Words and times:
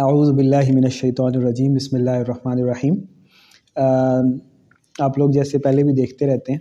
اعوذ 0.00 0.28
باللہ 0.36 0.70
من 0.74 0.84
الشیطان 0.88 1.34
الرجیم 1.36 1.72
بسم 1.74 1.96
اللہ 1.96 2.18
الرحمن 2.18 2.60
الرحیم 2.62 2.94
آپ 5.06 5.16
لوگ 5.18 5.30
جیسے 5.32 5.58
پہلے 5.66 5.82
بھی 5.84 5.92
دیکھتے 5.94 6.26
رہتے 6.26 6.52
ہیں 6.52 6.60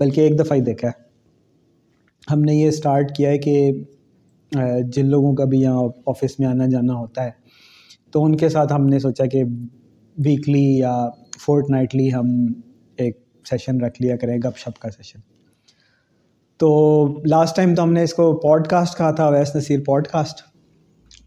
بلکہ 0.00 0.20
ایک 0.20 0.38
دفعہ 0.40 0.56
ہی 0.58 0.62
دیکھا 0.68 0.88
ہے 0.88 2.32
ہم 2.32 2.40
نے 2.50 2.54
یہ 2.54 2.70
سٹارٹ 2.78 3.14
کیا 3.16 3.30
ہے 3.30 3.38
کہ 3.46 3.54
جن 4.96 5.06
لوگوں 5.16 5.32
کا 5.40 5.44
بھی 5.54 5.60
یہاں 5.62 5.82
آفس 6.14 6.38
میں 6.40 6.48
آنا 6.48 6.66
جانا 6.74 6.94
ہوتا 7.00 7.24
ہے 7.24 7.30
تو 8.12 8.24
ان 8.24 8.36
کے 8.44 8.48
ساتھ 8.58 8.72
ہم 8.72 8.86
نے 8.94 8.98
سوچا 9.08 9.26
کہ 9.36 9.42
ویکلی 10.28 10.64
یا 10.78 10.94
فورٹ 11.46 11.70
نائٹلی 11.76 12.12
ہم 12.14 12.26
ایک 13.06 13.18
سیشن 13.50 13.80
رکھ 13.84 14.02
لیا 14.02 14.16
کریں 14.24 14.36
گپ 14.48 14.58
شپ 14.64 14.78
کا 14.82 14.90
سیشن 14.96 15.20
تو 16.62 16.70
لاسٹ 17.36 17.56
ٹائم 17.56 17.74
تو 17.74 17.82
ہم 17.82 17.92
نے 17.98 18.02
اس 18.08 18.14
کو 18.20 18.32
پوڈ 18.48 18.66
کاسٹ 18.76 18.98
کہا 18.98 19.10
تھا 19.22 19.28
ویس 19.38 19.56
نصیر 19.56 19.80
پوڈ 19.86 20.06
کاسٹ 20.12 20.42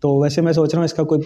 تو 0.01 0.09
ویسے 0.21 0.41
میں 0.41 0.51
سوچ 0.53 0.73
رہا 0.73 0.79
ہوں 0.79 0.85
اس 0.85 0.93
کا 0.93 1.03
کوئی 1.11 1.21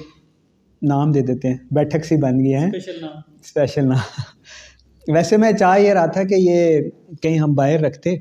نام 0.90 1.12
دے 1.12 1.22
دیتے 1.22 1.48
ہیں 1.50 1.58
بیٹھک 1.76 2.06
سی 2.06 2.16
بن 2.22 2.44
گیا 2.44 2.62
ہے 2.62 2.70
اسپیشل 2.78 3.88
نام 3.90 5.12
ویسے 5.16 5.38
میں 5.38 5.52
چاہ 5.60 5.78
یہ 5.80 5.94
رہا 5.94 6.06
تھا 6.16 6.24
کہ 6.30 6.36
یہ 6.40 6.80
کہیں 7.22 7.38
ہم 7.40 7.54
باہر 7.56 7.80
رکھتے 7.86 8.16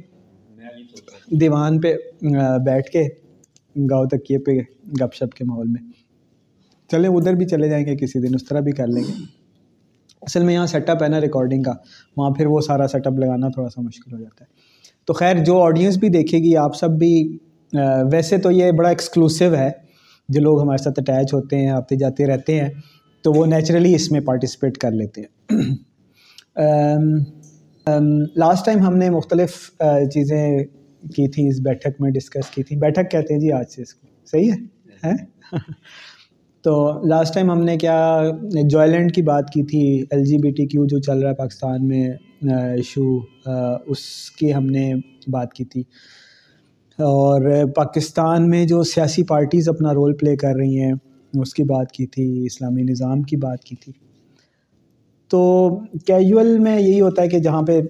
دیوان 1.40 1.80
پہ 1.80 1.94
بیٹھ 2.66 2.90
کے 2.90 3.02
گاؤں 3.90 4.06
تکیے 4.12 4.38
پہ 4.46 4.52
گپ 5.02 5.14
شپ 5.14 5.34
کے 5.34 5.44
ماحول 5.48 5.66
میں 5.70 5.80
چلیں 6.92 7.08
ادھر 7.08 7.34
بھی 7.40 7.46
چلے 7.48 7.68
جائیں 7.68 7.84
گے 7.86 7.96
کسی 7.96 8.20
دن 8.26 8.34
اس 8.34 8.44
طرح 8.48 8.60
بھی 8.68 8.72
کر 8.78 8.86
لیں 8.94 9.02
گے 9.08 9.12
اصل 10.26 10.42
میں 10.44 10.54
یہاں 10.54 10.66
سیٹ 10.72 10.88
اپ 10.90 11.02
ہے 11.02 11.08
نا 11.08 11.20
ریکارڈنگ 11.20 11.62
کا 11.62 11.72
وہاں 12.16 12.30
پھر 12.36 12.46
وہ 12.54 12.60
سارا 12.66 12.88
سیٹ 12.92 13.06
اپ 13.06 13.18
لگانا 13.18 13.48
تھوڑا 13.54 13.68
سا 13.74 13.80
مشکل 13.82 14.14
ہو 14.14 14.18
جاتا 14.22 14.44
ہے 14.44 14.98
تو 15.06 15.12
خیر 15.20 15.42
جو 15.44 15.60
آڈینس 15.60 15.96
بھی 15.98 16.08
دیکھے 16.16 16.38
گی 16.44 16.56
آپ 16.64 16.74
سب 16.76 16.98
بھی 16.98 17.12
ویسے 18.12 18.38
تو 18.46 18.50
یہ 18.50 18.70
بڑا 18.78 18.88
ایکسکلوسو 18.88 19.54
ہے 19.56 19.70
جو 20.32 20.40
لوگ 20.40 20.60
ہمارے 20.60 20.82
ساتھ 20.82 20.98
اٹیچ 21.00 21.32
ہوتے 21.34 21.56
ہیں 21.60 21.68
آتے 21.76 21.96
جاتے 21.98 22.26
رہتے 22.26 22.60
ہیں 22.60 22.68
تو 23.22 23.32
وہ 23.32 23.46
نیچرلی 23.52 23.94
اس 23.94 24.10
میں 24.12 24.20
پارٹیسپیٹ 24.26 24.76
کر 24.84 24.90
لیتے 25.00 25.22
ہیں 25.22 26.68
لاسٹ 28.44 28.64
ٹائم 28.66 28.80
ہم 28.86 28.96
نے 28.96 29.08
مختلف 29.10 29.56
چیزیں 30.14 30.44
کی 31.16 31.26
تھیں 31.34 31.48
اس 31.48 31.60
بیٹھک 31.64 32.00
میں 32.00 32.10
ڈسکس 32.12 32.50
کی 32.54 32.62
تھیں 32.68 32.78
بیٹھک 32.78 33.10
کہتے 33.10 33.34
ہیں 33.34 33.40
جی 33.40 33.50
آج 33.58 33.70
سے 33.74 33.82
اس 33.82 33.94
کو 33.94 34.06
صحیح 34.30 34.50
ہے 35.04 35.12
تو 36.64 36.72
لاسٹ 37.08 37.34
ٹائم 37.34 37.50
ہم 37.50 37.62
نے 37.64 37.76
کیا 37.84 37.96
جوائلینڈ 38.70 39.14
کی 39.14 39.22
بات 39.32 39.50
کی 39.52 39.62
تھی 39.70 39.80
L 40.10 40.24
G 40.24 40.36
B 40.42 40.50
T 40.56 40.66
Q 40.72 40.86
جو 40.94 40.98
چل 41.06 41.18
رہا 41.22 41.30
ہے 41.30 41.34
پاکستان 41.34 41.86
میں 41.88 42.02
ایشو 42.58 43.04
اس 43.94 44.02
کی 44.38 44.52
ہم 44.54 44.66
نے 44.78 44.90
بات 45.36 45.52
کی 45.52 45.64
تھی 45.74 45.82
اور 47.06 47.40
پاکستان 47.76 48.48
میں 48.50 48.64
جو 48.66 48.82
سیاسی 48.92 49.22
پارٹیز 49.28 49.68
اپنا 49.68 49.92
رول 49.94 50.14
پلے 50.16 50.34
کر 50.36 50.54
رہی 50.58 50.82
ہیں 50.82 50.92
اس 51.42 51.54
کی 51.54 51.62
بات 51.64 51.92
کی 51.92 52.06
تھی 52.14 52.24
اسلامی 52.46 52.82
نظام 52.82 53.22
کی 53.30 53.36
بات 53.44 53.64
کی 53.64 53.76
تھی 53.84 53.92
تو 55.30 55.40
کیجول 56.06 56.58
میں 56.58 56.78
یہی 56.80 57.00
ہوتا 57.00 57.22
ہے 57.22 57.28
کہ 57.28 57.38
جہاں 57.40 57.62
پہ 57.66 57.80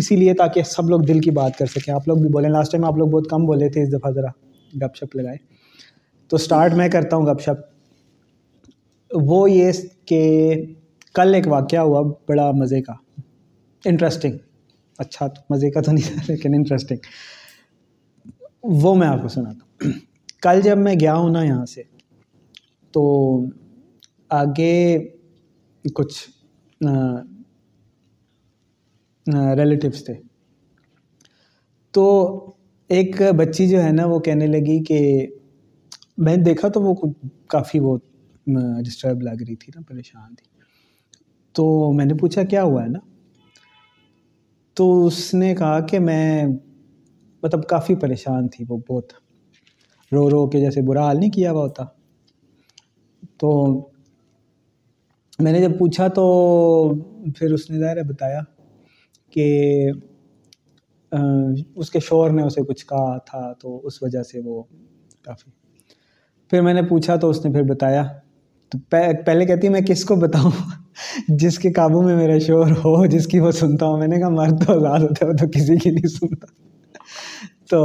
اسی 0.00 0.16
لیے 0.16 0.34
تاکہ 0.34 0.62
سب 0.70 0.88
لوگ 0.90 1.00
دل 1.08 1.20
کی 1.20 1.30
بات 1.40 1.56
کر 1.58 1.66
سکیں 1.74 1.92
آپ 1.94 2.08
لوگ 2.08 2.16
بھی 2.18 2.28
بولیں 2.32 2.48
لاسٹ 2.50 2.72
ٹائم 2.72 2.84
آپ 2.84 2.96
لوگ 2.98 3.08
بہت 3.08 3.28
کم 3.30 3.44
بولے 3.46 3.68
تھے 3.72 3.82
اس 3.82 3.92
دفعہ 3.92 4.10
ذرا 4.14 4.28
گپ 4.84 4.96
شپ 4.96 5.16
لگائے 5.16 5.36
تو 6.28 6.36
سٹارٹ 6.46 6.74
میں 6.76 6.88
کرتا 6.94 7.16
ہوں 7.16 7.26
گپ 7.26 7.40
شپ 7.44 9.16
وہ 9.28 9.50
یہ 9.50 9.70
کہ 10.06 10.20
کل 11.14 11.34
ایک 11.34 11.46
واقعہ 11.48 11.80
ہوا 11.80 12.02
بڑا 12.28 12.50
مزے 12.60 12.80
کا 12.82 12.92
انٹرسٹنگ 13.88 14.36
اچھا 15.02 15.26
مزے 15.50 15.70
کا 15.70 15.80
تو 15.80 15.92
نہیں 15.92 16.14
تھا 16.14 16.32
لیکن 16.32 16.54
انٹرسٹنگ 16.54 17.06
وہ 18.82 18.94
میں 18.98 19.06
آپ 19.06 19.20
کو 19.22 19.28
سنا 19.28 19.50
تھا 19.52 19.90
کل 20.42 20.60
جب 20.64 20.78
میں 20.78 20.94
گیا 21.00 21.14
ہوں 21.16 21.30
نا 21.32 21.42
یہاں 21.42 21.64
سے 21.66 21.82
تو 22.92 23.02
آگے 24.38 24.72
کچھ 25.94 26.18
ریلیٹیوس 29.58 30.04
تھے 30.04 30.14
تو 31.94 32.04
ایک 32.96 33.20
بچی 33.38 33.68
جو 33.68 33.82
ہے 33.82 33.90
نا 33.92 34.04
وہ 34.06 34.18
کہنے 34.28 34.46
لگی 34.46 34.78
کہ 34.88 35.00
میں 36.26 36.36
دیکھا 36.44 36.68
تو 36.76 36.80
وہ 36.82 36.94
کافی 37.54 37.80
وہ 37.80 37.96
ڈسٹرب 38.86 39.20
لگ 39.22 39.42
رہی 39.46 39.56
تھی 39.64 39.72
نا 39.74 39.80
پریشان 39.88 40.34
تھی 40.34 40.46
تو 41.56 41.66
میں 41.96 42.04
نے 42.06 42.14
پوچھا 42.20 42.42
کیا 42.52 42.62
ہوا 42.62 42.82
ہے 42.82 42.88
نا 42.88 42.98
تو 44.76 44.90
اس 45.06 45.34
نے 45.34 45.54
کہا 45.54 45.80
کہ 45.90 45.98
میں 45.98 46.26
مطلب 47.42 47.64
کافی 47.70 47.94
پریشان 48.00 48.46
تھی 48.52 48.64
وہ 48.68 48.76
بہت 48.88 49.12
رو 50.12 50.28
رو 50.30 50.46
کے 50.50 50.60
جیسے 50.60 50.80
برا 50.88 51.06
حال 51.06 51.18
نہیں 51.20 51.30
کیا 51.30 51.50
ہوا 51.52 51.62
ہوتا 51.64 51.84
تو 53.40 53.50
میں 55.42 55.52
نے 55.52 55.60
جب 55.60 55.78
پوچھا 55.78 56.06
تو 56.18 56.24
پھر 57.38 57.52
اس 57.52 57.68
نے 57.70 57.78
ظاہر 57.78 58.02
بتایا 58.12 58.40
کہ 59.32 59.44
اس 61.82 61.90
کے 61.90 62.00
شور 62.08 62.30
نے 62.38 62.42
اسے 62.46 62.62
کچھ 62.68 62.84
کہا 62.86 63.16
تھا 63.26 63.52
تو 63.60 63.78
اس 63.86 64.02
وجہ 64.02 64.22
سے 64.30 64.40
وہ 64.44 64.62
کافی 65.24 65.50
پھر 66.50 66.60
میں 66.62 66.74
نے 66.74 66.82
پوچھا 66.88 67.16
تو 67.22 67.30
اس 67.30 67.44
نے 67.44 67.52
پھر 67.52 67.62
بتایا 67.72 68.02
تو 68.70 68.78
پہلے 68.90 69.44
کہتی 69.46 69.68
میں 69.74 69.80
کس 69.88 70.04
کو 70.04 70.14
بتاؤں 70.26 71.30
جس 71.42 71.58
کے 71.58 71.72
قابو 71.76 72.02
میں 72.02 72.16
میرا 72.16 72.38
شور 72.46 72.70
ہو 72.84 72.94
جس 73.16 73.26
کی 73.26 73.40
وہ 73.40 73.50
سنتا 73.60 73.86
ہوں 73.86 73.98
میں 73.98 74.06
نے 74.08 74.18
کہا 74.18 74.28
مرد 74.40 74.64
تو 74.66 74.72
آزاد 74.78 75.00
ہوتا 75.08 75.24
ہے 75.24 75.30
وہ 75.30 75.36
تو 75.44 75.48
کسی 75.58 75.76
کی 75.84 75.90
نہیں 75.90 76.08
سنتا 76.16 76.46
تو 77.70 77.80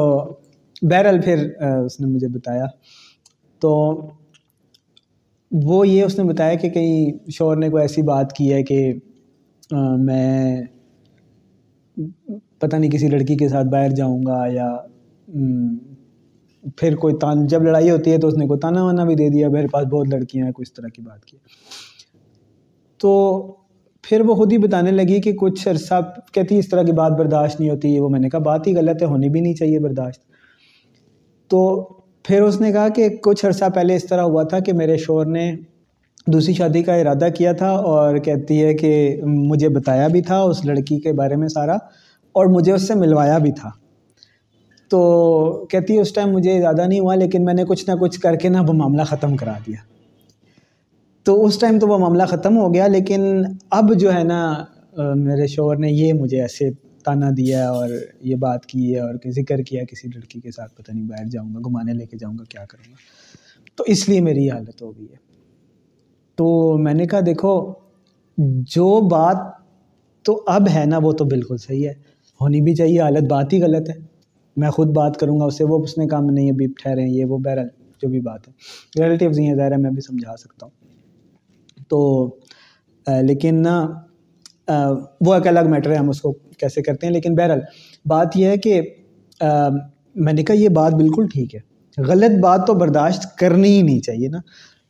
بہرحال 0.90 1.20
پھر 1.22 1.44
اس 1.86 2.00
نے 2.00 2.08
مجھے 2.08 2.28
بتایا 2.38 2.66
تو 3.62 3.72
وہ 5.66 5.88
یہ 5.88 6.04
اس 6.04 6.18
نے 6.18 6.24
بتایا 6.30 6.56
کہ 6.62 6.70
کہیں 6.70 7.30
شور 7.36 7.58
نے 7.58 7.70
کوئی 7.70 7.82
ایسی 7.82 8.02
بات 8.08 8.34
کی 8.38 8.52
ہے 8.54 8.62
کہ 8.70 8.80
میں 10.06 10.62
پتہ 12.60 12.76
نہیں 12.76 12.92
کسی 12.92 13.08
لڑکی 13.10 13.36
کے 13.38 13.50
ساتھ 13.50 13.68
باہر 13.74 13.90
جاؤں 13.96 14.22
گا 14.28 14.44
یا 14.54 14.68
پھر 16.80 16.96
کوئی 16.96 17.16
تان 17.22 17.46
جب 17.54 17.64
لڑائی 17.64 17.90
ہوتی 17.90 18.12
ہے 18.12 18.18
تو 18.20 18.28
اس 18.28 18.34
نے 18.38 18.48
کوئی 18.48 18.60
تانا 18.60 18.84
وانا 18.86 19.04
بھی 19.06 19.16
دے 19.16 19.30
دیا 19.30 19.50
میرے 19.56 19.68
پاس 19.72 19.86
بہت 19.92 20.14
لڑکیاں 20.14 20.46
ہیں 20.46 20.52
کوئی 20.60 20.66
اس 20.70 20.74
طرح 20.74 20.88
کی 20.94 21.02
بات 21.02 21.26
کی 21.26 21.38
تو 23.02 23.12
پھر 24.08 24.22
وہ 24.28 24.34
خود 24.36 24.52
ہی 24.52 24.58
بتانے 24.58 24.92
لگی 24.92 25.20
کہ 25.22 25.32
کچھ 25.40 25.68
عرصہ 25.68 26.00
کہتی 26.34 26.58
اس 26.60 26.68
طرح 26.70 26.84
کی 26.84 26.92
بات 26.94 27.12
برداشت 27.20 27.60
نہیں 27.60 27.70
ہوتی 27.70 27.94
ہے 27.96 28.00
وہ 28.02 28.08
میں 28.10 28.20
نے 28.20 28.30
کہا 28.30 28.40
بات 28.48 28.66
ہی 28.68 28.76
غلط 28.76 29.02
ہے 29.02 29.08
ہونی 29.08 29.30
بھی 29.36 29.42
نہیں 29.42 29.54
چاہیے 29.60 29.80
برداشت 29.80 30.20
تو 31.50 31.60
پھر 32.28 32.42
اس 32.42 32.60
نے 32.62 32.72
کہا 32.72 32.88
کہ 32.96 33.08
کچھ 33.24 33.46
عرصہ 33.46 33.66
پہلے 33.76 33.96
اس 33.96 34.06
طرح 34.08 34.24
ہوا 34.32 34.44
تھا 34.52 34.60
کہ 34.66 34.74
میرے 34.82 34.98
شور 35.06 35.26
نے 35.38 35.50
دوسری 36.34 36.54
شادی 36.54 36.82
کا 36.84 36.96
ارادہ 36.96 37.28
کیا 37.38 37.52
تھا 37.62 37.70
اور 37.94 38.18
کہتی 38.28 38.62
ہے 38.64 38.74
کہ 38.84 38.92
مجھے 39.38 39.70
بتایا 39.80 40.08
بھی 40.16 40.22
تھا 40.32 40.40
اس 40.50 40.64
لڑکی 40.66 41.00
کے 41.08 41.14
بارے 41.22 41.36
میں 41.44 41.48
سارا 41.56 41.76
اور 42.40 42.46
مجھے 42.58 42.72
اس 42.74 42.88
سے 42.88 42.96
ملوایا 43.06 43.38
بھی 43.48 43.52
تھا 43.62 43.70
تو 44.90 45.02
کہتی 45.72 45.96
ہے 45.96 46.02
اس 46.02 46.14
ٹائم 46.14 46.32
مجھے 46.32 46.58
ارادہ 46.58 46.86
نہیں 46.88 47.00
ہوا 47.00 47.16
لیکن 47.24 47.46
میں 47.46 47.54
نے 47.54 47.64
کچھ 47.70 47.90
نہ 47.90 47.96
کچھ 48.02 48.20
کر 48.22 48.36
کے 48.46 48.50
نہ 48.50 48.58
وہ 48.68 48.74
معاملہ 48.84 49.02
ختم 49.14 49.36
کرا 49.44 49.58
دیا 49.68 49.92
تو 51.26 51.34
اس 51.46 51.58
ٹائم 51.60 51.78
تو 51.80 51.88
وہ 51.88 51.98
معاملہ 52.00 52.24
ختم 52.30 52.58
ہو 52.58 52.74
گیا 52.74 52.88
لیکن 52.88 53.22
اب 53.78 53.94
جو 54.00 54.14
ہے 54.14 54.24
نا 54.24 54.40
میرے 55.16 55.46
شوہر 55.48 55.78
نے 55.80 55.92
یہ 55.92 56.12
مجھے 56.14 56.42
ایسے 56.42 56.70
تانہ 57.06 57.26
دیا 57.38 57.70
اور 57.70 57.90
یہ 58.30 58.36
بات 58.40 58.66
کی 58.66 58.94
ہے 58.94 59.00
اور 59.02 59.14
ذکر 59.36 59.62
کیا 59.70 59.84
کسی 59.92 60.08
لڑکی 60.16 60.40
کے 60.40 60.52
ساتھ 60.52 60.74
پتہ 60.76 60.92
نہیں 60.92 61.08
باہر 61.10 61.26
جاؤں 61.32 61.54
گا 61.54 61.60
گھمانے 61.70 61.94
لے 61.94 62.06
کے 62.06 62.18
جاؤں 62.18 62.38
گا 62.40 62.44
کیا 62.50 62.66
کروں 62.70 62.92
گا 62.92 62.96
تو 63.78 63.84
اس 63.94 64.08
لیے 64.10 64.22
میری 64.22 64.50
حالت 64.50 64.82
ہو 64.82 64.92
گئی 64.98 65.06
ہے 65.12 65.16
تو 66.38 66.48
میں 66.88 66.94
نے 66.94 67.06
کہا 67.08 67.20
دیکھو 67.26 67.56
جو 68.76 68.90
بات 69.12 69.38
تو 70.26 70.42
اب 70.58 70.68
ہے 70.76 70.86
نا 70.90 70.98
وہ 71.04 71.12
تو 71.22 71.26
بالکل 71.36 71.58
صحیح 71.68 71.88
ہے 71.88 71.94
ہونی 72.42 72.62
بھی 72.68 72.76
چاہیے 72.76 73.02
حالت 73.02 73.30
بات 73.32 73.54
ہی 73.54 73.62
غلط 73.64 73.90
ہے 73.90 73.96
میں 74.64 74.70
خود 74.78 74.96
بات 74.96 75.18
کروں 75.20 75.40
گا 75.40 75.46
اس 75.52 75.58
سے 75.58 75.64
وہ 75.74 75.82
اس 75.84 75.98
نے 75.98 76.08
کہا 76.08 76.20
میں 76.28 76.34
نہیں 76.34 76.52
ابھی 76.52 76.68
ٹھہرے 76.82 77.02
ہیں 77.06 77.12
یہ 77.14 77.26
وہ 77.34 77.38
بہرحال 77.48 77.68
جو 78.02 78.10
بھی 78.16 78.20
بات 78.30 78.48
ہے 78.48 79.04
ریلیٹیوز 79.06 79.40
ہی 79.40 79.48
ہیں 79.48 79.56
ظاہر 79.56 79.72
ہے 79.72 79.78
میں 79.88 79.92
بھی 79.92 80.02
سمجھا 80.12 80.38
سکتا 80.38 80.66
ہوں 80.66 80.83
تو 81.90 82.02
لیکن 83.28 83.62
نا 83.62 83.78
وہ 85.26 85.34
ایک 85.34 85.48
الگ 85.48 85.70
میٹر 85.70 85.92
ہے 85.92 85.96
ہم 85.96 86.10
اس 86.10 86.22
کو 86.22 86.32
کیسے 86.60 86.82
کرتے 86.82 87.06
ہیں 87.08 87.14
لیکن 87.14 87.36
بہرحال 87.36 87.62
بات 88.10 88.38
یہ 88.38 88.48
ہے 88.48 88.58
کہ 88.66 88.82
میں 90.26 90.34
نے 90.34 90.44
کہا 90.44 90.56
یہ 90.56 90.70
بات 90.78 90.94
بالکل 90.94 91.28
ٹھیک 91.34 91.56
ہے 91.56 91.60
غلط 92.08 92.40
بات 92.44 92.66
تو 92.68 92.74
برداشت 92.74 93.26
کرنی 93.38 93.70
ہی 93.78 93.82
نہیں 93.82 94.00
چاہیے 94.06 94.28
نا 94.32 94.38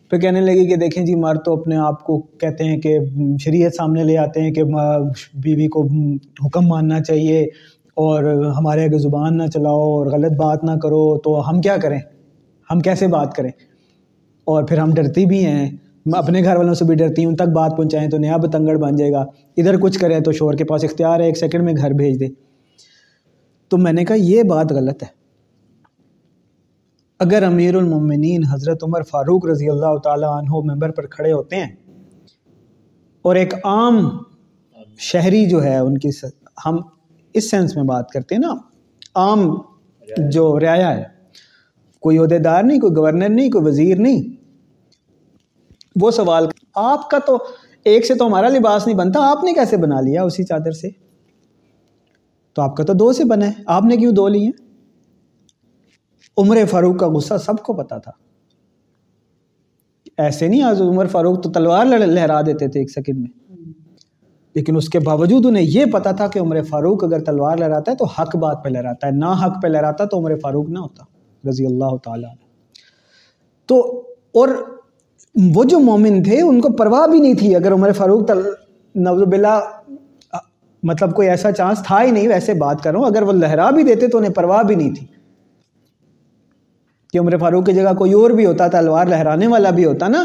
پھر 0.09 0.19
کہنے 0.19 0.41
لگے 0.41 0.65
کہ 0.67 0.75
دیکھیں 0.81 1.03
جی 1.05 1.15
مر 1.19 1.35
تو 1.45 1.53
اپنے 1.59 1.75
آپ 1.87 2.03
کو 2.05 2.19
کہتے 2.39 2.63
ہیں 2.63 2.79
کہ 2.81 2.97
شریعت 3.43 3.75
سامنے 3.75 4.03
لے 4.03 4.17
آتے 4.17 4.41
ہیں 4.41 4.51
کہ 4.53 4.63
بیوی 5.45 5.67
کو 5.75 5.83
حکم 6.45 6.67
ماننا 6.67 6.99
چاہیے 7.03 7.41
اور 8.03 8.23
ہمارے 8.57 8.83
اگر 8.85 8.97
زبان 8.99 9.37
نہ 9.37 9.47
چلاؤ 9.53 9.81
اور 9.93 10.05
غلط 10.17 10.37
بات 10.37 10.63
نہ 10.69 10.77
کرو 10.83 11.03
تو 11.23 11.39
ہم 11.49 11.61
کیا 11.61 11.77
کریں 11.81 11.99
ہم 12.71 12.79
کیسے 12.87 13.07
بات 13.15 13.33
کریں 13.35 13.49
اور 14.51 14.63
پھر 14.67 14.77
ہم 14.77 14.93
ڈرتی 14.93 15.25
بھی 15.25 15.45
ہیں 15.45 15.69
اپنے 16.17 16.43
گھر 16.43 16.55
والوں 16.57 16.73
سے 16.75 16.85
بھی 16.85 16.95
ڈرتی 16.95 17.21
ہیں 17.21 17.27
ان 17.29 17.35
تک 17.35 17.49
بات 17.55 17.71
پہنچائیں 17.77 18.09
تو 18.09 18.17
نیا 18.17 18.37
بتنگڑ 18.45 18.75
بن 18.77 18.95
جائے 18.95 19.11
گا 19.11 19.19
ادھر 19.57 19.77
کچھ 19.81 19.99
کریں 19.99 20.19
تو 20.23 20.31
شور 20.39 20.53
کے 20.57 20.63
پاس 20.69 20.83
اختیار 20.83 21.19
ہے 21.19 21.25
ایک 21.25 21.37
سیکنڈ 21.37 21.63
میں 21.63 21.73
گھر 21.77 21.91
بھیج 21.99 22.19
دے 22.19 22.27
تو 23.69 23.77
میں 23.83 23.93
نے 23.93 24.05
کہا 24.05 24.15
یہ 24.19 24.43
بات 24.49 24.71
غلط 24.75 25.03
ہے 25.03 25.07
اگر 27.25 27.43
امیر 27.43 27.75
المومنین 27.75 28.43
حضرت 28.51 28.83
عمر 28.83 29.03
فاروق 29.09 29.45
رضی 29.49 29.69
اللہ 29.69 29.97
تعالیٰ 30.03 30.31
عنہ 30.37 30.59
ممبر 30.71 30.91
پر 30.95 31.05
کھڑے 31.15 31.31
ہوتے 31.31 31.55
ہیں 31.63 31.71
اور 33.29 33.35
ایک 33.35 33.53
عام 33.65 33.99
شہری 35.11 35.45
جو 35.49 35.63
ہے 35.63 35.77
ان 35.77 35.97
کی 35.97 36.09
ہم 36.65 36.79
اس 37.39 37.49
سینس 37.51 37.75
میں 37.75 37.83
بات 37.83 38.09
کرتے 38.11 38.35
ہیں 38.35 38.41
نا 38.41 38.53
عام 39.25 39.47
جو 40.31 40.59
رعایا 40.59 40.93
ہے 40.97 41.03
کوئی 42.01 42.17
عہدے 42.17 42.37
دار 42.47 42.63
نہیں 42.63 42.79
کوئی 42.79 42.95
گورنر 42.95 43.29
نہیں 43.29 43.49
کوئی 43.51 43.65
وزیر 43.65 43.99
نہیں 43.99 44.32
وہ 46.01 46.11
سوال 46.11 46.47
آپ 46.83 47.09
کا 47.09 47.17
تو 47.25 47.37
ایک 47.91 48.05
سے 48.05 48.13
تو 48.19 48.27
ہمارا 48.27 48.47
لباس 48.49 48.85
نہیں 48.87 48.97
بنتا 48.97 49.29
آپ 49.29 49.43
نے 49.43 49.53
کیسے 49.53 49.77
بنا 49.77 49.99
لیا 50.01 50.23
اسی 50.23 50.43
چادر 50.43 50.71
سے 50.81 50.89
تو 52.55 52.61
آپ 52.61 52.75
کا 52.77 52.83
تو 52.83 52.93
دو 52.99 53.11
سے 53.13 53.23
بنا 53.29 53.47
ہے 53.47 53.61
آپ 53.75 53.83
نے 53.89 53.97
کیوں 53.97 54.11
دو 54.15 54.27
لی 54.27 54.43
ہیں 54.43 54.51
عمر 56.41 56.57
فاروق 56.69 56.99
کا 56.99 57.07
غصہ 57.13 57.37
سب 57.45 57.61
کو 57.63 57.73
پتا 57.81 57.97
تھا 58.05 58.11
ایسے 60.23 60.47
نہیں 60.47 60.63
آج 60.63 60.81
عمر 60.81 61.07
فاروق 61.11 61.41
تو 61.43 61.51
تلوار 61.51 61.85
لہرا 61.85 62.41
دیتے 62.45 62.67
تھے 62.71 62.79
ایک 62.79 62.91
سیکنڈ 62.91 63.19
میں 63.19 63.29
لیکن 64.55 64.75
اس 64.77 64.89
کے 64.89 64.99
باوجود 65.05 65.45
انہیں 65.45 65.63
یہ 65.67 65.85
پتا 65.93 66.11
تھا 66.17 66.27
کہ 66.33 66.39
عمر 66.39 66.61
فاروق 66.69 67.03
اگر 67.03 67.23
تلوار 67.25 67.57
لہراتا 67.57 67.91
ہے 67.91 67.95
تو 67.97 68.05
حق 68.19 68.35
بات 68.41 68.63
پہ 68.63 68.69
لہراتا 68.69 69.07
ہے 69.07 69.11
نہ 69.19 69.31
حق 69.43 69.61
پہ 69.63 69.67
لہراتا 69.67 70.05
تو 70.11 70.17
عمر 70.19 70.35
فاروق 70.43 70.69
نہ 70.69 70.79
ہوتا 70.79 71.03
رضی 71.49 71.65
اللہ 71.65 71.95
تعالیٰ 72.03 72.29
تو 73.67 73.79
اور 74.41 74.47
وہ 75.55 75.63
جو 75.69 75.79
مومن 75.79 76.21
تھے 76.23 76.41
ان 76.41 76.59
کو 76.61 76.69
پرواہ 76.77 77.05
بھی 77.11 77.19
نہیں 77.19 77.33
تھی 77.37 77.55
اگر 77.55 77.71
عمر 77.73 77.91
فاروق 77.97 78.29
نوز 78.29 79.21
البلا 79.21 79.59
مطلب 80.89 81.15
کوئی 81.15 81.29
ایسا 81.29 81.51
چانس 81.51 81.81
تھا 81.87 82.01
ہی 82.03 82.11
نہیں 82.11 82.27
ویسے 82.29 82.53
بات 82.63 82.83
کروں 82.83 83.03
اگر 83.05 83.21
وہ 83.27 83.33
لہرا 83.33 83.69
بھی 83.75 83.83
دیتے 83.83 84.07
تو 84.07 84.17
انہیں 84.17 84.33
پرواہ 84.33 84.61
بھی 84.67 84.75
نہیں 84.75 84.93
تھی 84.95 85.05
کہ 87.13 87.17
عمر 87.19 87.37
فاروق 87.39 87.65
کی 87.65 87.73
جگہ 87.73 87.93
کوئی 87.97 88.13
اور 88.19 88.31
بھی 88.39 88.45
ہوتا 88.45 88.67
تھا 88.67 88.77
الوار 88.77 89.05
لہرانے 89.07 89.47
والا 89.47 89.69
بھی 89.79 89.85
ہوتا 89.85 90.07
نا 90.07 90.23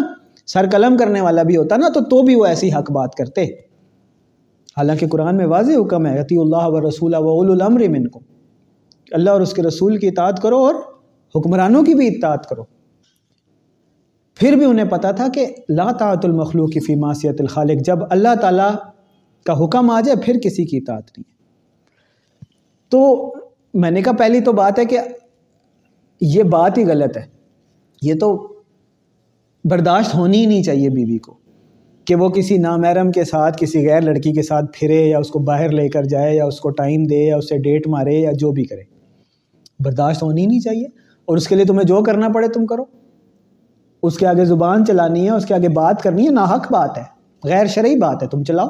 سر 0.52 0.68
قلم 0.72 0.96
کرنے 0.96 1.20
والا 1.20 1.42
بھی 1.50 1.56
ہوتا 1.56 1.76
نا 1.76 1.88
تو 1.94 2.00
تو 2.10 2.22
بھی 2.26 2.34
وہ 2.34 2.44
ایسی 2.46 2.72
حق 2.78 2.90
بات 2.98 3.14
کرتے 3.14 3.44
حالانکہ 4.76 5.06
قرآن 5.12 5.36
میں 5.36 5.46
واضح 5.46 5.80
حکم 5.80 6.06
ہے 6.06 6.18
عطی 6.20 6.36
اللہ 6.40 6.66
و 6.76 6.88
رسول 6.88 7.14
الامر 7.14 7.88
من 7.90 8.06
کو 8.08 8.20
اللہ 9.18 9.30
اور 9.30 9.40
اس 9.40 9.52
کے 9.54 9.62
رسول 9.62 9.96
کی 9.98 10.08
اطاعت 10.08 10.42
کرو 10.42 10.56
اور 10.66 10.74
حکمرانوں 11.36 11.82
کی 11.84 11.94
بھی 11.94 12.08
اطاعت 12.08 12.48
کرو 12.48 12.64
پھر 14.40 14.52
بھی 14.56 14.64
انہیں 14.64 14.86
پتا 14.90 15.10
تھا 15.20 15.26
کہ 15.34 15.46
لا 15.76 15.90
تعت 15.98 16.24
المخلوق 16.24 16.74
فی 16.86 16.94
معصیت 17.04 17.40
الخالق 17.40 17.80
جب 17.84 18.00
اللہ 18.16 18.34
تعالیٰ 18.40 18.70
کا 19.46 19.52
حکم 19.64 19.88
آ 19.90 20.00
جائے 20.06 20.16
پھر 20.24 20.38
کسی 20.44 20.64
کی 20.70 20.76
اطاعت 20.76 21.06
نہیں 21.16 21.24
ہے 21.28 22.46
تو 22.90 23.00
میں 23.84 23.90
نے 23.90 24.02
کہا 24.02 24.12
پہلی 24.18 24.40
تو 24.44 24.52
بات 24.58 24.78
ہے 24.78 24.84
کہ 24.92 24.98
یہ 26.34 26.42
بات 26.52 26.78
ہی 26.78 26.84
غلط 26.88 27.16
ہے 27.16 27.22
یہ 28.02 28.14
تو 28.20 28.30
برداشت 29.70 30.14
ہونی 30.14 30.40
ہی 30.40 30.46
نہیں 30.46 30.62
چاہیے 30.62 30.88
بیوی 30.90 31.18
کو 31.26 31.34
کہ 32.06 32.14
وہ 32.22 32.28
کسی 32.36 32.56
نامیرم 32.58 33.10
کے 33.12 33.24
ساتھ 33.30 33.56
کسی 33.60 33.86
غیر 33.88 34.00
لڑکی 34.02 34.32
کے 34.34 34.42
ساتھ 34.42 34.66
پھرے 34.78 35.00
یا 35.06 35.18
اس 35.24 35.30
کو 35.30 35.38
باہر 35.50 35.72
لے 35.80 35.88
کر 35.96 36.04
جائے 36.14 36.34
یا 36.36 36.44
اس 36.52 36.60
کو 36.60 36.70
ٹائم 36.82 37.02
دے 37.10 37.18
یا 37.26 37.36
اسے 37.36 37.58
ڈیٹ 37.62 37.86
مارے 37.96 38.14
یا 38.18 38.32
جو 38.44 38.52
بھی 38.58 38.64
کرے 38.70 38.82
برداشت 39.84 40.22
ہونی 40.22 40.46
نہیں 40.46 40.60
چاہیے 40.68 40.86
اور 41.24 41.36
اس 41.36 41.48
کے 41.48 41.54
لیے 41.54 41.64
تمہیں 41.72 41.86
جو 41.94 42.02
کرنا 42.02 42.28
پڑے 42.34 42.48
تم 42.54 42.66
کرو 42.66 42.84
اس 44.06 44.16
کے 44.18 44.26
آگے 44.26 44.44
زبان 44.44 44.84
چلانی 44.86 45.24
ہے 45.24 45.30
اس 45.34 45.46
کے 45.46 45.54
آگے 45.54 45.68
بات 45.78 46.02
کرنی 46.02 46.24
ہے 46.26 46.30
نا 46.32 46.44
حق 46.54 46.70
بات 46.72 46.98
ہے 46.98 47.02
غیر 47.48 47.66
شرعی 47.74 47.96
بات 47.98 48.22
ہے 48.22 48.28
تم 48.28 48.42
چلاؤ 48.50 48.68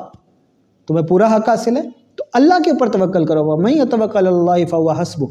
تمہیں 0.89 1.07
پورا 1.07 1.27
حق 1.37 1.49
حاصل 1.49 1.77
ہے 1.77 1.83
تو 2.17 2.25
اللہ 2.39 2.63
کے 2.65 2.71
اوپر 2.71 2.89
توقل 2.93 3.25
کرو 3.27 3.57
میں 3.61 3.75
توقع 3.91 4.19
اللہ 4.19 4.65
فا 4.71 5.01
حسب 5.03 5.25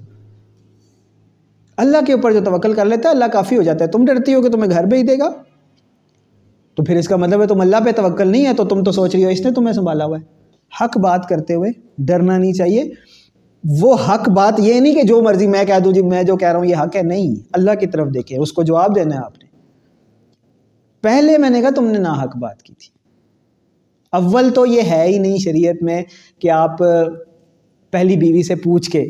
اللہ 1.84 2.06
کے 2.08 2.14
اوپر 2.14 2.32
جو 2.34 2.44
توکل 2.44 2.74
کر 2.74 2.86
لیتا 2.86 3.10
ہے 3.10 3.14
اللہ 3.14 3.26
کافی 3.34 3.58
ہو 3.58 3.62
جاتا 3.64 3.86
ہے 3.86 3.90
تم 3.92 4.06
ڈرتی 4.06 4.34
ہو 4.34 4.42
کہ 4.42 4.50
تمہیں 4.52 4.70
گھر 4.70 4.84
بھیج 4.94 5.08
دے 5.08 5.18
گا 5.20 5.30
تو 6.76 6.84
پھر 6.84 6.98
اس 6.98 7.08
کا 7.08 7.16
مطلب 7.24 7.42
ہے 7.42 7.48
تم 7.48 7.62
اللہ 7.62 7.84
پہ 7.86 7.92
توقع 8.02 8.24
نہیں 8.24 8.46
ہے 8.48 8.54
تو 8.62 8.66
تم 8.72 8.84
تو 8.84 8.92
سوچ 8.92 9.16
رہی 9.16 9.24
ہو 9.26 9.30
اس 9.30 9.42
نے 9.46 9.52
تمہیں 9.54 9.74
سنبھالا 9.74 10.06
ہوا 10.06 10.18
ہے 10.20 10.84
حق 10.84 10.98
بات 11.04 11.28
کرتے 11.30 11.56
ہوئے 11.56 11.72
ڈرنا 12.06 12.38
نہیں 12.38 12.54
چاہیے 12.54 12.84
وہ 13.82 13.96
حق 14.08 14.30
بات 14.36 14.60
یہ 14.60 14.80
نہیں 14.80 14.94
کہ 14.96 15.04
جو 15.08 15.22
مرضی 15.24 15.48
میں 15.54 15.64
کہہ 15.66 15.80
دوں 15.84 15.92
جی 15.94 16.02
میں 16.10 16.24
جو 16.24 16.36
کہہ 16.44 16.48
رہا 16.52 16.58
ہوں 16.58 16.66
یہ 16.66 16.76
حق 16.84 16.96
ہے 16.96 17.02
نہیں 17.14 17.36
اللہ 17.60 17.76
کی 17.80 17.88
طرف 17.96 18.14
دیکھیں 18.14 18.38
اس 18.38 18.54
کو 18.60 18.64
جواب 18.72 18.96
دینا 18.96 19.16
ہے 19.16 19.24
آپ 19.24 19.38
نے 19.38 19.47
پہلے 21.04 21.38
میں 21.38 21.50
نے 21.50 21.62
کہا 21.62 21.70
تم 21.76 21.88
نے 21.92 22.00
ناحق 22.00 22.36
بات 22.42 22.62
کی 22.64 22.74
تھی 22.80 22.90
اول 24.18 24.50
تو 24.54 24.66
یہ 24.66 24.90
ہے 24.92 25.04
ہی 25.08 25.18
نہیں 25.20 25.38
شریعت 25.44 25.84
میں 25.84 26.02
کہ 26.42 26.50
آپ 26.52 26.78
پہلی 27.92 28.18
بیوی 28.18 28.44
سے 28.44 28.56
پوچھ 28.64 28.90
کے 28.92 29.04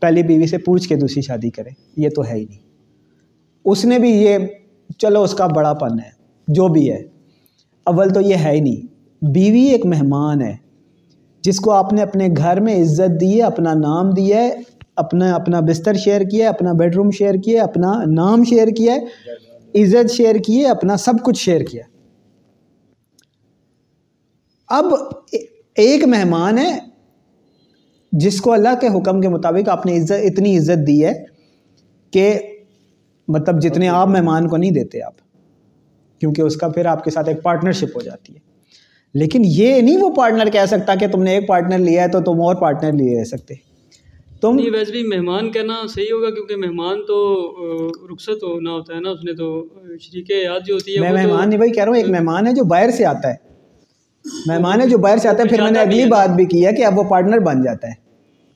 پہلی 0.00 0.22
بیوی 0.30 0.46
سے 0.46 0.58
پوچھ 0.64 0.88
کے 0.88 0.96
دوسری 0.96 1.22
شادی 1.22 1.50
کریں 1.58 1.72
یہ 2.04 2.08
تو 2.16 2.22
ہے 2.28 2.34
ہی 2.34 2.44
نہیں 2.48 2.60
اس 3.72 3.84
نے 3.84 3.98
بھی 3.98 4.10
یہ 4.10 4.38
چلو 5.00 5.22
اس 5.22 5.34
کا 5.34 5.46
بڑا 5.54 5.72
پن 5.82 5.98
ہے 6.04 6.10
جو 6.54 6.66
بھی 6.72 6.90
ہے 6.90 6.98
اول 7.92 8.08
تو 8.14 8.20
یہ 8.20 8.36
ہے 8.44 8.50
ہی 8.52 8.60
نہیں 8.60 8.86
بیوی 9.34 9.62
ایک 9.72 9.86
مہمان 9.86 10.42
ہے 10.42 10.54
جس 11.46 11.58
کو 11.60 11.70
آپ 11.72 11.92
نے 11.92 12.02
اپنے 12.02 12.28
گھر 12.36 12.60
میں 12.66 12.80
عزت 12.80 13.20
دی 13.20 13.36
ہے 13.36 13.42
اپنا 13.42 13.72
نام 13.74 14.10
دیا 14.16 14.40
اپنا 15.02 15.34
اپنا 15.34 15.60
بستر 15.68 15.94
شیئر 16.04 16.20
کیا 16.30 16.44
ہے 16.44 16.48
اپنا 16.54 16.72
بیڈ 16.78 16.94
روم 16.96 17.10
شیئر 17.18 17.34
کیا 17.44 17.60
ہے 17.62 17.68
اپنا 17.68 17.92
نام 18.14 18.44
شیئر 18.50 18.68
کیا 18.76 18.94
ہے 18.94 19.34
عزت 19.80 20.10
شیئر 20.12 20.36
کیے 20.46 20.66
اپنا 20.68 20.96
سب 21.06 21.24
کچھ 21.24 21.38
شیئر 21.44 21.60
کیا 21.70 21.82
اب 24.78 24.86
ایک 25.84 26.04
مہمان 26.08 26.58
ہے 26.58 26.70
جس 28.24 28.40
کو 28.40 28.52
اللہ 28.52 28.78
کے 28.80 28.88
حکم 28.96 29.20
کے 29.20 29.28
مطابق 29.28 29.68
آپ 29.76 29.86
نے 29.86 29.96
اتنی 30.28 30.56
عزت 30.58 30.86
دی 30.86 31.04
ہے 31.04 31.12
کہ 32.12 32.30
مطلب 33.36 33.60
جتنے 33.62 33.88
آپ 33.88 34.08
مہمان 34.08 34.48
کو 34.48 34.56
نہیں 34.56 34.70
دیتے 34.78 35.02
آپ 35.02 35.14
کیونکہ 36.20 36.42
اس 36.42 36.56
کا 36.56 36.68
پھر 36.68 36.86
آپ 36.86 37.04
کے 37.04 37.10
ساتھ 37.10 37.28
ایک 37.28 37.42
پارٹنرشپ 37.42 37.96
ہو 37.96 38.00
جاتی 38.00 38.34
ہے 38.34 38.40
لیکن 39.18 39.42
یہ 39.44 39.80
نہیں 39.80 39.98
وہ 40.02 40.10
پارٹنر 40.16 40.50
کہہ 40.50 40.66
سکتا 40.68 40.94
کہ 41.00 41.06
تم 41.12 41.22
نے 41.22 41.32
ایک 41.34 41.48
پارٹنر 41.48 41.78
لیا 41.78 42.02
ہے 42.02 42.08
تو 42.08 42.20
تم 42.24 42.40
اور 42.44 42.54
پارٹنر 42.60 42.92
لیے 43.00 43.18
رہ 43.20 43.24
سکتے 43.30 43.54
تم 44.42 44.54
نہیں 44.54 44.70
ویسے 44.72 44.92
بھی 44.92 45.02
مہمان 45.08 45.50
کہنا 45.52 45.74
صحیح 45.94 46.10
ہوگا 46.12 46.30
کیونکہ 46.34 46.56
مہمان 46.66 47.02
تو 47.08 47.16
رخصت 48.12 48.42
ہونا 48.44 48.70
ہوتا 48.72 48.94
ہے 48.94 49.00
نا 49.00 49.10
اس 49.10 49.18
نے 49.24 49.32
تو 49.40 49.48
شریک 50.00 50.30
یاد 50.44 50.66
جو 50.66 50.74
ہوتی 50.74 50.94
ہے 50.96 51.00
میں 51.02 51.12
مہمان 51.12 51.48
نہیں 51.48 51.58
بھائی 51.58 51.70
کہہ 51.72 51.84
رہا 51.84 51.90
ہوں 51.92 51.96
ایک 51.98 52.08
مہمان 52.14 52.46
ہے 52.46 52.52
جو 52.54 52.64
باہر 52.72 52.90
سے 52.96 53.04
آتا 53.10 53.28
ہے 53.28 54.30
مہمان 54.46 54.80
ہے 54.80 54.88
جو 54.88 54.98
باہر 55.04 55.18
سے 55.24 55.28
آتا 55.28 55.42
ہے 55.42 55.48
پھر 55.48 55.54
اچھا، 55.58 55.64
میں 55.64 55.70
نے 55.72 55.80
اگلی 55.80 56.04
بات 56.10 56.34
بھی 56.38 56.44
کی 56.54 56.64
ہے 56.66 56.72
کہ 56.76 56.84
اب 56.86 56.98
وہ 56.98 57.04
پارٹنر 57.10 57.38
بن 57.50 57.62
جاتا 57.62 57.88
ہے 57.88 57.92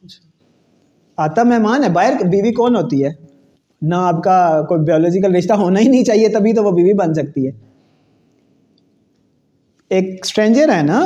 اچھا۔ 0.07 1.23
آتا 1.25 1.43
مہمان 1.53 1.85
ہے 1.85 1.89
باہر 1.99 2.23
بیوی 2.35 2.53
کون 2.59 2.77
ہوتی 2.77 3.03
ہے 3.05 3.11
نہ 3.93 4.03
آپ 4.11 4.23
کا 4.25 4.37
کوئی 4.69 4.81
بیولوجیکل 4.91 5.37
رشتہ 5.37 5.53
ہونا 5.65 5.81
ہی 5.81 5.89
نہیں 5.95 6.05
چاہیے 6.11 6.29
تبھی 6.39 6.53
تو 6.59 6.65
وہ 6.65 6.71
بیوی 6.81 6.93
بن 7.05 7.15
سکتی 7.21 7.47
ہے 7.47 7.53
ایک 9.99 10.19
اسٹرینجر 10.27 10.75
ہے 10.77 10.83
نا 10.93 11.01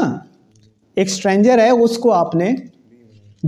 ایک 0.95 1.07
اسٹرینجر 1.07 1.59
ہے 1.64 1.69
اس 1.83 1.99
کو 2.07 2.12
آپ 2.25 2.35
نے 2.43 2.52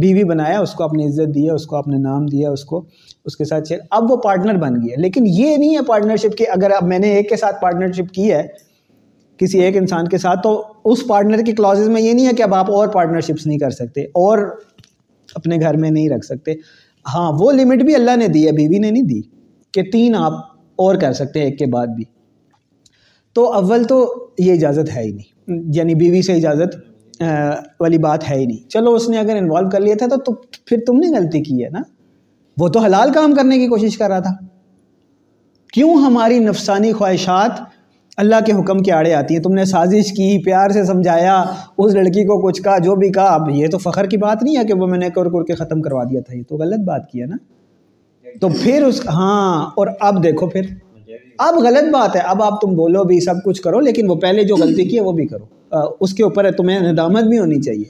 بیوی 0.01 0.25
بنایا 0.25 0.59
اس 0.63 0.73
کو 0.75 0.87
نے 0.97 1.07
عزت 1.07 1.35
دیا 1.35 1.55
اس 1.55 1.67
کو 1.67 1.77
اپنے 1.77 1.97
نام 2.03 2.27
دیا 2.27 2.51
اس 2.51 2.65
کو 2.65 2.85
اس 3.27 3.37
کے 3.37 3.45
ساتھ 3.45 3.69
شیئر 3.69 3.81
اب 3.97 4.11
وہ 4.11 4.17
پارٹنر 4.25 4.55
بن 4.59 4.75
گیا 4.85 5.01
لیکن 5.01 5.25
یہ 5.27 5.57
نہیں 5.57 5.75
ہے 5.77 5.83
پارٹنرشپ 5.87 6.37
کہ 6.39 6.47
اگر 6.55 6.71
اب 6.77 6.85
میں 6.93 6.99
نے 6.99 7.11
ایک 7.17 7.29
کے 7.29 7.37
ساتھ 7.37 7.61
پارٹنرشپ 7.63 8.13
کی 8.15 8.31
ہے 8.33 8.43
کسی 9.39 9.61
ایک 9.63 9.77
انسان 9.77 10.09
کے 10.09 10.19
ساتھ 10.19 10.41
تو 10.43 10.63
اس 10.93 11.07
پارٹنر 11.09 11.43
کی 11.47 11.53
کلاز 11.61 11.89
میں 11.89 12.03
یہ 12.03 12.13
نہیں 12.13 12.27
ہے 12.27 12.33
کہ 12.37 12.43
اب 12.43 12.55
آپ 12.55 12.71
اور 12.71 12.89
پارٹنرشپس 12.95 13.47
نہیں 13.47 13.59
کر 13.59 13.71
سکتے 13.81 14.03
اور 14.25 14.39
اپنے 15.35 15.57
گھر 15.61 15.77
میں 15.85 15.91
نہیں 15.91 16.09
رکھ 16.11 16.25
سکتے 16.25 16.55
ہاں 17.15 17.31
وہ 17.39 17.51
لمٹ 17.53 17.83
بھی 17.85 17.95
اللہ 17.95 18.17
نے 18.17 18.29
دی 18.35 18.47
ہے 18.47 18.53
بیوی 18.57 18.79
نے 18.79 18.91
نہیں 18.91 19.07
دی 19.09 19.21
کہ 19.75 19.83
تین 19.93 20.15
آپ 20.19 20.33
اور 20.83 20.95
کر 21.01 21.13
سکتے 21.21 21.41
ایک 21.45 21.59
کے 21.59 21.67
بعد 21.73 21.87
بھی 21.97 22.05
تو 23.35 23.53
اول 23.55 23.85
تو 23.89 23.99
یہ 24.39 24.53
اجازت 24.53 24.95
ہے 24.97 25.03
ہی 25.03 25.11
نہیں 25.11 25.63
یعنی 25.75 25.95
بیوی 26.01 26.23
سے 26.23 26.33
اجازت 26.37 26.75
والی 27.81 27.99
بات 27.99 28.29
ہے 28.31 28.37
ہی 28.39 28.45
نہیں 28.47 28.69
چلو 28.71 28.93
اس 28.95 29.09
نے 29.09 29.19
اگر 29.19 29.37
انوالو 29.37 29.71
کر 29.71 29.81
لیا 29.81 29.95
تھا 30.03 30.17
تو 30.27 30.33
پھر 30.67 30.79
تم 30.87 30.99
نے 30.99 31.11
غلطی 31.19 31.41
کی 31.43 31.65
ہے 31.65 31.69
نا 31.73 31.81
وہ 32.59 32.69
تو 32.77 32.81
حلال 32.85 33.13
کام 33.13 33.35
کرنے 33.35 33.59
کی 33.59 33.67
کوشش 33.69 33.97
کر 33.99 34.09
رہا 34.09 34.21
تھا 34.21 34.31
کیوں 35.75 35.95
ہماری 36.05 36.39
نفسانی 36.49 36.93
خواہشات 36.93 37.61
اللہ 38.23 38.41
کے 38.47 38.53
حکم 38.53 38.83
کے 38.87 38.93
آڑے 38.93 39.13
آتی 39.15 39.35
ہیں 39.37 39.43
تم 39.43 39.53
نے 39.55 39.65
سازش 39.65 40.11
کی 40.17 40.27
پیار 40.45 40.71
سے 40.71 40.85
سمجھایا 40.85 41.43
اس 41.85 41.95
لڑکی 41.95 42.25
کو 42.27 42.39
کچھ 42.47 42.63
کہا 42.63 42.77
جو 42.89 42.95
بھی 43.03 43.09
کہا 43.13 43.35
اب 43.35 43.49
یہ 43.55 43.69
تو 43.73 43.79
فخر 43.85 44.07
کی 44.11 44.17
بات 44.25 44.43
نہیں 44.43 44.57
ہے 44.57 44.65
کہ 44.69 44.75
وہ 44.81 44.87
میں 44.87 44.99
نے 44.99 45.09
کر 45.15 45.29
کر 45.35 45.45
کے 45.51 45.55
ختم 45.65 45.83
کروا 45.83 46.03
دیا 46.11 46.21
تھا 46.27 46.35
یہ 46.37 46.43
تو 46.49 46.57
غلط 46.65 46.85
بات 46.87 47.09
کیا 47.13 47.25
ہے 47.27 47.31
نا 47.31 48.33
تو 48.41 48.49
پھر 48.59 48.83
اس 48.83 49.01
ہاں 49.13 49.71
اور 49.81 49.87
اب 50.11 50.23
دیکھو 50.25 50.47
پھر 50.51 50.67
اب 51.47 51.55
غلط 51.65 51.93
بات 51.93 52.17
ہے 52.17 52.21
اب 52.35 52.43
آپ 52.43 52.61
تم 52.61 52.75
بولو 52.77 53.03
بھی 53.05 53.19
سب 53.25 53.43
کچھ 53.45 53.61
کرو 53.63 53.81
لیکن 53.89 54.11
وہ 54.11 54.15
پہلے 54.27 54.45
جو 54.51 54.57
غلطی 54.61 54.85
کی 54.89 54.97
ہے 54.97 55.03
وہ 55.03 55.13
بھی 55.13 55.27
کرو 55.27 55.45
اس 55.73 56.15
کے 56.15 56.23
اوپر 56.25 56.45
ہے 56.45 56.53
تمہیں 56.53 56.79
ندامت 56.93 57.25
بھی 57.29 57.39
ہونی 57.39 57.61
چاہیے 57.63 57.85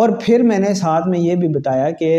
اور 0.00 0.08
پھر 0.20 0.42
میں 0.50 0.58
نے 0.58 0.72
ساتھ 0.74 1.08
میں 1.08 1.18
یہ 1.18 1.34
بھی 1.36 1.48
بتایا 1.58 1.90
کہ 1.98 2.12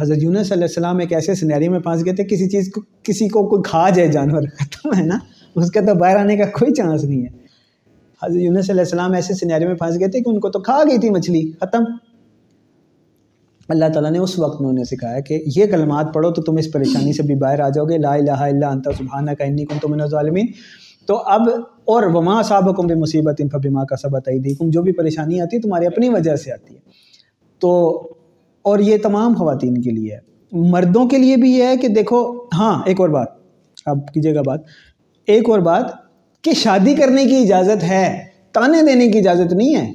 حضرت 0.00 0.22
یونس 0.22 0.50
علیہ 0.52 0.66
السلام 0.68 0.98
ایک 0.98 1.12
ایسے 1.12 1.34
سنیری 1.34 1.68
میں 1.68 1.78
پھنس 1.80 2.04
گئے 2.04 2.14
تھے 2.16 2.24
کسی 2.30 2.48
چیز 2.50 2.70
کو 2.74 2.80
کسی 3.08 3.28
کو 3.36 3.46
کوئی 3.48 3.62
کھا 3.70 3.88
جائے 3.94 4.08
جانور 4.12 4.42
ختم 4.58 4.98
ہے 4.98 5.04
نا 5.06 5.18
اس 5.54 5.70
کا 5.70 5.80
تو 5.86 5.94
باہر 5.98 6.16
آنے 6.16 6.36
کا 6.36 6.44
کوئی 6.58 6.72
چانس 6.74 7.04
نہیں 7.04 7.22
ہے 7.24 7.42
حضرت 8.22 8.40
یونس 8.42 8.70
علیہ 8.70 8.80
السلام 8.82 9.12
ایسے 9.14 9.34
سنیری 9.34 9.66
میں 9.66 9.74
پھنس 9.82 9.98
گئے 10.00 10.08
تھے 10.10 10.20
کہ 10.22 10.28
ان 10.30 10.40
کو 10.40 10.48
تو 10.50 10.60
کھا 10.68 10.82
گئی 10.88 10.98
تھی 10.98 11.10
مچھلی 11.16 11.50
ختم 11.60 11.84
اللہ 13.72 13.92
تعالیٰ 13.92 14.10
نے 14.12 14.18
اس 14.18 14.38
وقت 14.38 14.60
میں 14.60 14.68
انہیں 14.68 14.84
سکھایا 14.84 15.20
کہ 15.28 15.40
یہ 15.56 15.66
کلمات 15.66 16.12
پڑھو 16.14 16.30
تو 16.38 16.42
تم 16.42 16.56
اس 16.58 16.70
پریشانی 16.72 17.12
سے 17.16 17.22
بھی 17.26 17.34
باہر 17.44 17.60
آ 17.60 17.68
جاؤ 17.74 17.84
گے 17.88 17.98
لا 17.98 18.12
الہ 18.14 18.40
الا 18.48 18.72
سبحانہ 18.98 19.30
کا 19.38 19.44
انی 19.44 19.64
اللہ 19.70 19.90
من 19.92 20.00
الظالمین 20.00 20.46
تو 21.06 21.16
اب 21.32 21.48
اور 21.92 22.02
وما 22.14 22.40
صاحب 22.48 22.76
کم 22.76 22.86
بھی 22.86 22.94
مصیبت 23.00 23.40
ان 23.40 23.48
پھما 23.60 23.84
کا 23.88 23.96
سبت 24.02 24.12
بتائی 24.12 24.38
دی 24.40 24.54
جو 24.72 24.82
بھی 24.82 24.92
پریشانی 25.00 25.40
آتی 25.40 25.56
ہے 25.56 25.60
تمہاری 25.62 25.86
اپنی 25.86 26.08
وجہ 26.08 26.36
سے 26.44 26.52
آتی 26.52 26.74
ہے 26.74 26.80
تو 27.60 27.72
اور 28.70 28.78
یہ 28.88 28.96
تمام 29.02 29.34
خواتین 29.38 29.80
کے 29.82 29.90
لیے 29.90 30.14
ہے 30.14 30.62
مردوں 30.70 31.04
کے 31.08 31.18
لیے 31.18 31.36
بھی 31.42 31.50
یہ 31.52 31.64
ہے 31.66 31.76
کہ 31.82 31.88
دیکھو 31.94 32.20
ہاں 32.58 32.72
ایک 32.86 33.00
اور 33.00 33.08
بات 33.18 33.28
آپ 33.94 34.12
کیجیے 34.14 34.34
گا 34.34 34.42
بات 34.46 34.60
ایک 35.34 35.50
اور 35.50 35.58
بات 35.70 35.84
کہ 36.44 36.52
شادی 36.62 36.94
کرنے 36.94 37.24
کی 37.24 37.36
اجازت 37.42 37.84
ہے 37.88 38.06
تانے 38.54 38.82
دینے 38.86 39.08
کی 39.10 39.18
اجازت 39.18 39.52
نہیں 39.52 39.74
ہے 39.76 39.86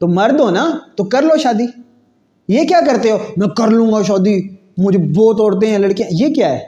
تو 0.00 0.08
مرد 0.08 0.40
ہو 0.40 0.50
نا 0.50 0.66
تو 0.96 1.04
کر 1.14 1.22
لو 1.22 1.36
شادی 1.42 1.64
یہ 2.52 2.64
کیا 2.68 2.80
کرتے 2.86 3.10
ہو 3.10 3.16
میں 3.36 3.48
کر 3.56 3.70
لوں 3.70 3.90
گا 3.92 4.02
شادی 4.08 4.38
مجھے 4.84 4.98
بہت 5.18 5.40
عورتیں 5.40 5.68
ہیں 5.68 5.78
لڑکیاں 5.78 6.08
یہ 6.22 6.34
کیا 6.34 6.52
ہے 6.52 6.64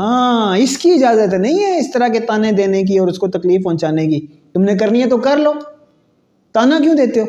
ہاں 0.00 0.56
اس 0.58 0.76
کی 0.78 0.90
اجازت 0.92 1.34
نہیں 1.40 1.58
ہے 1.62 1.70
اس 1.78 1.90
طرح 1.92 2.08
کے 2.12 2.20
تانے 2.28 2.50
دینے 2.58 2.82
کی 2.90 2.98
اور 2.98 3.08
اس 3.08 3.18
کو 3.22 3.28
تکلیف 3.30 3.62
پہنچانے 3.64 4.06
کی 4.12 4.20
تم 4.54 4.62
نے 4.68 4.76
کرنی 4.82 5.00
ہے 5.02 5.08
تو 5.08 5.16
کر 5.26 5.36
لو 5.46 5.52
تانا 6.58 6.78
کیوں 6.82 6.94
دیتے 7.00 7.20
ہو 7.20 7.24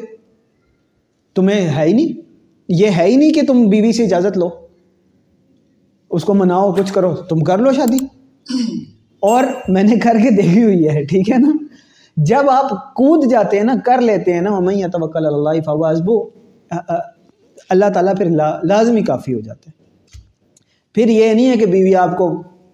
تمہیں 1.39 1.75
ہے 1.77 1.83
ہی 1.87 1.93
نہیں 1.93 2.13
یہ 2.81 2.97
ہے 2.97 3.05
ہی 3.07 3.15
نہیں 3.15 3.33
کہ 3.33 3.41
تم 3.47 3.63
بیوی 3.73 3.91
سے 3.97 4.03
اجازت 4.05 4.37
لو 4.43 4.49
اس 6.19 6.23
کو 6.29 6.33
مناؤ 6.43 6.71
کچھ 6.77 6.93
کرو 6.93 7.11
تم 7.29 7.43
کر 7.49 7.59
لو 7.65 7.73
شادی 7.79 7.97
اور 9.31 9.43
میں 9.77 9.83
نے 9.89 9.95
کر 10.05 10.17
کے 10.23 10.29
دیکھی 10.41 10.63
ہوئی 10.63 10.87
ہے 10.89 11.03
ٹھیک 11.09 11.31
ہے 11.31 11.37
نا 11.47 11.51
جب 12.31 12.49
آپ 12.51 12.69
کود 12.99 13.29
جاتے 13.31 13.57
ہیں 13.57 13.63
نا 13.71 13.75
کر 13.85 14.01
لیتے 14.11 14.33
ہیں 14.33 14.41
نا 14.47 14.53
ممین 14.59 14.89
تو 14.91 15.09
اللہ 15.21 16.93
اللہ 17.75 17.89
تعالیٰ 17.93 18.15
پھر 18.17 18.29
لازمی 18.73 19.01
کافی 19.11 19.33
ہو 19.33 19.39
جاتے 19.49 19.69
ہیں 19.69 19.79
پھر 20.95 21.07
یہ 21.15 21.33
نہیں 21.33 21.49
ہے 21.51 21.57
کہ 21.63 21.65
بیوی 21.75 21.93
آپ 22.05 22.17
کو 22.17 22.27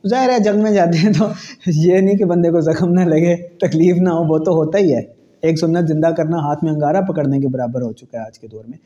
ظاہر 0.09 0.29
ہے 0.33 0.39
جنگ 0.43 0.61
میں 0.63 0.71
جاتے 0.73 0.97
ہیں 1.03 1.11
تو 1.17 1.25
یہ 1.67 1.99
نہیں 1.99 2.17
کہ 2.17 2.25
بندے 2.31 2.49
کو 2.55 2.61
زخم 2.71 2.91
نہ 2.99 3.05
لگے 3.13 3.35
تکلیف 3.67 4.01
نہ 4.01 4.09
ہو 4.17 4.23
وہ 4.33 4.37
تو 4.45 4.51
ہوتا 4.59 4.79
ہی 4.85 4.93
ہے 4.93 5.01
ایک 5.47 5.59
سنت 5.59 5.87
زندہ 5.93 6.11
کرنا 6.17 6.37
ہاتھ 6.45 6.63
میں 6.63 6.71
انگارہ 6.71 7.01
پکڑنے 7.09 7.39
کے 7.39 7.47
برابر 7.55 7.81
ہو 7.87 7.91
چکا 8.01 8.17
ہے 8.17 8.25
آج 8.25 8.39
کے 8.39 8.47
دور 8.53 8.63
میں 8.73 8.77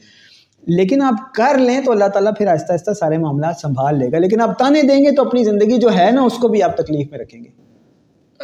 لیکن 0.78 1.02
آپ 1.02 1.22
کر 1.36 1.58
لیں 1.68 1.80
تو 1.86 1.92
اللہ 1.92 2.08
تعالیٰ 2.16 2.32
پھر 2.38 2.48
آہستہ 2.54 2.72
آہستہ 2.74 2.94
سارے 3.00 3.18
معاملات 3.22 3.62
سنبھال 3.62 3.98
لے 4.00 4.12
گا 4.12 4.18
لیکن 4.26 4.42
آپ 4.48 4.58
تانے 4.60 4.82
دیں 4.90 4.98
گے 5.04 5.12
تو 5.20 5.26
اپنی 5.28 5.44
زندگی 5.44 5.78
جو 5.86 5.94
ہے 5.98 6.10
نا 6.18 6.22
اس 6.32 6.38
کو 6.44 6.48
بھی 6.56 6.62
آپ 6.68 6.76
تکلیف 6.82 7.12
میں 7.12 7.20
رکھیں 7.20 7.40
گے 7.44 7.50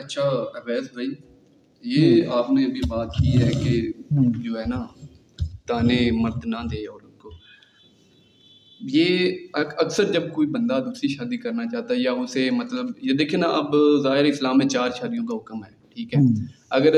اچھا 0.03 0.27
عبید 0.61 0.89
بھائی 0.93 1.09
یہ 1.97 2.31
آپ 2.39 2.49
نے 2.57 2.65
ابھی 2.65 2.81
بات 2.95 3.13
کی 3.19 3.37
ہے 3.41 3.51
کہ 3.63 3.77
جو 4.47 4.59
ہے 4.59 4.65
نا 4.75 4.85
تانے 5.73 5.99
مرد 6.23 6.45
نہ 6.55 6.65
دے 6.71 6.85
اور 6.93 6.99
یہ 8.93 9.29
اکثر 9.53 10.11
جب 10.11 10.31
کوئی 10.33 10.47
بندہ 10.47 10.79
دوسری 10.85 11.07
شادی 11.09 11.37
کرنا 11.37 11.63
چاہتا 11.71 11.93
ہے 11.93 11.99
یا 11.99 12.11
اسے 12.23 12.49
مطلب 12.53 12.87
یہ 13.03 13.13
دیکھیں 13.17 13.39
نا 13.39 13.47
اب 13.57 13.75
ظاہر 14.03 14.23
اسلام 14.25 14.57
میں 14.57 14.67
چار 14.69 14.89
شادیوں 14.99 15.25
کا 15.27 15.35
حکم 15.35 15.63
ہے 15.63 15.69
ٹھیک 15.93 16.13
ہے 16.15 16.19
اگر 16.79 16.95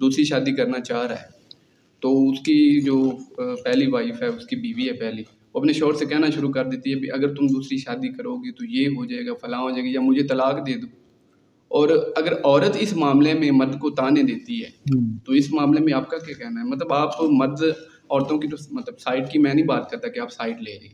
دوسری 0.00 0.24
شادی 0.24 0.54
کرنا 0.56 0.80
چاہ 0.88 1.06
رہا 1.06 1.20
ہے 1.20 1.36
تو 2.00 2.12
اس 2.30 2.38
کی 2.44 2.80
جو 2.84 2.96
پہلی 3.64 3.86
وائف 3.92 4.22
ہے 4.22 4.26
اس 4.26 4.46
کی 4.46 4.56
بیوی 4.56 4.86
ہے 4.88 4.92
پہلی 5.00 5.22
وہ 5.54 5.60
اپنے 5.60 5.72
شور 5.72 5.94
سے 5.98 6.06
کہنا 6.06 6.28
شروع 6.34 6.50
کر 6.52 6.68
دیتی 6.70 6.92
ہے 6.92 7.10
اگر 7.14 7.34
تم 7.34 7.46
دوسری 7.54 7.78
شادی 7.78 8.08
کرو 8.16 8.36
گی 8.44 8.52
تو 8.58 8.64
یہ 8.74 8.96
ہو 8.96 9.04
جائے 9.12 9.26
گا 9.26 9.34
فلاں 9.40 9.60
ہو 9.62 9.70
جائے 9.70 9.82
گی 9.84 9.92
یا 9.92 10.00
مجھے 10.00 10.26
طلاق 10.28 10.66
دے 10.66 10.76
دو 10.80 10.86
اور 11.78 11.88
اگر 12.16 12.32
عورت 12.42 12.76
اس 12.80 12.92
معاملے 12.96 13.32
میں 13.38 13.50
مرد 13.52 13.78
کو 13.80 13.90
تانے 14.02 14.22
دیتی 14.28 14.62
ہے 14.64 14.68
تو 15.24 15.32
اس 15.40 15.50
معاملے 15.52 15.80
میں 15.84 15.92
آپ 15.92 16.08
کا 16.10 16.18
کیا 16.26 16.34
کہنا 16.38 16.60
ہے 16.60 16.66
مطلب 16.66 16.92
آپ 16.92 17.20
مرد 17.40 17.62
عورتوں 17.70 18.38
کی 18.40 18.48
تو 18.48 18.56
مطلب 18.74 18.98
سائڈ 19.00 19.28
کی 19.30 19.38
میں 19.38 19.52
نہیں 19.54 19.66
بات 19.66 19.90
کرتا 19.90 20.08
کہ 20.12 20.20
آپ 20.20 20.32
سائڈ 20.32 20.60
لے 20.62 20.78
رہی 20.80 20.88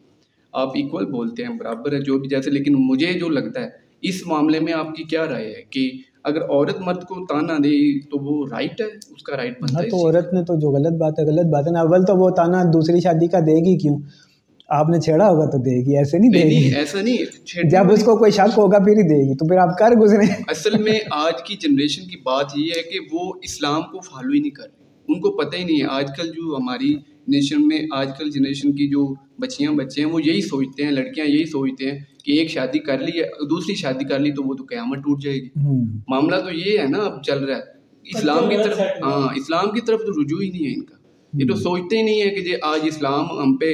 آپ 0.62 0.72
ایکول 0.76 1.06
بولتے 1.10 1.44
ہیں 1.44 1.52
برابر 1.58 1.92
ہے 1.92 2.00
جو 2.08 2.18
بھی 2.18 2.28
جیسے 2.28 2.50
لیکن 2.50 2.74
مجھے 2.88 3.12
جو 3.20 3.28
لگتا 3.28 3.60
ہے 3.60 3.68
اس 4.08 4.20
معاملے 4.26 4.60
میں 4.60 4.72
آپ 4.72 4.94
کی 4.96 5.02
کیا 5.12 5.26
رائے 5.28 5.52
ہے 5.54 5.62
کہ 5.76 5.90
اگر 6.30 6.42
عورت 6.42 6.80
مرد 6.86 7.02
کو 7.08 7.24
تانا 7.28 7.56
دے 7.64 7.72
تو 8.10 8.18
وہ 8.26 8.44
رائٹ 8.50 8.80
ہے 8.80 8.86
اس 9.14 9.22
کا 9.22 9.36
رائٹ 9.36 9.60
بنتا 9.62 9.82
ہے 9.82 9.88
تو 9.88 9.96
عورت 10.06 10.32
نے 10.34 10.42
تو 10.50 10.58
جو 10.60 10.70
غلط 10.76 11.00
بات 11.00 11.18
ہے 11.18 11.24
غلط 11.30 11.50
بات 11.52 11.66
ہے 11.66 11.72
نا 11.72 11.80
اول 11.80 12.04
تو 12.12 12.16
وہ 12.22 12.28
تانا 12.36 12.62
دوسری 12.72 13.00
شادی 13.08 13.26
کا 13.34 13.40
دے 13.48 13.56
گی 13.64 13.76
کیوں 13.82 13.98
آپ 14.78 14.88
نے 14.90 15.00
چھیڑا 15.06 15.28
ہوگا 15.28 15.44
تو 15.50 15.58
دے 15.64 15.74
گی 15.86 15.96
ایسے 15.98 16.18
نہیں 16.18 16.30
دے 16.32 16.42
گی 16.50 16.74
ایسا 16.82 17.00
نہیں 17.00 17.66
جب 17.70 17.90
اس 17.92 18.04
کو 18.04 18.16
کوئی 18.18 18.30
شک 18.36 18.58
ہوگا 18.58 18.78
پھر 18.84 18.98
ہی 18.98 19.02
دے 19.08 19.18
گی 19.30 19.34
تو 19.42 19.48
پھر 19.48 19.58
آپ 19.64 19.76
کر 19.78 19.96
گزرے 20.02 20.30
اصل 20.54 20.78
میں 20.82 20.98
آج 21.18 21.42
کی 21.48 21.56
جنریشن 21.66 22.06
کی 22.10 22.20
بات 22.30 22.56
یہ 22.56 22.70
ہے 22.76 22.82
کہ 22.92 23.00
وہ 23.12 23.32
اسلام 23.50 23.82
کو 23.90 24.00
فالو 24.10 24.32
ہی 24.32 24.40
نہیں 24.40 24.54
کر 24.60 24.68
ان 25.08 25.20
کو 25.26 25.36
پتہ 25.42 25.56
ہی 25.56 25.64
نہیں 25.64 25.80
ہے 25.80 25.86
آج 25.98 26.10
کل 26.16 26.30
جو 26.36 26.56
ہماری 26.56 26.94
میں 27.28 27.78
آج 27.96 28.08
کل 28.18 28.30
جنریشن 28.30 28.72
کی 28.76 28.88
جو 28.90 29.04
بچیاں 29.42 29.72
بچے 29.76 30.02
ہیں 30.04 30.08
وہ 30.10 30.20
یہی 30.24 30.40
سوچتے 30.42 30.84
ہیں 30.84 30.90
لڑکیاں 30.92 31.26
یہی 31.26 31.44
سوچتے 31.50 31.90
ہیں 31.90 31.98
کہ 32.24 32.32
ایک 32.38 32.50
شادی 32.50 32.78
کر 32.88 32.98
لی 33.06 33.22
دوسری 33.50 33.74
شادی 33.76 34.04
کر 34.08 34.18
لی 34.18 34.32
تو 34.34 34.42
وہ 34.48 34.54
تو 34.54 34.64
قیامت 34.68 34.98
ٹوٹ 35.04 35.22
جائے 35.22 35.36
گی 35.36 35.48
معاملہ 36.08 36.36
تو 36.44 36.52
یہ 36.58 36.78
ہے 36.78 36.86
نا 36.88 36.98
اب 37.04 37.22
چل 37.26 37.44
رہا 37.44 37.56
ہے 37.56 38.16
اسلام 38.16 38.48
کی 38.48 38.56
طرف 38.64 38.78
ہاں 39.04 39.28
اسلام 39.36 39.70
کی 39.74 39.80
طرف 39.86 40.00
تو 40.06 40.20
رجوع 40.20 40.40
ہی 40.42 40.50
نہیں 40.50 40.66
ہے 40.66 40.74
ان 40.74 40.84
کا 40.84 40.96
یہ 41.40 41.48
تو 41.48 41.54
سوچتے 41.60 41.96
ہی 41.98 42.02
نہیں 42.02 42.20
ہے 42.22 42.28
کہ 42.34 42.40
جی، 42.48 42.54
آج 42.72 42.80
اسلام 42.88 43.24
ہم 43.42 43.56
پہ 43.60 43.72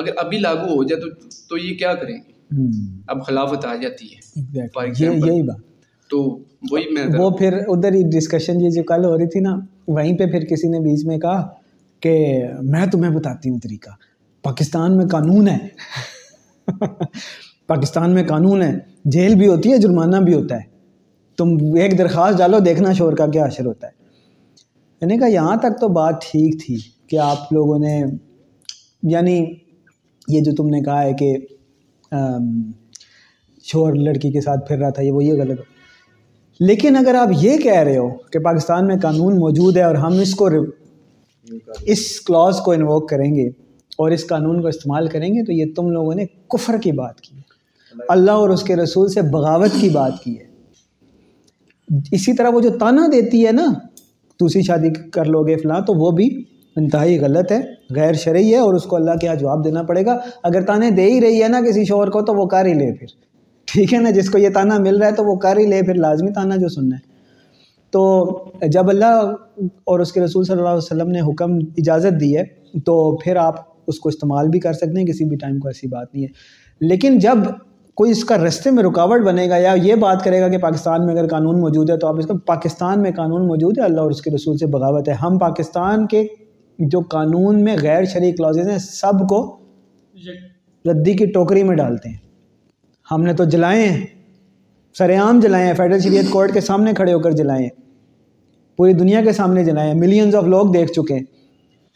اگر 0.00 0.12
ابھی 0.24 0.38
لاگو 0.38 0.74
ہو 0.76 0.82
جائے 0.88 1.08
تو 1.48 1.56
یہ 1.58 1.74
کیا 1.78 1.94
کریں 2.02 2.16
گے 2.16 2.66
اب 3.12 3.24
خلافت 3.26 3.64
آ 3.66 3.74
جاتی 3.82 4.14
ہے 4.14 5.26
تو 6.10 6.18
وہی 6.70 6.84
میں 6.94 7.04
وہ 7.18 7.30
کل 7.38 9.04
ہو 9.04 9.16
رہی 9.18 9.26
تھی 9.32 9.40
نا 9.40 9.54
وہیں 9.88 10.16
پہ 10.18 10.26
پھر 10.32 10.44
کسی 10.50 10.68
نے 10.68 10.78
بیچ 10.88 11.04
میں 11.06 11.18
کہا 11.18 11.40
کہ 12.00 12.16
میں 12.72 12.84
تمہیں 12.92 13.10
بتاتی 13.12 13.50
ہوں 13.50 13.58
طریقہ 13.62 13.90
پاکستان 14.42 14.96
میں 14.96 15.06
قانون 15.12 15.48
ہے 15.48 16.84
پاکستان 17.68 18.14
میں 18.14 18.24
قانون 18.28 18.62
ہے 18.62 18.72
جیل 19.16 19.34
بھی 19.38 19.48
ہوتی 19.48 19.72
ہے 19.72 19.78
جرمانہ 19.78 20.16
بھی 20.24 20.34
ہوتا 20.34 20.56
ہے 20.60 20.66
تم 21.38 21.54
ایک 21.80 21.98
درخواست 21.98 22.38
ڈالو 22.38 22.58
دیکھنا 22.64 22.92
شور 22.98 23.12
کا 23.16 23.26
کیا 23.30 23.44
اثر 23.44 23.66
ہوتا 23.66 23.86
ہے 23.86 25.06
نے 25.06 25.16
کہا 25.18 25.26
یہاں 25.32 25.56
تک 25.62 25.78
تو 25.80 25.88
بات 25.96 26.22
ٹھیک 26.30 26.60
تھی 26.64 26.76
کہ 27.08 27.18
آپ 27.24 27.52
لوگوں 27.52 27.78
نے 27.78 28.00
یعنی 29.10 29.38
یہ 30.28 30.40
جو 30.46 30.54
تم 30.56 30.68
نے 30.68 30.80
کہا 30.84 31.02
ہے 31.02 31.12
کہ 31.18 31.34
شور 33.70 33.94
لڑکی 34.06 34.30
کے 34.32 34.40
ساتھ 34.40 34.66
پھر 34.68 34.78
رہا 34.78 34.90
تھا 34.96 35.02
یہ 35.02 35.12
وہ 35.12 35.24
یہ 35.24 35.40
غلط 35.42 35.60
لیکن 36.60 36.96
اگر 36.96 37.14
آپ 37.14 37.28
یہ 37.40 37.56
کہہ 37.62 37.82
رہے 37.88 37.96
ہو 37.96 38.08
کہ 38.32 38.38
پاکستان 38.44 38.86
میں 38.86 38.96
قانون 39.02 39.36
موجود 39.40 39.76
ہے 39.76 39.82
اور 39.82 39.94
ہم 40.04 40.18
اس 40.20 40.34
کو 40.34 40.48
اس 41.92 42.00
کلاز 42.26 42.60
کو 42.64 42.72
انووک 42.72 43.08
کریں 43.10 43.34
گے 43.34 43.46
اور 44.02 44.10
اس 44.16 44.26
قانون 44.28 44.60
کو 44.62 44.68
استعمال 44.68 45.06
کریں 45.12 45.28
گے 45.34 45.44
تو 45.46 45.52
یہ 45.52 45.72
تم 45.76 45.90
لوگوں 45.90 46.14
نے 46.14 46.24
کفر 46.54 46.76
کی 46.82 46.92
بات 47.00 47.20
کی 47.20 47.36
ہے 47.36 48.02
اللہ 48.14 48.30
اور 48.40 48.48
اس 48.50 48.62
کے 48.64 48.76
رسول 48.76 49.08
سے 49.12 49.22
بغاوت 49.30 49.80
کی 49.80 49.88
بات 49.92 50.22
کی 50.24 50.38
ہے 50.38 50.46
اسی 52.16 52.32
طرح 52.36 52.48
وہ 52.54 52.60
جو 52.60 52.70
تانہ 52.78 53.06
دیتی 53.12 53.46
ہے 53.46 53.52
نا 53.52 53.64
دوسری 54.40 54.62
شادی 54.62 54.90
کر 55.12 55.24
لو 55.36 55.46
گے 55.46 55.56
فلاں 55.62 55.80
تو 55.86 55.94
وہ 56.02 56.10
بھی 56.18 56.28
انتہائی 56.80 57.18
غلط 57.20 57.52
ہے 57.52 57.60
غیر 57.94 58.14
شرعی 58.24 58.50
ہے 58.52 58.58
اور 58.66 58.74
اس 58.74 58.82
کو 58.90 58.96
اللہ 58.96 59.16
کے 59.20 59.26
یہاں 59.26 59.36
جواب 59.36 59.64
دینا 59.64 59.82
پڑے 59.88 60.04
گا 60.06 60.18
اگر 60.50 60.62
تانے 60.66 60.90
دے 61.00 61.06
ہی 61.12 61.20
رہی 61.20 61.42
ہے 61.42 61.48
نا 61.48 61.60
کسی 61.68 61.84
شوہر 61.84 62.10
کو 62.16 62.22
تو 62.24 62.34
وہ 62.34 62.46
کر 62.54 62.66
ہی 62.66 62.74
لے 62.78 62.92
پھر 62.98 63.16
ٹھیک 63.72 63.94
ہے 63.94 63.98
نا 64.00 64.10
جس 64.18 64.30
کو 64.30 64.38
یہ 64.38 64.48
تانہ 64.54 64.78
مل 64.82 64.96
رہا 64.98 65.06
ہے 65.08 65.14
تو 65.16 65.24
وہ 65.30 65.36
کر 65.44 65.58
ہی 65.58 65.66
لے 65.70 65.82
پھر 65.86 65.94
لازمی 66.06 66.30
تانہ 66.34 66.54
جو 66.60 66.68
سننا 66.74 66.96
ہے 66.96 67.07
تو 67.92 68.02
جب 68.72 68.88
اللہ 68.90 69.30
اور 69.90 70.00
اس 70.00 70.12
کے 70.12 70.20
رسول 70.20 70.44
صلی 70.44 70.56
اللہ 70.56 70.68
علیہ 70.68 70.76
وسلم 70.78 71.08
نے 71.10 71.20
حکم 71.30 71.56
اجازت 71.82 72.20
دی 72.20 72.36
ہے 72.36 72.42
تو 72.86 72.94
پھر 73.24 73.36
آپ 73.42 73.54
اس 73.90 73.98
کو 74.00 74.08
استعمال 74.08 74.48
بھی 74.54 74.60
کر 74.60 74.72
سکتے 74.80 74.98
ہیں 75.00 75.06
کسی 75.06 75.24
بھی 75.28 75.36
ٹائم 75.42 75.58
کو 75.58 75.68
ایسی 75.68 75.86
بات 75.88 76.14
نہیں 76.14 76.24
ہے 76.24 76.86
لیکن 76.88 77.18
جب 77.18 77.38
کوئی 78.00 78.10
اس 78.10 78.24
کا 78.24 78.36
رستے 78.38 78.70
میں 78.70 78.82
رکاوٹ 78.84 79.20
بنے 79.26 79.48
گا 79.50 79.56
یا 79.56 79.72
یہ 79.82 79.94
بات 80.02 80.24
کرے 80.24 80.40
گا 80.40 80.48
کہ 80.48 80.58
پاکستان 80.62 81.06
میں 81.06 81.14
اگر 81.14 81.28
قانون 81.28 81.60
موجود 81.60 81.90
ہے 81.90 81.96
تو 81.98 82.06
آپ 82.06 82.18
اس 82.18 82.26
کو 82.26 82.36
پاکستان 82.52 83.02
میں 83.02 83.10
قانون 83.16 83.46
موجود 83.46 83.78
ہے 83.78 83.84
اللہ 83.84 84.00
اور 84.00 84.10
اس 84.10 84.20
کے 84.22 84.30
رسول 84.34 84.58
سے 84.58 84.66
بغاوت 84.74 85.08
ہے 85.08 85.14
ہم 85.22 85.38
پاکستان 85.38 86.06
کے 86.12 86.26
جو 86.94 87.00
قانون 87.16 87.64
میں 87.64 87.76
غیر 87.80 88.04
شریک 88.12 88.36
کلازز 88.36 88.68
ہیں 88.70 88.78
سب 88.90 89.26
کو 89.28 89.40
جی۔ 90.26 90.36
ردی 90.90 91.14
کی 91.16 91.26
ٹوکری 91.32 91.62
میں 91.70 91.76
ڈالتے 91.76 92.08
ہیں 92.08 92.16
ہم 93.10 93.22
نے 93.22 93.32
تو 93.40 93.44
جلائے 93.54 93.88
ہیں 93.88 94.04
سر 94.98 95.10
عام 95.18 95.40
جلائیں 95.40 95.72
فیڈرل 95.76 96.00
شریعت 96.00 96.30
کورٹ 96.32 96.52
کے 96.54 96.60
سامنے 96.60 96.92
کھڑے 96.96 97.12
ہو 97.12 97.18
کر 97.22 97.30
جلائیں 97.40 97.68
پوری 98.76 98.92
دنیا 98.92 99.20
کے 99.24 99.32
سامنے 99.32 99.64
جلائیں 99.64 99.92
ملینز 99.94 100.34
آف 100.34 100.44
لوگ 100.48 100.70
دیکھ 100.72 100.92
چکے 100.92 101.14
ہیں 101.14 101.22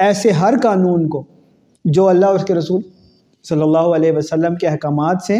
ایسے 0.06 0.30
ہر 0.40 0.54
قانون 0.62 1.08
کو 1.08 1.22
جو 1.96 2.06
اللہ 2.08 2.26
اور 2.26 2.34
اس 2.34 2.44
کے 2.46 2.54
رسول 2.54 2.80
صلی 3.48 3.62
اللہ 3.62 3.94
علیہ 3.96 4.12
وسلم 4.16 4.54
کے 4.56 4.66
احکامات 4.68 5.22
سے 5.26 5.36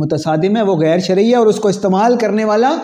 متصادم 0.00 0.56
ہے 0.56 0.62
وہ 0.62 0.76
غیر 0.80 0.98
شرعی 1.08 1.30
ہے 1.30 1.36
اور 1.36 1.46
اس 1.46 1.60
کو 1.60 1.68
استعمال 1.68 2.16
کرنے 2.20 2.44
والا 2.44 2.74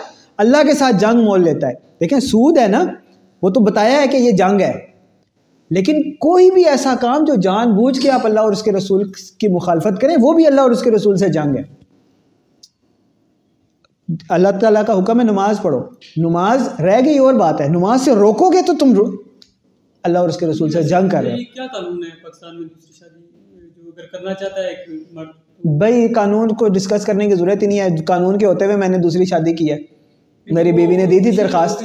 اللہ 0.43 0.63
کے 0.67 0.73
ساتھ 0.73 0.95
جنگ 1.01 1.23
مول 1.23 1.43
لیتا 1.43 1.67
ہے 1.67 1.73
دیکھیں 2.01 2.19
سود 2.29 2.57
ہے 2.57 2.67
نا 2.67 2.83
وہ 3.41 3.49
تو 3.55 3.59
بتایا 3.63 4.01
ہے 4.01 4.07
کہ 4.07 4.17
یہ 4.17 4.31
جنگ 4.37 4.61
ہے 4.61 4.71
لیکن 5.75 6.01
کوئی 6.23 6.49
بھی 6.53 6.65
ایسا 6.69 6.93
کام 7.01 7.23
جو 7.25 7.35
جان 7.41 7.71
بوجھ 7.75 7.99
کے 7.99 8.09
آپ 8.11 8.25
اللہ 8.25 8.39
اور 8.39 8.51
اس 8.51 8.63
کے 8.63 8.71
رسول 8.71 9.03
کی 9.39 9.47
مخالفت 9.55 10.01
کریں 10.01 10.15
وہ 10.21 10.33
بھی 10.33 10.47
اللہ 10.47 10.61
اور 10.61 10.71
اس 10.71 10.81
کے 10.83 10.91
رسول 10.91 11.17
سے 11.17 11.29
جنگ 11.37 11.55
ہے 11.57 11.61
اللہ 14.35 14.57
تعالیٰ 14.61 14.85
کا 14.85 14.97
حکم 14.99 15.19
ہے 15.19 15.25
نماز 15.25 15.59
پڑھو 15.61 15.79
نماز 16.21 16.67
رہ 16.83 16.99
گئی 17.05 17.17
اور 17.25 17.33
بات 17.39 17.61
ہے 17.61 17.67
نماز 17.75 18.01
سے 18.05 18.15
روکو 18.15 18.49
گے 18.53 18.61
تو 18.67 18.73
تم 18.79 18.91
اللہ 20.07 20.17
اور 20.17 20.29
اس 20.29 20.37
کے 20.37 20.45
رسول 20.45 20.71
سے 20.71 20.81
جنگ 20.91 21.09
کر 21.09 21.23
رہے 21.23 21.61
مرد 25.13 25.65
بھائی 25.79 26.07
قانون 26.13 26.47
کو 26.59 26.67
ڈسکس 26.75 27.05
کرنے 27.05 27.25
کی 27.27 27.35
ضرورت 27.35 27.61
ہی 27.63 27.67
نہیں 27.67 27.79
ہے 27.79 28.03
قانون 28.07 28.37
کے 28.37 28.45
ہوتے 28.45 28.65
ہوئے 28.65 28.75
میں 28.77 28.87
نے 28.89 28.97
دوسری 29.03 29.25
شادی 29.25 29.55
کی 29.55 29.71
ہے 29.71 29.77
میری 30.55 30.71
بیوی 30.79 30.95
نے 30.97 31.05
دی 31.11 31.19
تھی 31.23 31.31
درخواست 31.37 31.83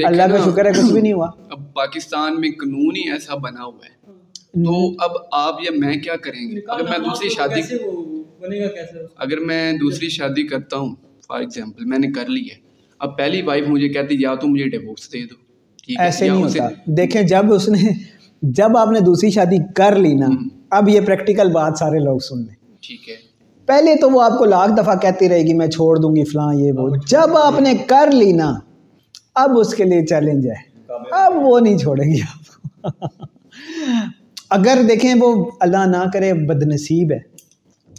کا 0.00 0.44
شکر 0.44 0.64
ہے 0.66 0.70
کچھ 0.70 0.92
بھی 0.92 1.00
نہیں 1.00 1.12
ہوا 1.12 1.28
اب 1.50 1.72
پاکستان 1.74 2.40
میں 2.40 2.50
قانون 2.62 2.96
ہی 2.96 3.10
ایسا 3.12 3.34
بنا 3.46 3.64
ہوا 3.64 3.86
ہے 3.86 3.96
اگر 9.24 9.38
میں 9.46 9.60
دوسری 9.80 10.08
شادی 10.10 10.46
کرتا 10.48 10.76
ہوں 10.78 10.94
فار 11.26 11.40
ایگزامپل 11.40 11.84
میں 11.92 11.98
نے 11.98 12.10
کر 12.16 12.28
لی 12.28 12.42
ہے 12.50 12.54
اب 13.04 13.16
پہلی 13.18 13.40
وائف 13.46 13.64
مجھے 13.68 13.88
کہتی 13.94 14.14
یا 14.20 14.34
تو 14.40 14.48
مجھے 14.48 14.68
ڈیوکس 14.70 15.12
دے 15.12 15.20
دو 15.30 15.36
ایسے 16.02 16.28
نہیں 16.28 16.42
ہوتا 16.42 16.68
دیکھیں 16.96 17.22
جب 17.32 17.52
اس 17.54 17.68
نے 17.68 17.92
جب 18.60 18.76
آپ 18.76 18.88
نے 18.92 19.00
دوسری 19.06 19.30
شادی 19.30 19.56
کر 19.76 19.94
لی 19.98 20.12
نا 20.18 20.26
اب 20.76 20.88
یہ 20.88 21.00
پریکٹیکل 21.06 21.50
بات 21.52 21.78
سارے 21.78 21.98
لوگ 22.04 22.18
سن 22.28 22.38
لیں 22.44 22.54
ٹھیک 22.86 23.08
ہے 23.08 23.14
پہلے 23.66 23.94
تو 24.00 24.10
وہ 24.10 24.22
آپ 24.24 24.38
کو 24.38 24.44
لاکھ 24.50 24.72
دفعہ 24.76 24.94
کہتی 25.02 25.28
رہے 25.28 25.40
گی 25.46 25.54
میں 25.54 25.66
چھوڑ 25.70 25.96
دوں 26.02 26.14
گی 26.16 26.24
فلاں 26.32 26.52
یہ 26.60 26.72
وہ 26.78 26.88
جب 27.10 27.36
آپ 27.42 27.58
نے 27.60 27.74
کر 27.86 28.10
لی 28.12 28.30
نا 28.42 28.50
اب 29.42 29.58
اس 29.60 29.74
کے 29.74 29.84
لیے 29.84 30.04
چیلنج 30.06 30.46
ہے 30.48 30.98
اب 31.24 31.32
وہ 31.46 31.58
نہیں 31.60 31.78
چھوڑے 31.78 32.10
گی 32.12 32.20
آپ 32.28 32.98
کو 33.00 33.06
اگر 34.58 34.78
دیکھیں 34.88 35.12
وہ 35.20 35.32
اللہ 35.60 35.84
نہ 35.90 36.04
کرے 36.12 36.32
بدنصیب 36.48 37.12
ہے 37.12 37.18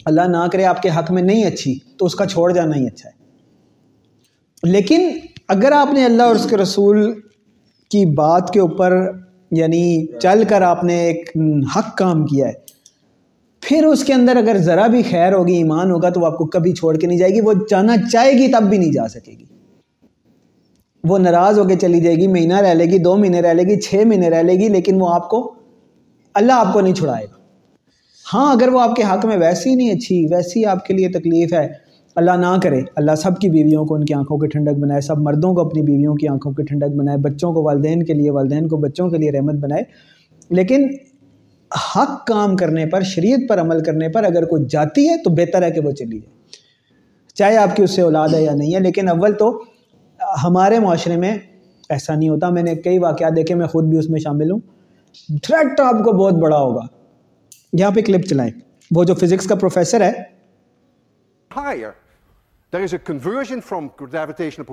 اللہ 0.06 0.27
نہ 0.32 0.46
کرے 0.51 0.65
آپ 0.65 0.82
کے 0.82 0.89
حق 0.98 1.12
میں 1.12 1.22
نہیں 1.22 1.44
اچھی 1.46 1.77
تو 1.98 2.06
اس 2.06 2.15
کا 2.15 2.25
چھوڑ 2.27 2.51
جانا 2.53 2.75
ہی 2.75 2.86
اچھا 2.88 3.10
ہے 3.10 4.72
لیکن 4.72 5.10
اگر 5.56 5.72
آپ 5.72 5.94
نے 5.94 6.06
اللہ 6.06 6.24
اور 6.32 6.36
اس 6.36 6.46
کے 6.50 6.58
رسول 6.58 7.01
کی 7.91 8.06
بات 8.15 8.51
کے 8.53 8.60
اوپر 8.60 8.96
یعنی 9.58 9.84
چل 10.22 10.44
کر 10.50 10.62
آپ 10.62 10.84
نے 10.84 10.98
ایک 11.06 11.29
حق 11.75 11.96
کام 11.98 12.25
کیا 12.25 12.48
ہے 12.48 12.68
پھر 13.68 13.86
اس 13.86 14.03
کے 14.06 14.13
اندر 14.13 14.36
اگر 14.38 14.58
ذرا 14.65 14.86
بھی 14.96 15.01
خیر 15.10 15.34
ہوگی 15.34 15.53
ایمان 15.56 15.91
ہوگا 15.91 16.10
تو 16.10 16.20
وہ 16.20 16.25
آپ 16.25 16.38
کو 16.38 16.46
کبھی 16.56 16.74
چھوڑ 16.74 16.96
کے 16.98 17.08
نہیں 17.08 17.18
جائے 17.18 17.32
گی 17.34 17.41
وہ 17.46 17.53
جانا 17.70 17.96
چاہے 18.12 18.32
گی 18.38 18.48
تب 18.51 18.70
بھی 18.70 18.77
نہیں 18.77 18.91
جا 18.91 19.08
سکے 19.15 19.32
گی 19.32 19.44
وہ 21.10 21.18
ناراض 21.18 21.60
ہو 21.60 21.63
کے 21.68 21.75
چلی 21.82 22.00
جائے 22.01 22.15
گی 22.15 22.27
مہینہ 22.27 22.60
رہ 22.62 22.74
لے 22.74 22.86
گی 22.91 22.98
دو 23.03 23.15
مہینے 23.18 23.41
رہ 23.41 23.53
لے 23.53 23.63
گی 23.70 23.79
چھ 23.82 24.03
مہینے 24.08 24.29
رہ 24.29 24.41
لے 24.44 24.53
گی 24.60 24.70
لیکن 24.70 25.01
وہ 25.01 25.13
آپ 25.13 25.29
کو 25.29 25.39
اللہ 26.41 26.53
آپ 26.65 26.74
کو 26.74 26.82
نہیں 26.82 26.94
چھڑائے 26.96 27.25
گا 27.25 27.38
ہاں 28.33 28.51
اگر 28.53 28.67
وہ 28.74 28.79
آپ 28.81 28.95
کے 28.95 29.03
حق 29.12 29.25
میں 29.25 29.36
ویسی 29.41 29.74
نہیں 29.75 29.91
اچھی 29.91 30.17
ویسی 30.31 30.63
آپ 30.71 30.86
کے 30.86 30.93
لیے 30.93 31.07
تکلیف 31.12 31.53
ہے 31.53 31.67
اللہ 32.21 32.31
نہ 32.41 32.48
کرے 32.63 32.81
اللہ 33.01 33.15
سب 33.21 33.38
کی 33.41 33.50
بیویوں 33.50 33.86
کو 33.91 33.95
ان 33.95 34.03
کی 34.05 34.13
آنکھوں 34.13 34.38
کی 34.38 34.48
ٹھنڈک 34.53 34.77
بنائے 34.79 35.01
سب 35.01 35.19
مردوں 35.27 35.53
کو 35.55 35.62
اپنی 35.65 35.81
بیویوں 35.89 36.13
کی 36.15 36.27
آنکھوں 36.27 36.51
کی 36.57 36.63
ٹھنڈک 36.69 36.95
بنائے 36.98 37.17
بچوں 37.24 37.51
کو 37.53 37.63
والدین 37.65 38.03
کے 38.05 38.13
لیے 38.19 38.31
والدین 38.31 38.67
کو 38.74 38.77
بچوں 38.88 39.09
کے 39.09 39.17
لیے 39.24 39.31
رحمت 39.38 39.55
بنائے 39.63 39.83
لیکن 40.59 40.88
حق 41.95 42.25
کام 42.27 42.55
کرنے 42.57 42.86
پر 42.91 43.03
شریعت 43.13 43.50
پر 43.50 43.62
عمل 43.62 43.83
کرنے 43.83 44.09
پر 44.17 44.24
اگر 44.29 44.45
کوئی 44.53 44.65
جاتی 44.75 45.07
ہے 45.09 45.17
تو 45.24 45.29
بہتر 45.41 45.62
ہے 45.63 45.71
کہ 45.71 45.81
وہ 45.86 45.91
چلی 46.01 46.19
جائے 46.19 47.33
چاہے 47.39 47.57
آپ 47.57 47.75
کی 47.75 47.83
اس 47.83 47.95
سے 47.95 48.01
اولاد 48.01 48.29
ہے 48.33 48.41
یا 48.43 48.53
نہیں 48.59 48.74
ہے 48.75 48.79
لیکن 48.88 49.09
اول 49.09 49.33
تو 49.39 49.50
ہمارے 50.43 50.79
معاشرے 50.86 51.17
میں 51.25 51.33
ایسا 51.98 52.15
نہیں 52.15 52.29
ہوتا 52.29 52.50
میں 52.59 52.63
نے 52.63 52.75
کئی 52.89 53.00
واقعات 53.07 53.36
دیکھے 53.36 53.55
میں 53.63 53.67
خود 53.75 53.89
بھی 53.89 53.98
اس 53.98 54.09
میں 54.09 54.19
شامل 54.29 54.51
ہوں 54.51 55.39
تھریٹ 55.43 55.79
آپ 55.88 56.03
کو 56.05 56.12
بہت 56.24 56.41
بڑا 56.43 56.57
ہوگا 56.59 56.86
from 57.78 57.98
gravitation 64.00 64.64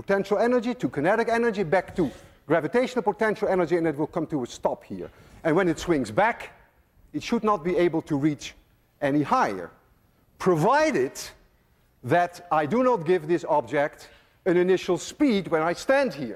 wait 12.08 12.40
I 12.50 12.66
do 12.70 12.82
not 12.82 13.06
give 13.06 13.18
this 13.28 13.44
objective 13.50 14.92
speed 14.94 15.48
when 15.52 15.62
I 15.62 15.74
stand 15.78 16.14
here 16.18 16.34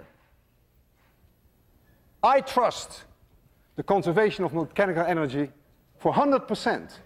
I 2.28 2.40
trust 2.54 3.00
conservation 3.88 4.44
of 4.44 4.54
can 4.74 4.94
کا 4.94 5.02
energy 5.02 5.44
for 6.00 6.14
100%. 6.14 6.98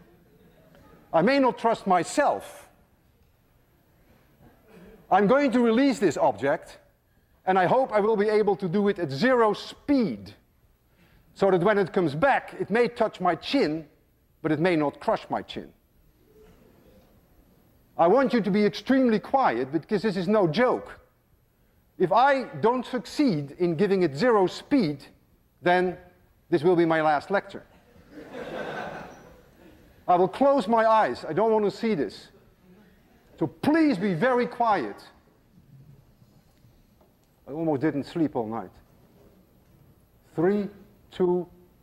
I 1.12 1.20
may 1.20 1.38
not 1.38 1.58
trust 1.58 1.86
myself. 1.86 2.68
I'm 5.10 5.26
going 5.26 5.52
to 5.52 5.60
release 5.60 5.98
this 5.98 6.16
object, 6.16 6.78
and 7.44 7.58
I 7.58 7.66
hope 7.66 7.92
I 7.92 8.00
will 8.00 8.16
be 8.16 8.28
able 8.28 8.56
to 8.56 8.68
do 8.68 8.88
it 8.88 8.98
at 8.98 9.10
zero 9.10 9.52
speed, 9.52 10.32
so 11.34 11.50
that 11.50 11.60
when 11.60 11.76
it 11.76 11.92
comes 11.92 12.14
back, 12.14 12.54
it 12.58 12.70
may 12.70 12.88
touch 12.88 13.20
my 13.20 13.34
chin, 13.34 13.86
but 14.42 14.52
it 14.52 14.60
may 14.60 14.76
not 14.76 15.00
crush 15.00 15.26
my 15.28 15.42
chin. 15.42 15.68
I 17.98 18.06
want 18.06 18.32
you 18.32 18.40
to 18.40 18.50
be 18.50 18.64
extremely 18.64 19.18
quiet, 19.18 19.72
because 19.72 20.02
this 20.02 20.16
is 20.16 20.28
no 20.28 20.46
joke. 20.46 21.00
If 21.98 22.12
I 22.12 22.44
don't 22.60 22.86
succeed 22.86 23.56
in 23.58 23.74
giving 23.74 24.02
it 24.02 24.16
zero 24.16 24.46
speed, 24.46 25.04
then 25.62 25.96
this 26.50 26.62
will 26.62 26.76
be 26.76 26.84
my 26.84 27.02
last 27.02 27.30
lecture. 27.30 27.62
Was 30.08 30.68
my 30.68 30.86
I 30.90 31.32
done 31.36 31.68
see 31.80 31.94
this 31.96 32.14
so 33.38 33.46
please 33.62 33.98
be 33.98 34.14
very 34.20 34.46
good 34.56 34.74
sleep 38.12 38.36
night 38.50 38.70
three 40.34 40.62
two 41.16 41.26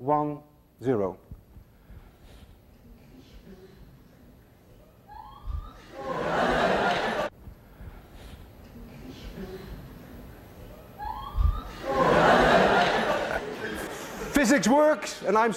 one 0.10 0.36
zero 0.86 1.14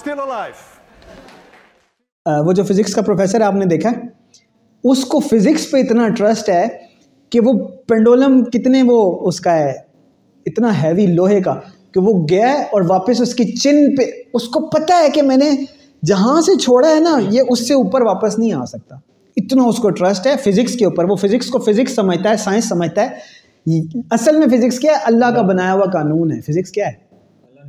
فلائف 0.03 0.74
وہ 2.45 2.53
جو 2.57 2.63
physics 2.65 2.95
کا 2.95 3.03
professor 3.07 3.41
ہے 3.41 3.45
آپ 3.45 3.55
نے 3.55 3.65
دیکھا 3.71 3.91
اس 4.91 5.05
کو 5.09 5.19
physics 5.31 5.71
پہ 5.71 5.79
اتنا 5.79 6.07
ٹرسٹ 6.17 6.49
ہے 6.49 6.67
کہ 7.31 7.41
وہ 7.45 7.53
پینڈولم 7.89 8.43
کتنے 8.53 8.83
وہ 8.87 9.01
اس 9.29 9.41
کا 9.41 9.55
ہے 9.59 9.73
اتنا 10.47 10.73
ہیوی 10.83 11.07
لوہے 11.15 11.41
کا 11.43 11.59
کہ 11.95 12.01
وہ 12.05 12.13
گیا 12.31 12.49
ہے 12.53 12.63
اور 12.73 12.83
واپس 12.89 13.21
اس 13.23 13.35
کی 13.35 13.45
چن 13.55 13.95
پہ 13.97 14.11
اس 14.35 14.49
کو 14.53 14.61
پتہ 14.71 15.03
ہے 15.03 15.09
کہ 15.15 15.23
میں 15.23 15.37
نے 15.37 15.51
جہاں 16.07 16.41
سے 16.47 16.57
چھوڑا 16.63 16.89
ہے 16.91 17.01
نا 17.01 17.17
یہ 17.31 17.51
اس 17.51 17.67
سے 17.69 17.75
اوپر 17.75 18.03
واپس 18.07 18.39
نہیں 18.39 18.53
آ 18.61 18.65
سکتا 18.73 18.97
اتنا 19.37 19.63
اس 19.69 19.77
کو 19.83 19.91
ٹرسٹ 20.01 20.27
ہے 20.27 20.35
فزکس 20.45 20.77
کے 20.79 20.85
اوپر 20.85 21.09
وہ 21.11 21.17
فزکس 21.27 21.49
کو 21.51 21.59
فزکس 21.71 21.95
سمجھتا 21.97 22.31
ہے 22.31 22.37
سائنس 22.45 22.69
سمجھتا 22.69 23.09
ہے 23.11 23.81
اصل 24.15 24.37
میں 24.39 24.47
فزکس 24.57 24.79
کیا 24.81 24.93
ہے 24.93 24.99
اللہ 25.13 25.31
کا 25.35 25.43
بنایا 25.53 25.73
ہوا 25.75 25.85
قانون 25.93 26.33
ہے 26.33 26.41
فزکس 26.51 26.71
کیا 26.73 26.87
ہے 26.87 26.93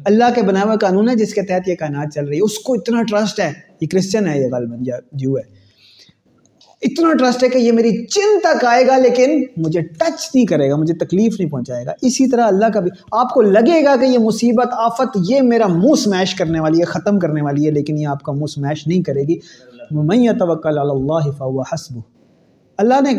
اللہ 0.10 0.24
کے 0.34 0.42
بنایا 0.48 0.66
ہوا 0.66 0.76
قانون 0.82 1.08
ہے 1.10 1.16
جس 1.16 1.34
کے 1.34 1.42
تحت 1.50 1.68
یہ 1.68 1.76
کائنات 1.76 2.14
چل 2.14 2.26
رہی 2.28 2.38
ہے 2.38 2.42
اس 2.46 2.58
کو 2.66 2.74
اتنا 2.74 3.02
ٹرسٹ 3.10 3.40
ہے 3.40 3.52
یہ 3.82 3.88
کرسچن 3.92 4.28
ہے 4.28 4.40
یہ 4.40 4.48
غالب 4.52 4.74
ہے 5.36 5.42
اتنا 6.88 7.14
ٹرسٹ 7.20 7.44
ہے 7.44 7.48
کہ 7.50 7.58
یہ 7.58 7.72
میری 7.72 7.92
چن 8.06 8.40
تک 8.44 8.66
آئے 8.72 8.86
گا 8.88 8.98
لیکن 9.06 9.32
مجھے 9.66 9.82
ٹچ 9.82 10.24
نہیں 10.34 10.46
کرے 10.46 10.70
گا 10.70 10.76
مجھے 10.82 10.94
تکلیف 11.06 11.40
نہیں 11.40 11.50
پہنچائے 11.52 11.86
گا 11.86 11.92
اسی 12.10 12.28
طرح 12.32 12.48
اللہ 12.48 12.70
کا 12.74 12.80
بھی 12.88 12.92
آپ 13.22 13.30
کو 13.34 13.42
لگے 13.56 13.84
گا 13.86 13.96
کہ 14.02 14.06
یہ 14.10 14.20
مصیبت 14.26 14.74
آفت 14.88 15.18
یہ 15.30 15.42
میرا 15.54 15.68
منہ 15.76 15.96
سمیش 16.04 16.36
کرنے 16.42 16.60
والی 16.66 16.80
ہے 16.80 16.86
ختم 16.92 17.20
کرنے 17.20 17.42
والی 17.44 17.66
ہے 17.66 17.72
لیکن 17.80 17.98
یہ 18.02 18.08
آپ 18.16 18.22
کا 18.24 18.32
منہ 18.40 18.52
سمیش 18.54 18.86
نہیں 18.88 19.02
کرے 19.10 19.24
گی 19.28 19.40
میں 20.10 20.34
توقع 20.40 20.70
حسب 21.74 21.98
اللہ 22.84 23.02
نے 23.08 23.14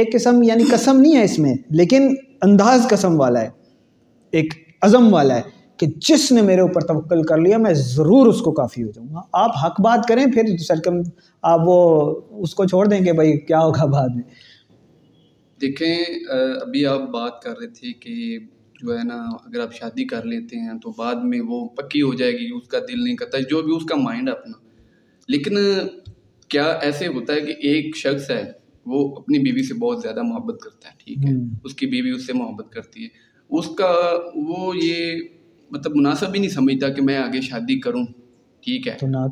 ایک 0.00 0.12
قسم 0.12 0.42
یعنی 0.42 0.64
قسم 0.70 1.00
نہیں 1.00 1.16
ہے 1.16 1.24
اس 1.24 1.38
میں 1.44 1.54
لیکن 1.80 2.08
انداز 2.46 2.86
قسم 2.90 3.18
والا 3.20 3.40
ہے 3.42 3.48
ایک 4.40 4.54
عزم 4.86 5.12
والا 5.14 5.34
ہے 5.36 5.60
کہ 5.82 5.86
جس 6.06 6.24
نے 6.32 6.42
میرے 6.42 6.60
اوپر 6.60 6.80
توقل 6.86 7.22
کر 7.26 7.38
لیا 7.40 7.56
میں 7.58 7.72
ضرور 7.74 8.26
اس 8.32 8.40
کو 8.46 8.50
کافی 8.56 8.82
ہو 8.82 8.90
جاؤں 8.94 9.06
گا 9.14 9.20
آپ 9.44 9.56
حق 9.62 9.80
بات 9.84 10.04
کریں 10.08 10.24
پھر 10.34 10.56
سرکم 10.66 11.00
آپ 11.52 11.60
وہ 11.66 11.74
اس 12.42 12.54
کو 12.54 12.66
چھوڑ 12.72 12.84
دیں 12.88 13.00
کیا 13.04 13.60
ہوگا 13.62 13.86
میں 14.14 14.22
دیکھیں 15.60 15.96
ابھی 16.34 16.84
آپ 16.92 17.08
بات 17.16 17.40
کر 17.42 17.56
رہے 17.58 17.66
تھے 17.80 17.92
کہ 18.06 18.14
جو 18.82 18.96
ہے 18.98 19.02
نا 19.08 19.16
اگر 19.22 19.60
آپ 19.66 19.74
شادی 19.80 20.04
کر 20.14 20.24
لیتے 20.34 20.56
ہیں 20.66 20.78
تو 20.82 20.92
بعد 20.98 21.24
میں 21.32 21.40
وہ 21.48 21.64
پکی 21.80 22.02
ہو 22.02 22.12
جائے 22.22 22.32
گی 22.38 22.48
اس 22.60 22.68
کا 22.76 22.78
دل 22.92 23.02
نہیں 23.04 23.16
کرتا 23.24 23.38
جو 23.50 23.62
بھی 23.62 23.74
اس 23.76 23.84
کا 23.88 23.96
مائنڈ 24.04 24.30
اپنا 24.36 24.52
لیکن 25.36 25.56
کیا 26.54 26.66
ایسے 26.88 27.06
ہوتا 27.18 27.34
ہے 27.34 27.40
کہ 27.46 27.54
ایک 27.74 27.96
شخص 28.04 28.30
ہے 28.30 28.42
وہ 28.92 29.06
اپنی 29.16 29.38
بیوی 29.50 29.62
سے 29.68 29.74
بہت 29.86 30.02
زیادہ 30.02 30.22
محبت 30.32 30.60
کرتا 30.62 30.88
ہے 30.88 30.94
ٹھیک 31.04 31.24
ہے 31.28 31.34
اس 31.64 31.74
کی 31.82 31.86
بیوی 31.98 32.10
اس 32.16 32.26
سے 32.26 32.32
محبت 32.44 32.72
کرتی 32.72 33.04
ہے 33.04 33.08
اس 33.58 33.68
کا 33.78 33.92
وہ 34.48 34.76
یہ 34.82 35.20
مطلب 35.72 35.94
مناسب 35.96 36.34
ہی 36.34 36.40
نہیں 36.40 36.50
سمجھتا 36.50 36.88
کہ 36.96 37.02
میں 37.02 37.16
آگے 37.16 37.40
شادی 37.40 37.78
کروں 37.80 38.04
ٹھیک 38.64 38.86
ہے 38.88 38.96
تو 39.00 39.06
نہ 39.06 39.26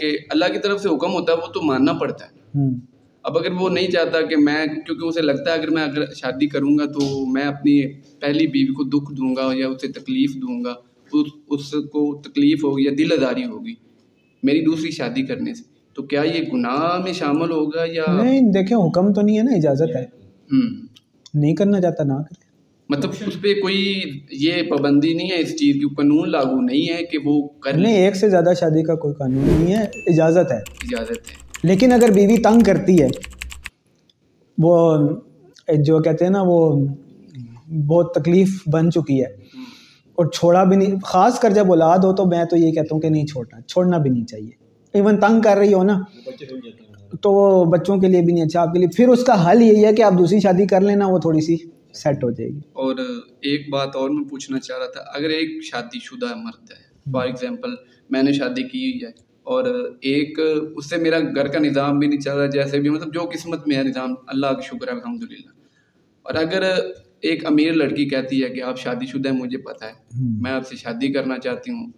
کہ 0.00 0.16
اللہ 0.30 0.52
کی 0.52 0.58
طرف 0.62 0.82
سے 0.82 0.88
حکم 0.88 1.12
ہوتا 1.14 1.32
ہے 1.32 1.36
وہ 1.38 1.52
تو 1.54 1.62
ماننا 1.66 1.92
پڑتا 2.00 2.24
ہے 2.26 2.64
اب 3.28 3.36
اگر 3.38 3.52
وہ 3.60 3.68
نہیں 3.70 3.90
چاہتا 3.90 4.20
کہ 4.28 4.36
میں 4.42 4.64
کیونکہ 4.66 5.04
اسے 5.06 5.22
لگتا 5.22 5.50
ہے 5.52 5.56
اگر 5.58 5.66
اگر 5.72 5.74
میں 5.74 5.86
میں 5.98 6.06
شادی 6.20 6.46
کروں 6.54 6.76
گا 6.78 6.84
تو 6.92 7.06
اپنی 7.48 7.76
پہلی 8.20 8.46
بیوی 8.56 8.74
کو 8.78 8.84
دکھ 8.96 9.12
دوں 9.18 9.34
گا 9.36 9.48
یا 9.58 9.68
اسے 9.68 9.88
تکلیف 9.98 10.34
دوں 10.42 10.62
گا 10.64 10.74
اس 11.56 11.70
کو 11.92 12.04
تکلیف 12.24 12.64
ہوگی 12.64 12.84
یا 12.84 12.90
دل 12.98 13.12
اداری 13.20 13.44
ہوگی 13.52 13.74
میری 14.48 14.64
دوسری 14.64 14.90
شادی 15.00 15.22
کرنے 15.26 15.54
سے 15.54 15.62
تو 15.96 16.02
کیا 16.10 16.22
یہ 16.32 16.40
گناہ 16.52 16.98
میں 17.04 17.12
شامل 17.22 17.50
ہوگا 17.52 17.84
یا 17.92 18.04
نہیں 18.22 18.52
دیکھیں 18.58 18.76
حکم 18.76 19.12
تو 19.14 19.20
نہیں 19.22 19.38
ہے 19.38 19.42
نا 19.42 19.56
اجازت 19.56 19.96
ہے 19.96 20.04
نہیں 20.58 21.54
کرنا 21.54 21.80
چاہتا 21.80 22.04
نہ 22.12 22.22
کرے 22.28 22.46
مطلب 22.90 23.10
اس 23.26 23.34
پہ 23.42 23.52
کوئی 23.60 23.78
یہ 24.40 24.62
پابندی 24.70 25.12
نہیں 25.14 25.30
ہے 25.30 25.40
اس 25.40 25.50
چیز 25.56 25.74
کی 25.80 25.88
قانون 25.96 26.30
لاگو 26.30 26.60
نہیں 26.60 26.88
ہے 26.92 27.02
کہ 27.10 27.18
وہ 27.24 27.34
کر 27.64 27.78
ایک 27.88 28.16
سے 28.16 28.28
زیادہ 28.30 28.50
شادی 28.60 28.82
کا 28.82 28.94
کوئی 29.02 29.14
قانون 29.18 29.44
نہیں 29.46 29.74
ہے 29.76 29.82
اجازت 30.12 30.52
اجازت 30.82 31.30
ہے 31.30 31.34
ہے 31.36 31.66
لیکن 31.70 31.92
اگر 31.92 32.12
بیوی 32.14 32.36
تنگ 32.42 32.60
کرتی 32.66 33.00
ہے 33.02 33.08
وہ 34.62 34.78
جو 35.86 35.98
کہتے 36.02 36.24
ہیں 36.24 36.32
نا 36.32 36.42
وہ 36.46 36.60
بہت 37.88 38.12
تکلیف 38.14 38.62
بن 38.72 38.90
چکی 38.90 39.20
ہے 39.20 39.28
اور 40.20 40.26
چھوڑا 40.38 40.62
بھی 40.70 40.76
نہیں 40.76 40.98
خاص 41.10 41.38
کر 41.40 41.50
جب 41.60 41.68
اولاد 41.72 42.04
ہو 42.04 42.12
تو 42.20 42.24
میں 42.26 42.44
تو 42.50 42.56
یہ 42.56 42.72
کہتا 42.74 42.94
ہوں 42.94 43.00
کہ 43.00 43.08
نہیں 43.08 43.26
چھوڑنا 43.32 43.60
چھوڑنا 43.72 43.98
بھی 44.06 44.10
نہیں 44.10 44.24
چاہیے 44.32 44.50
ایون 44.98 45.20
تنگ 45.20 45.40
کر 45.44 45.56
رہی 45.56 45.74
ہو 45.74 45.82
نا 45.92 45.98
تو 47.22 47.34
بچوں 47.72 47.96
کے 47.98 48.08
لیے 48.08 48.20
بھی 48.22 48.32
نہیں 48.32 48.44
اچھا 48.44 48.60
آپ 48.60 48.72
کے 48.72 48.78
لیے 48.78 48.88
پھر 48.96 49.08
اس 49.08 49.24
کا 49.24 49.50
حل 49.50 49.62
یہی 49.62 49.84
ہے 49.84 49.92
کہ 49.94 50.02
آپ 50.02 50.18
دوسری 50.18 50.40
شادی 50.40 50.66
کر 50.74 50.80
لینا 50.90 51.06
وہ 51.10 51.18
تھوڑی 51.26 51.40
سی 51.46 51.56
سیٹ 51.94 52.24
ہو 52.24 52.30
جائے 52.30 52.50
گی 52.50 52.58
اور 52.84 52.96
ایک 53.50 53.68
بات 53.72 53.96
اور 53.96 54.10
میں 54.10 54.24
پوچھنا 54.30 54.58
چاہ 54.60 54.78
رہا 54.78 54.90
تھا 54.92 55.00
اگر 55.18 55.30
ایک 55.36 55.62
شادی 55.70 55.98
شدہ 56.04 56.34
مرد 56.44 56.70
ہے 56.72 56.86
فار 57.12 57.26
ایگزامپل 57.26 57.74
میں 58.10 58.22
نے 58.22 58.32
شادی 58.32 58.62
کی 58.68 58.84
ہوئی 58.90 59.04
ہے 59.04 59.10
اور 59.52 59.64
ایک 60.10 60.38
اس 60.76 60.88
سے 60.90 60.96
میرا 61.02 61.18
گھر 61.20 61.48
کا 61.52 61.58
نظام 61.58 61.98
بھی 61.98 62.06
نہیں 62.08 62.20
چل 62.20 62.36
رہا 62.38 62.46
جیسے 62.56 62.80
بھی 62.80 62.90
مطلب 62.90 63.14
جو 63.14 63.28
قسمت 63.32 63.66
میں 63.68 63.76
ہے 63.76 63.82
نظام 63.82 64.14
اللہ 64.34 64.52
کا 64.56 64.60
شکر 64.66 64.88
ہے 64.88 64.92
الحمد 64.92 65.22
للہ 65.30 65.50
اور 66.22 66.34
اگر 66.44 66.68
ایک 67.28 67.46
امیر 67.46 67.72
لڑکی 67.74 68.08
کہتی 68.08 68.42
ہے 68.42 68.48
کہ 68.54 68.62
آپ 68.62 68.78
شادی 68.78 69.06
شدہ 69.12 69.28
ہیں 69.30 69.36
مجھے 69.38 69.58
پتہ 69.72 69.84
ہے 69.84 70.28
میں 70.42 70.50
آپ 70.50 70.66
سے 70.68 70.76
شادی 70.76 71.12
کرنا 71.12 71.38
چاہتی 71.44 71.70
ہوں 71.70 71.90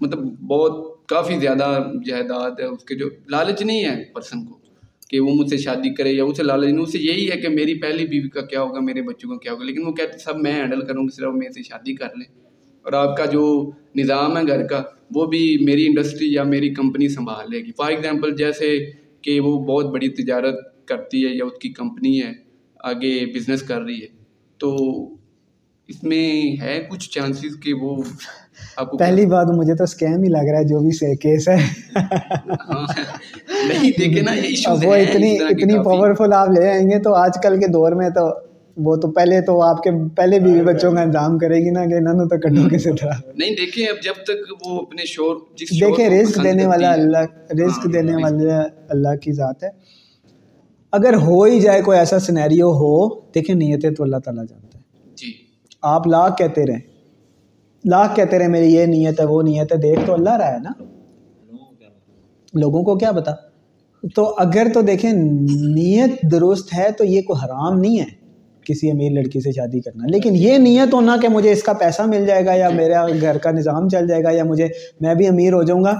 مطلب 0.00 0.20
بہت 0.50 1.08
کافی 1.08 1.38
زیادہ 1.40 1.66
جائیداد 2.06 2.60
ہے 2.60 2.64
اس 2.64 2.84
کے 2.84 2.94
جو 2.98 3.08
لالچ 3.30 3.62
نہیں 3.62 3.84
ہے 3.84 4.02
پرسن 4.14 4.44
کو 4.44 4.58
کہ 5.12 5.20
وہ 5.20 5.34
مجھ 5.36 5.48
سے 5.48 5.56
شادی 5.62 5.92
کرے 5.94 6.10
یا 6.12 6.24
اسے 6.24 6.42
لالچ 6.42 6.68
نہیں 6.72 6.82
اسے 6.84 6.98
یہی 6.98 7.30
ہے 7.30 7.36
کہ 7.40 7.48
میری 7.54 7.72
پہلی 7.80 8.04
بیوی 8.10 8.28
کا 8.36 8.40
کیا 8.50 8.60
ہوگا 8.62 8.80
میرے 8.80 9.02
بچوں 9.08 9.28
کا 9.30 9.36
کیا 9.38 9.52
ہوگا 9.52 9.64
لیکن 9.64 9.86
وہ 9.86 9.92
کہتے 9.94 10.18
سب 10.18 10.38
میں 10.42 10.52
ہینڈل 10.52 10.84
کروں 10.86 11.02
گی 11.08 11.14
صرف 11.16 11.34
میرے 11.34 11.52
سے 11.52 11.62
شادی 11.62 11.94
کر 11.96 12.16
لیں 12.18 12.26
اور 12.84 12.92
آپ 13.02 13.16
کا 13.16 13.24
جو 13.32 13.42
نظام 13.98 14.36
ہے 14.36 14.42
گھر 14.52 14.66
کا 14.66 14.82
وہ 15.14 15.26
بھی 15.34 15.42
میری 15.64 15.86
انڈسٹری 15.86 16.32
یا 16.34 16.42
میری 16.54 16.72
کمپنی 16.74 17.08
سنبھال 17.16 17.50
لے 17.50 17.58
گی 17.64 17.72
فار 17.78 17.90
ایگزامپل 17.90 18.34
جیسے 18.36 18.74
کہ 19.26 19.38
وہ 19.40 19.56
بہت 19.66 19.92
بڑی 19.92 20.08
تجارت 20.22 20.64
کرتی 20.88 21.24
ہے 21.26 21.34
یا 21.36 21.44
اس 21.44 21.58
کی 21.62 21.72
کمپنی 21.80 22.20
ہے 22.22 22.32
آگے 22.92 23.14
بزنس 23.34 23.62
کر 23.72 23.80
رہی 23.80 24.00
ہے 24.02 24.08
تو 24.60 24.74
اس 25.92 26.02
میں 26.10 26.26
ہے 26.62 26.78
کچھ 26.90 27.08
چانسز 27.10 27.56
کہ 27.62 27.72
وہ 27.80 27.96
آپ 28.76 28.90
کو 28.90 28.96
پہلی 28.98 29.24
بات 29.26 29.46
مجھے 29.58 29.74
تو 29.76 29.84
اسکیم 29.84 30.22
ہی 30.22 30.28
لگ 30.30 30.50
رہا 30.52 30.58
ہے 30.58 30.64
جو 30.68 30.80
بھی 30.86 31.16
کیس 31.26 31.48
ہے 31.48 31.56
ہاں۔ 31.96 32.84
نہیں 33.68 33.90
دیکھے 33.98 34.22
نا 34.22 34.32
یہ 34.34 34.68
اب 34.68 34.84
وہ 34.86 34.94
اتنی 34.94 35.36
اتنی 35.50 35.78
پاورفل 35.84 36.32
آپ 36.38 36.48
لے 36.58 36.68
آئیں 36.70 36.88
گے 36.90 36.98
تو 37.06 37.14
آج 37.24 37.38
کل 37.42 37.58
کے 37.60 37.66
دور 37.72 37.92
میں 38.00 38.08
تو 38.18 38.26
وہ 38.84 38.94
تو 38.96 39.10
پہلے 39.16 39.40
تو 39.46 39.60
آپ 39.62 39.82
کے 39.82 39.90
پہلے 40.16 40.38
بھی 40.40 40.52
بچوں 40.64 40.92
کا 40.92 41.00
انتظام 41.02 41.38
کرے 41.38 41.56
گی 41.64 41.70
نا 41.70 41.84
کہ 41.86 41.98
ننو 42.04 42.28
تو 42.28 42.38
کٹو 42.44 42.68
کسی 42.74 42.92
طرح 43.00 43.18
نہیں 43.38 43.56
دیکھیں 43.56 43.84
اب 43.86 44.02
جب 44.02 44.22
تک 44.26 44.66
وہ 44.66 44.78
اپنے 44.80 45.04
شور 45.06 45.36
دیکھیں 45.60 46.08
رزق 46.18 46.42
دینے 46.44 46.66
والا 46.66 46.92
اللہ 46.92 47.18
ہاں، 47.26 47.56
رزق 47.64 47.86
دینے 47.94 48.14
والا 48.22 48.60
اللہ 48.94 49.16
کی 49.22 49.32
ذات 49.42 49.64
ہے 49.64 49.68
اگر 51.00 51.14
ہو 51.26 51.42
ہی 51.42 51.60
جائے 51.60 51.82
کوئی 51.82 51.98
ایسا 51.98 52.18
سینیریو 52.28 52.70
ہو 52.80 52.94
دیکھیں 53.34 53.54
نیتیں 53.56 53.90
تو 53.90 54.02
اللہ 54.04 54.18
تعالیٰ 54.24 54.44
جانتا 54.48 54.78
ہے 54.78 55.14
جی 55.16 55.32
آپ 55.92 56.06
لاکھ 56.14 56.36
کہتے 56.38 56.66
رہیں 56.72 56.80
لاکھ 57.90 58.16
کہتے 58.16 58.38
رہے 58.38 58.48
میری 58.48 58.74
یہ 58.74 58.86
نیت 58.96 59.20
ہے 59.20 59.24
وہ 59.34 59.42
نیت 59.50 59.72
ہے 59.72 59.76
دیکھ 59.88 60.00
تو 60.06 60.14
اللہ 60.14 60.36
رہا 60.42 60.54
ہے 60.54 60.58
نا 60.64 60.72
لوگوں 62.62 62.82
کو 62.84 62.94
کیا 62.98 63.10
بتا 63.20 63.30
تو 64.14 64.24
اگر 64.40 64.68
تو 64.74 64.80
دیکھیں 64.82 65.10
نیت 65.74 66.22
درست 66.30 66.72
ہے 66.76 66.90
تو 66.98 67.04
یہ 67.04 67.20
کوئی 67.26 67.44
حرام 67.44 67.78
نہیں 67.80 67.98
ہے 68.00 68.04
کسی 68.66 68.90
امیر 68.90 69.12
لڑکی 69.12 69.40
سے 69.40 69.52
شادی 69.56 69.80
کرنا 69.80 70.06
لیکن 70.12 70.34
یہ 70.36 70.58
نیت 70.58 70.92
ہونا 70.94 71.16
کہ 71.22 71.28
مجھے 71.28 71.52
اس 71.52 71.62
کا 71.62 71.72
پیسہ 71.80 72.02
مل 72.08 72.26
جائے 72.26 72.44
گا 72.46 72.52
یا 72.54 72.68
میرا 72.74 73.04
گھر 73.20 73.38
کا 73.42 73.50
نظام 73.50 73.88
چل 73.92 74.06
جائے 74.08 74.22
گا 74.24 74.30
یا 74.32 74.44
مجھے 74.44 74.68
میں 75.00 75.14
بھی 75.14 75.26
امیر 75.28 75.52
ہو 75.52 75.62
جاؤں 75.70 75.84
گا 75.84 75.94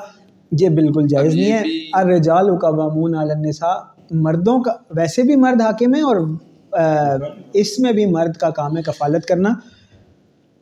یہ 0.61 0.69
بالکل 0.79 1.07
جائز 1.09 1.35
نہیں 1.35 1.53
ہے 1.53 1.63
الرجال 2.01 2.57
کا 2.61 2.71
بامون 2.77 3.15
عالنسا 3.19 3.73
مردوں 4.25 4.59
کا 4.63 4.73
ویسے 4.97 5.23
بھی 5.31 5.37
مرد 5.45 5.61
حاکم 5.63 5.95
ہے 5.95 6.01
اور 6.13 6.17
اس 7.63 7.79
میں 7.81 7.93
بھی 7.93 8.07
مرد 8.11 8.37
کا 8.41 8.51
کام 8.61 8.77
ہے 8.77 8.83
کفالت 8.83 9.27
کرنا 9.29 9.53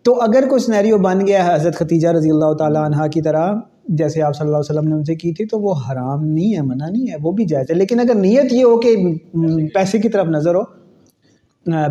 تو 0.05 0.20
اگر 0.22 0.46
کوئی 0.48 0.62
سنیریو 0.62 0.98
بن 1.05 1.26
گیا 1.26 1.46
ہے 1.46 1.55
حضرت 1.55 1.76
ختیجہ 1.79 2.09
رضی 2.18 2.31
اللہ 2.31 2.53
تعالیٰ 2.59 2.85
عنہ 2.85 3.07
کی 3.14 3.20
طرح 3.22 3.53
جیسے 3.99 4.23
آپ 4.23 4.37
صلی 4.37 4.47
اللہ 4.47 4.57
علیہ 4.57 4.71
وسلم 4.73 4.88
نے 4.88 4.95
ان 4.95 5.05
سے 5.05 5.14
کی 5.16 5.33
تھی 5.35 5.45
تو 5.51 5.59
وہ 5.61 5.75
حرام 5.90 6.25
نہیں 6.25 6.55
ہے 6.57 6.62
منع 6.62 6.88
نہیں 6.88 7.11
ہے 7.11 7.16
وہ 7.23 7.33
بھی 7.33 7.45
جائز 7.53 7.71
ہے 7.71 7.75
لیکن 7.77 8.01
اگر 8.01 8.14
نیت 8.14 8.53
یہ 8.53 8.64
ہو 8.64 8.79
کہ 8.81 9.69
پیسے 9.75 9.99
کی 9.99 10.09
طرف 10.09 10.27
نظر 10.37 10.55
ہو 10.55 10.64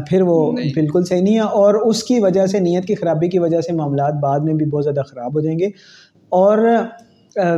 پھر 0.09 0.21
وہ 0.27 0.35
بالکل 0.75 1.03
صحیح 1.09 1.21
نہیں 1.21 1.35
ہے 1.35 1.39
اور 1.63 1.73
اس 1.85 2.03
کی 2.03 2.19
وجہ 2.19 2.45
سے 2.51 2.59
نیت 2.59 2.85
کی 2.85 2.95
خرابی 2.95 3.27
کی 3.29 3.39
وجہ 3.39 3.61
سے 3.67 3.73
معاملات 3.73 4.13
بعد 4.23 4.39
میں 4.45 4.53
بھی 4.53 4.65
بہت 4.69 4.83
زیادہ 4.83 5.01
خراب 5.09 5.35
ہو 5.35 5.41
جائیں 5.41 5.57
گے 5.59 5.67
اور 6.39 6.65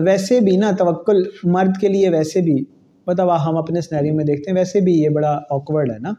ویسے 0.06 0.40
بھی 0.48 0.56
نا 0.58 0.72
توکل 0.80 1.22
مرد 1.52 1.78
کے 1.82 1.88
لیے 1.90 2.10
ویسے 2.16 2.42
بھی 2.50 2.64
مطلب 3.08 3.30
ہم 3.46 3.58
اپنے 3.58 3.82
سنیریوں 3.82 4.16
میں 4.16 4.26
دیکھتے 4.26 4.52
ہیں 4.52 4.58
ویسے 4.58 4.82
بھی 4.82 4.94
یہ 5.04 5.10
بڑا 5.16 5.38
آکورڈ 5.52 5.92
ہے 5.92 5.98
نا 6.02 6.14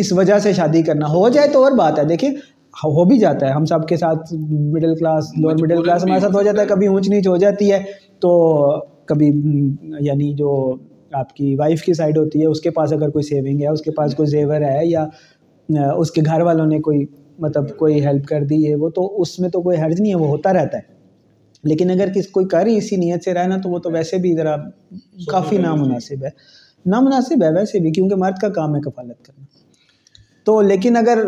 اس 0.00 0.12
وجہ 0.12 0.38
سے 0.42 0.52
شادی 0.52 0.82
کرنا 0.82 1.06
ہو 1.10 1.28
جائے 1.34 1.48
تو 1.52 1.62
اور 1.64 1.72
بات 1.76 1.98
ہے 1.98 2.04
دیکھیں 2.04 2.28
ہو 2.84 3.04
بھی 3.08 3.18
جاتا 3.18 3.46
ہے 3.46 3.52
ہم 3.52 3.64
سب 3.66 3.86
کے 3.88 3.96
ساتھ 3.96 4.32
middle 4.72 4.94
class 4.98 5.30
lower 5.38 5.54
middle 5.60 5.82
class 5.82 6.04
ہمارے 6.04 6.20
ساتھ 6.20 6.34
ہو 6.36 6.42
جاتا 6.42 6.60
ہے 6.62 6.66
کبھی 6.66 6.86
اونچ 6.86 7.08
نیچ 7.08 7.26
ہو 7.28 7.36
جاتی 7.44 7.70
ہے 7.72 7.82
تو 8.20 8.32
کبھی 9.10 9.26
یعنی 10.06 10.32
جو 10.36 10.50
آپ 11.20 11.34
کی 11.34 11.54
وائف 11.58 11.82
کی 11.82 11.94
سائڈ 11.94 12.18
ہوتی 12.18 12.40
ہے 12.40 12.46
اس 12.46 12.60
کے 12.60 12.70
پاس 12.78 12.92
اگر 12.92 13.10
کوئی 13.10 13.22
سیونگ 13.28 13.62
ہے 13.62 13.68
اس 13.68 13.82
کے 13.82 13.90
پاس 13.96 14.14
کوئی 14.16 14.28
زیور 14.30 14.60
ہے 14.68 14.86
یا 14.86 15.06
اس 15.96 16.10
کے 16.16 16.22
گھر 16.26 16.40
والوں 16.48 16.66
نے 16.74 16.78
کوئی 16.88 17.04
مطلب 17.44 17.76
کوئی 17.76 18.04
ہیلپ 18.06 18.26
کر 18.26 18.44
دی 18.50 18.58
ہے 18.68 18.74
وہ 18.82 18.88
تو 18.98 19.04
اس 19.22 19.38
میں 19.40 19.48
تو 19.56 19.62
کوئی 19.62 19.78
حرج 19.80 20.00
نہیں 20.00 20.12
ہے 20.12 20.18
وہ 20.18 20.28
ہوتا 20.28 20.52
رہتا 20.52 20.78
ہے 20.78 20.94
لیکن 21.70 21.90
اگر 21.90 22.12
کس 22.14 22.28
کوئی 22.36 22.46
کر 22.50 22.66
ہی 22.66 22.76
اسی 22.76 22.96
نیت 22.96 23.24
سے 23.24 23.34
رہے 23.34 23.46
نا 23.48 23.56
تو 23.62 23.70
وہ 23.70 23.78
تو 23.86 23.90
ویسے 23.92 24.18
بھی 24.24 24.34
ذرا 24.36 24.56
کافی 25.30 25.56
نامناسب 25.66 26.24
ہے 26.24 26.28
نامناسب 26.90 27.42
ہے 27.44 27.50
ویسے 27.58 27.78
بھی 27.86 27.90
کیونکہ 27.92 28.14
مرد 28.24 28.38
کا 28.40 28.48
کام 28.60 28.74
ہے 28.76 28.80
کفالت 28.80 29.24
کرنا 29.24 29.44
تو 30.44 30.60
لیکن 30.62 30.96
اگر 30.96 31.22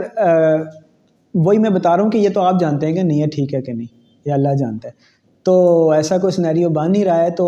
وہی 1.46 1.58
میں 1.62 1.70
بتا 1.70 1.96
رہا 1.96 2.02
ہوں 2.02 2.10
کہ 2.10 2.18
یہ 2.18 2.28
تو 2.34 2.40
آپ 2.42 2.58
جانتے 2.60 2.86
ہیں 2.86 2.94
کہ 2.94 3.02
نہیں 3.08 3.22
ہے 3.22 3.26
ٹھیک 3.34 3.54
ہے 3.54 3.60
کہ 3.62 3.72
نہیں 3.72 3.86
یہ 4.28 4.32
اللہ 4.32 4.54
جانتا 4.60 4.88
ہے 4.88 5.08
تو 5.48 5.54
ایسا 5.96 6.18
کوئی 6.22 6.32
سنیریو 6.36 6.68
بن 6.78 6.92
نہیں 6.92 7.04
رہا 7.04 7.24
ہے 7.24 7.30
تو 7.40 7.46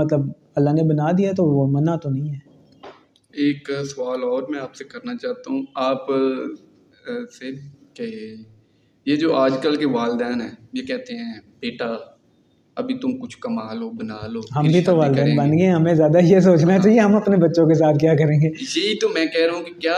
مطلب 0.00 0.26
اللہ 0.60 0.70
نے 0.78 0.82
بنا 0.88 1.10
دیا 1.18 1.32
تو 1.36 1.44
وہ 1.50 1.66
منع 1.78 1.94
تو 2.02 2.10
نہیں 2.10 2.30
ہے 2.30 3.44
ایک 3.44 3.70
سوال 3.94 4.22
اور 4.30 4.48
میں 4.50 4.60
آپ 4.60 4.74
سے 4.74 4.84
کرنا 4.94 5.16
چاہتا 5.22 5.52
ہوں 5.52 5.62
آپ 5.84 6.08
سے 7.38 7.50
کہ 7.94 8.08
یہ 9.10 9.16
جو 9.16 9.34
آج 9.44 9.54
کل 9.62 9.76
کے 9.82 9.86
والدین 9.98 10.40
ہیں 10.40 10.50
یہ 10.78 10.82
کہتے 10.86 11.14
ہیں 11.18 11.38
بیٹا 11.60 11.92
ابھی 12.80 12.94
تم 13.02 13.12
کچھ 13.20 13.36
کما 13.42 13.72
لو 13.74 13.88
بنا 14.00 14.16
لو 14.32 14.40
ہم 14.56 14.66
بھی 14.72 14.80
تو 14.88 14.94
والدین 14.96 15.36
بن 15.36 15.52
گئے 15.58 15.68
ہمیں 15.70 15.94
زیادہ 16.00 16.18
یہ 16.24 16.40
سوچنا 16.40 16.74
ہاں۔ 16.74 16.82
چاہیے 16.82 16.98
ہم 17.00 17.14
اپنے 17.16 17.36
بچوں 17.44 17.66
کے 17.68 17.74
ساتھ 17.78 17.96
کیا 18.00 18.14
کریں 18.18 18.36
گے 18.40 18.46
یہی 18.48 18.64
جی، 18.82 18.94
تو 19.00 19.08
میں 19.14 19.24
کہہ 19.34 19.46
رہا 19.46 19.54
ہوں 19.56 19.62
کہ 19.64 19.72
کیا 19.84 19.94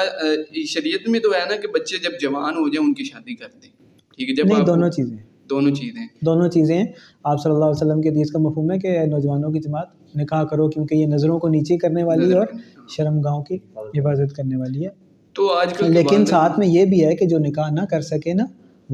شریعت 0.74 1.08
میں 1.14 1.20
تو 1.24 1.32
ہے 1.32 1.42
نا 1.50 1.56
کہ 1.64 1.68
بچے 1.74 1.98
جب 2.04 2.12
جوان 2.20 2.54
ہو 2.58 2.68
جائیں 2.74 2.86
ان 2.86 2.94
کی 3.00 3.04
شادی 3.10 3.34
کر 3.40 3.48
دیں 3.62 3.68
ٹھیک 4.16 4.28
ہے 4.28 4.34
جب 4.34 4.46
نہیں 4.52 4.64
دونوں 4.66 4.88
چیزیں 4.96 5.16
دونوں 5.50 5.70
چیزیں 5.80 6.02
دونوں 6.26 6.48
چیزیں 6.54 6.76
آپ 6.80 7.42
صلی 7.42 7.52
اللہ 7.52 7.64
علیہ 7.64 7.80
وسلم 7.82 8.00
کے 8.02 8.08
حدیث 8.08 8.30
کا 8.32 8.38
مفہوم 8.46 8.70
ہے 8.72 8.78
کہ 8.84 8.96
نوجوانوں 9.10 9.50
کی 9.52 9.60
جماعت 9.64 10.16
نکاح 10.20 10.44
کرو 10.52 10.68
کیونکہ 10.76 10.94
یہ 11.02 11.06
نظروں 11.16 11.38
کو 11.44 11.48
نیچے 11.56 11.76
کرنے 11.84 12.04
والی 12.10 12.30
ہے 12.32 12.38
اور 12.38 12.46
ہاں۔ 12.52 12.86
شرم 12.96 13.20
گاہوں 13.26 13.42
کی 13.50 13.56
حفاظت 13.98 14.34
کرنے 14.36 14.56
والی 14.62 14.84
ہے 14.86 14.90
تو 15.38 15.52
آج 15.58 15.74
کل 15.78 15.92
لیکن 15.94 16.24
ساتھ 16.32 16.58
میں 16.58 16.68
یہ 16.68 16.84
بھی 16.94 17.04
ہے 17.04 17.14
کہ 17.16 17.26
جو 17.34 17.38
نکاح 17.48 17.70
نہ 17.80 17.84
کر 17.90 18.00
سکے 18.10 18.34
نا 18.40 18.44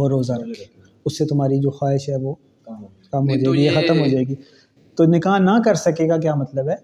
وہ 0.01 0.09
روزہ 0.17 0.33
رکھے 0.45 0.65
اس 1.07 1.19
سے 1.19 1.25
تمہاری 1.35 1.61
جو 1.63 1.71
خواہش 1.79 2.09
ہے 2.09 2.17
وہ 2.25 2.35
کم 3.13 3.29
ہو 3.31 3.35
جائے 3.37 3.55
گی 3.57 3.65
یہ 3.65 3.71
ختم 3.81 4.01
ہو 4.01 4.07
جائے 4.07 4.25
گی 4.29 4.35
تو 4.97 5.05
نکاح 5.17 5.39
نہ 5.49 5.59
کر 5.65 5.75
سکے 5.85 6.09
گا 6.09 6.17
کیا 6.27 6.35
مطلب 6.43 6.69
ہے 6.71 6.75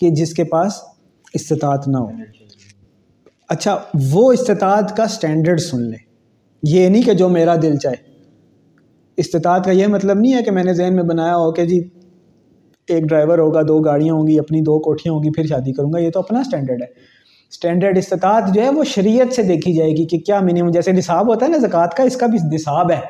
کہ 0.00 0.10
جس 0.20 0.32
کے 0.34 0.44
پاس 0.52 0.80
استطاعت 1.34 1.88
نہ 1.88 1.98
ہو 1.98 2.10
اچھا 3.54 3.76
وہ 4.10 4.32
استطاعت 4.32 4.96
کا 4.96 5.02
اسٹینڈرڈ 5.12 5.60
سن 5.60 5.80
لیں 5.90 5.98
یہ 6.70 6.88
نہیں 6.88 7.02
کہ 7.02 7.12
جو 7.20 7.28
میرا 7.28 7.54
دل 7.62 7.76
چاہے 7.82 8.10
استطاعت 9.22 9.64
کا 9.64 9.70
یہ 9.78 9.86
مطلب 9.96 10.18
نہیں 10.18 10.34
ہے 10.34 10.42
کہ 10.42 10.50
میں 10.58 10.64
نے 10.64 10.74
ذہن 10.74 10.94
میں 10.96 11.02
بنایا 11.08 11.36
ہو 11.36 11.50
کہ 11.52 11.64
جی 11.72 11.78
ایک 12.88 13.04
ڈرائیور 13.08 13.38
ہوگا 13.38 13.62
دو 13.68 13.78
گاڑیاں 13.84 14.14
ہوں 14.14 14.26
گی 14.26 14.38
اپنی 14.38 14.60
دو 14.68 14.78
کوٹھیاں 14.86 15.12
ہوں 15.14 15.22
گی 15.24 15.30
پھر 15.34 15.46
شادی 15.48 15.72
کروں 15.72 15.92
گا 15.92 15.98
یہ 15.98 16.10
تو 16.14 16.20
اپنا 16.20 16.40
اسٹینڈرڈ 16.40 16.82
ہے 16.82 16.86
اسٹینڈرڈ 17.52 17.98
استطاعت 17.98 18.54
جو 18.54 18.60
ہے 18.62 18.68
وہ 18.78 18.84
شریعت 18.94 19.32
سے 19.34 19.42
دیکھی 19.52 19.72
جائے 19.76 19.90
گی 19.96 20.04
کہ 20.10 20.18
کیا 20.28 20.38
منیمم 20.48 20.70
جیسے 20.78 20.92
نصاب 20.92 21.28
ہوتا 21.32 21.46
ہے 21.46 21.50
نا 21.50 21.58
زکوٰۃ 21.66 21.96
کا 21.96 22.02
اس 22.10 22.16
کا 22.22 22.26
بھی 22.34 22.38
نصاب 22.54 22.90
ہے 22.92 23.00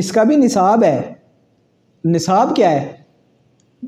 اس 0.00 0.08
کا 0.12 0.22
بھی 0.30 0.36
نصاب 0.36 0.82
ہے 0.84 1.00
نصاب 2.14 2.50
کیا 2.56 2.70
ہے 2.70 2.80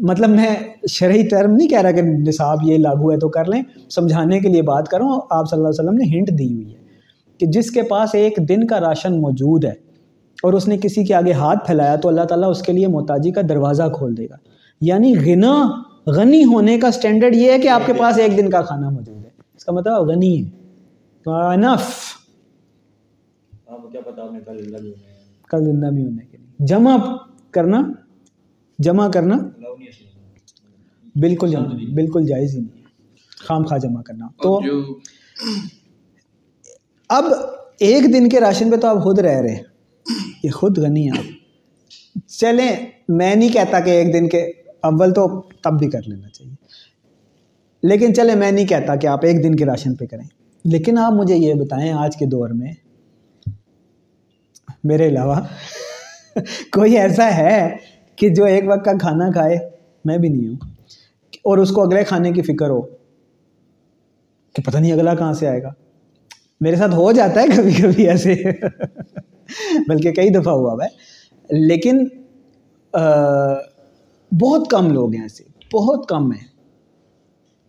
مطلب 0.09 0.31
میں 0.31 0.53
شرحی 0.93 1.25
ترم 1.29 1.51
نہیں 1.57 1.67
کہہ 1.69 1.81
رہا 1.87 1.91
کہ 1.99 2.03
نصاب 2.29 2.59
یہ 2.69 2.75
لاگو 2.87 3.07
ہے 3.13 3.17
تو 3.25 3.29
کر 3.37 3.45
لیں 3.53 3.63
سمجھانے 3.97 4.37
کے 4.41 4.49
لیے 4.55 4.63
بات 4.71 4.85
کروں 4.91 5.09
آپ 5.19 5.45
صلی 5.51 5.57
اللہ 5.59 5.69
علیہ 5.71 5.79
وسلم 5.83 5.99
نے 6.03 6.07
ہنٹ 6.15 6.29
دی 6.39 6.47
ہوئی 6.53 6.69
ہے 6.75 6.79
کہ 7.41 7.45
جس 7.57 7.67
کے 7.77 7.83
پاس 7.93 8.09
ایک 8.23 8.35
دن 8.49 8.61
کا 8.73 8.77
راشن 8.87 9.13
موجود 9.27 9.61
ہے 9.65 9.73
اور 10.45 10.53
اس 10.59 10.65
نے 10.69 10.77
کسی 10.83 11.01
کے 11.11 11.13
آگے 11.19 11.33
ہاتھ 11.43 11.61
پھیلایا 11.67 11.95
تو 12.03 12.07
اللہ 12.09 12.25
تعالیٰ 12.33 12.49
اس 12.57 12.61
کے 12.69 12.73
لیے 12.73 12.87
موتاجی 12.97 13.31
کا 13.39 13.43
دروازہ 13.49 13.87
کھول 13.97 14.11
دے 14.17 14.25
گا 14.31 14.37
یعنی 14.89 15.11
غنا 15.27 15.55
غنی 16.17 16.43
ہونے 16.55 16.75
کا 16.87 16.91
سٹینڈرڈ 16.99 17.35
یہ 17.37 17.47
ہے 17.53 17.59
کہ 17.67 17.71
آپ 17.79 17.85
کے 17.87 17.93
پاس 18.01 18.15
ایک 18.27 18.33
دن 18.39 18.47
کا 18.57 18.63
کھانا 18.73 18.89
موجود 18.89 19.21
ہے 19.25 19.31
اس 19.57 19.63
کا 19.65 19.71
مطلب 19.79 20.03
غنی 20.11 20.33
ہے 20.43 20.49
کل 25.51 25.65
زندہ 25.65 25.87
بھی 25.95 26.05
ہونے 26.05 26.25
کے 26.27 26.37
لیے 26.37 26.67
جمع 26.73 26.97
کرنا 27.57 27.81
جمع 28.87 29.09
کرنا 29.15 29.35
بالکل 31.23 31.51
جمع 31.51 31.77
بالکل 31.95 32.27
جائز 32.27 32.55
ہی 32.57 32.61
نہیں 32.61 32.83
خام 33.47 33.65
خواہ 33.69 33.79
جمع 33.85 34.03
کرنا 34.09 34.27
تو 34.43 34.59
اب 37.19 37.25
ایک 37.89 38.13
دن 38.13 38.29
کے 38.35 38.41
راشن 38.41 38.71
پہ 38.71 38.77
تو 38.81 38.87
آپ 38.89 39.03
خود 39.05 39.19
رہ 39.27 39.41
رہے 39.43 39.55
ہیں 39.55 40.43
یہ 40.43 40.51
خود 40.61 40.79
غنی 40.85 41.09
آپ 41.19 42.29
چلیں 42.41 42.69
میں 43.19 43.35
نہیں 43.35 43.49
کہتا 43.53 43.81
کہ 43.87 43.91
ایک 44.01 44.13
دن 44.15 44.29
کے 44.35 44.41
اول 44.91 45.13
تو 45.19 45.27
تب 45.65 45.79
بھی 45.79 45.89
کر 45.91 46.09
لینا 46.09 46.29
چاہیے 46.39 46.55
لیکن 47.91 48.15
چلیں 48.15 48.35
میں 48.37 48.51
نہیں 48.53 48.67
کہتا 48.75 48.97
کہ 49.03 49.07
آپ 49.17 49.25
ایک 49.27 49.43
دن 49.43 49.57
کے 49.57 49.65
راشن 49.67 49.95
پہ 50.01 50.07
کریں 50.11 50.25
لیکن 50.73 50.99
آپ 50.99 51.13
مجھے 51.21 51.37
یہ 51.37 51.55
بتائیں 51.65 51.91
آج 52.05 52.17
کے 52.19 52.27
دور 52.35 52.49
میں 52.63 52.73
میرے 54.89 55.09
علاوہ 55.09 55.35
کوئی 56.73 56.97
ایسا 56.99 57.25
ہے 57.37 57.57
کہ 58.17 58.29
جو 58.35 58.45
ایک 58.45 58.65
وقت 58.69 58.85
کا 58.85 58.93
کھانا 59.01 59.31
کھائے 59.33 59.57
میں 60.05 60.17
بھی 60.19 60.29
نہیں 60.29 60.49
ہوں 60.49 60.57
اور 61.51 61.59
اس 61.59 61.71
کو 61.75 61.83
اگلے 61.83 62.05
کھانے 62.05 62.33
کی 62.33 62.43
فکر 62.43 62.71
ہو 62.71 62.81
کہ 64.57 64.63
پتہ 64.67 64.77
نہیں 64.79 64.93
اگلا 64.93 65.15
کہاں 65.15 65.33
سے 65.33 65.49
آئے 65.49 65.63
گا 65.63 65.73
میرے 66.67 66.77
ساتھ 66.77 66.95
ہو 66.95 67.11
جاتا 67.19 67.41
ہے 67.41 67.47
کبھی 67.57 67.73
کبھی 67.83 68.09
ایسے 68.11 68.35
بلکہ 69.89 70.13
کئی 70.15 70.31
دفعہ 70.31 70.53
ہوا 70.55 70.75
ہے 70.85 71.59
لیکن 71.69 72.05
بہت 74.41 74.69
کم 74.71 74.91
لوگ 74.95 75.15
ہیں 75.15 75.23
ایسے 75.23 75.45
بہت 75.75 76.09
کم 76.09 76.31
ہیں 76.33 76.49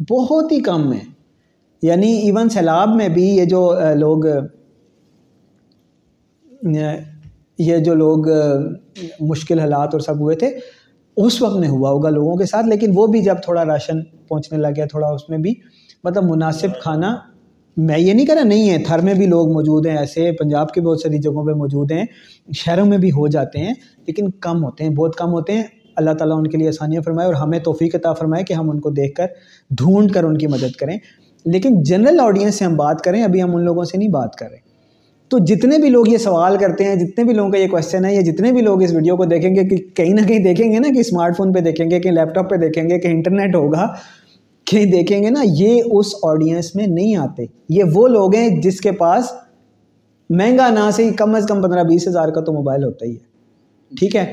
بہت 0.10 0.52
ہی 0.52 0.60
کم 0.64 0.92
ہیں 0.92 1.04
یعنی 1.88 2.12
ایون 2.24 2.50
سیلاب 2.50 2.90
میں 2.96 3.08
بھی 3.14 3.26
یہ 3.38 3.46
جو 3.54 3.70
لوگ 4.00 4.26
یہ 6.64 7.78
جو 7.86 7.94
لوگ 7.96 8.28
مشکل 9.30 9.60
حالات 9.60 9.90
اور 9.94 10.00
سب 10.00 10.20
ہوئے 10.20 10.36
تھے 10.36 10.50
اس 11.24 11.42
وقت 11.42 11.58
میں 11.60 11.68
ہوا 11.70 11.90
ہوگا 11.92 12.10
لوگوں 12.10 12.36
کے 12.38 12.46
ساتھ 12.46 12.66
لیکن 12.68 12.92
وہ 12.96 13.06
بھی 13.12 13.22
جب 13.24 13.42
تھوڑا 13.44 13.66
راشن 13.66 14.02
پہنچنے 14.30 14.58
لگا 14.60 14.86
تھوڑا 14.92 15.08
اس 15.14 15.28
میں 15.30 15.38
بھی 15.38 15.54
مطلب 16.04 16.24
مناسب 16.30 16.80
کھانا 16.82 17.16
میں 17.88 17.98
یہ 18.00 18.14
نہیں 18.14 18.26
کہہ 18.26 18.34
رہا 18.36 18.44
نہیں 18.44 18.70
ہے 18.70 18.78
تھر 18.86 19.00
میں 19.04 19.14
بھی 19.14 19.26
لوگ 19.28 19.52
موجود 19.54 19.86
ہیں 19.88 19.98
ایسے 19.98 20.32
پنجاب 20.40 20.72
کے 20.74 20.82
بہت 20.82 21.02
ساری 21.02 21.18
جگہوں 21.28 21.46
پہ 21.46 21.52
موجود 21.58 21.92
ہیں 21.92 22.04
شہروں 22.60 22.86
میں 22.86 22.98
بھی 23.06 23.12
ہو 23.18 23.28
جاتے 23.36 23.60
ہیں 23.66 23.74
لیکن 24.08 24.32
کم 24.48 24.64
ہوتے 24.64 24.84
ہیں 24.84 24.92
بہت 24.96 25.16
کم 25.18 25.34
ہوتے 25.34 25.54
ہیں 25.58 25.64
اللہ 26.02 26.14
تعالیٰ 26.20 26.38
ان 26.40 26.48
کے 26.50 26.58
لیے 26.58 26.68
آسانیاں 26.70 27.02
فرمائے 27.06 27.26
اور 27.28 27.34
ہمیں 27.42 27.58
توفیق 27.64 27.96
عطا 27.96 28.14
فرمائے 28.20 28.44
کہ 28.48 28.54
ہم 28.54 28.70
ان 28.72 28.80
کو 28.82 28.90
دیکھ 29.00 29.14
کر 29.16 29.26
ڈھونڈ 29.82 30.12
کر 30.14 30.24
ان 30.24 30.38
کی 30.38 30.48
مدد 30.48 30.76
کریں 30.80 30.98
لیکن 31.54 31.82
جنرل 31.90 32.20
آڈینس 32.24 32.56
سے 32.60 32.66
ہم 32.66 32.76
بات 32.78 33.02
کریں 33.04 33.22
ابھی 33.24 33.44
ہم 33.44 33.56
ان 33.56 33.64
لوگوں 33.66 33.84
سے 33.94 33.98
نہیں 33.98 34.10
بات 34.20 34.36
کر 34.36 34.50
رہے 34.52 34.70
تو 35.32 35.38
جتنے 35.48 35.78
بھی 35.80 35.90
لوگ 35.90 36.08
یہ 36.10 36.18
سوال 36.22 36.56
کرتے 36.60 36.84
ہیں 36.84 36.96
جتنے 36.96 37.24
بھی 37.26 37.34
لوگوں 37.34 37.52
کا 37.52 37.58
یہ 37.58 37.68
کویشچن 37.72 38.06
ہے 38.06 38.14
یا 38.14 38.22
جتنے 38.32 38.52
بھی 38.54 38.62
لوگ 38.62 38.82
اس 38.84 38.94
ویڈیو 38.94 39.16
کو 39.18 39.26
دیکھیں 39.26 39.54
گے 39.56 39.64
کہ 39.68 39.76
کہیں 39.96 40.14
نہ 40.14 40.22
کہیں 40.28 40.40
دیکھیں 40.44 40.72
گے 40.72 40.80
نا 40.80 40.88
کہ 40.96 41.00
اسمارٹ 41.00 41.36
فون 41.38 41.52
پہ 41.54 41.60
دیکھیں 41.68 41.90
گے 41.92 42.00
کہیں 42.00 42.14
لیپ 42.14 42.34
ٹاپ 42.36 42.50
پہ 42.50 42.56
دیکھیں 42.64 42.84
گے 42.90 42.98
کہیں 43.00 43.14
انٹرنیٹ 43.14 43.54
ہوگا 43.56 43.86
کہیں 44.72 44.86
دیکھیں 44.92 45.22
گے 45.24 45.30
نا 45.36 45.42
یہ 45.58 45.94
اس 46.00 46.12
آڈینس 46.30 46.74
میں 46.76 46.88
نہیں 46.96 47.16
آتے 47.24 47.46
یہ 47.76 47.84
وہ 47.94 48.08
لوگ 48.08 48.36
ہیں 48.36 48.48
جس 48.62 48.80
کے 48.82 48.92
پاس 49.04 49.32
مہنگا 50.42 50.68
نہ 50.80 50.90
سے 50.96 51.10
کم 51.18 51.36
از 51.36 51.46
کم 51.50 51.62
پندرہ 51.62 51.84
بیس 51.90 52.08
ہزار 52.08 52.30
کا 52.36 52.42
تو 52.46 52.54
موبائل 52.54 52.84
ہوتا 52.84 53.06
ہی 53.06 53.12
ہے 53.12 53.96
ٹھیک 54.00 54.16
ہے 54.16 54.26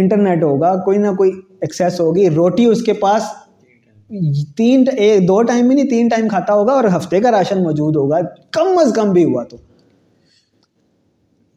انٹرنیٹ 0.00 0.42
ہوگا 0.42 0.74
کوئی 0.84 0.98
نہ 0.98 1.12
کوئی 1.18 1.30
ایکسیس 1.68 2.00
ہوگی 2.00 2.28
روٹی 2.36 2.64
اس 2.66 2.82
کے 2.84 2.92
پاس 3.04 3.24
تین 4.56 4.84
دو 5.28 5.40
ٹائم 5.52 5.66
بھی 5.68 5.74
نہیں 5.76 5.90
تین 5.90 6.08
ٹائم 6.14 6.28
کھاتا 6.28 6.54
ہوگا 6.60 6.72
اور 6.72 6.84
ہفتے 6.96 7.20
کا 7.26 7.30
راشن 7.38 7.62
موجود 7.64 7.96
ہوگا 8.02 8.20
کم 8.58 8.78
از 8.84 8.92
کم 8.96 9.12
بھی 9.12 9.24
ہوا 9.24 9.44
تو 9.50 9.56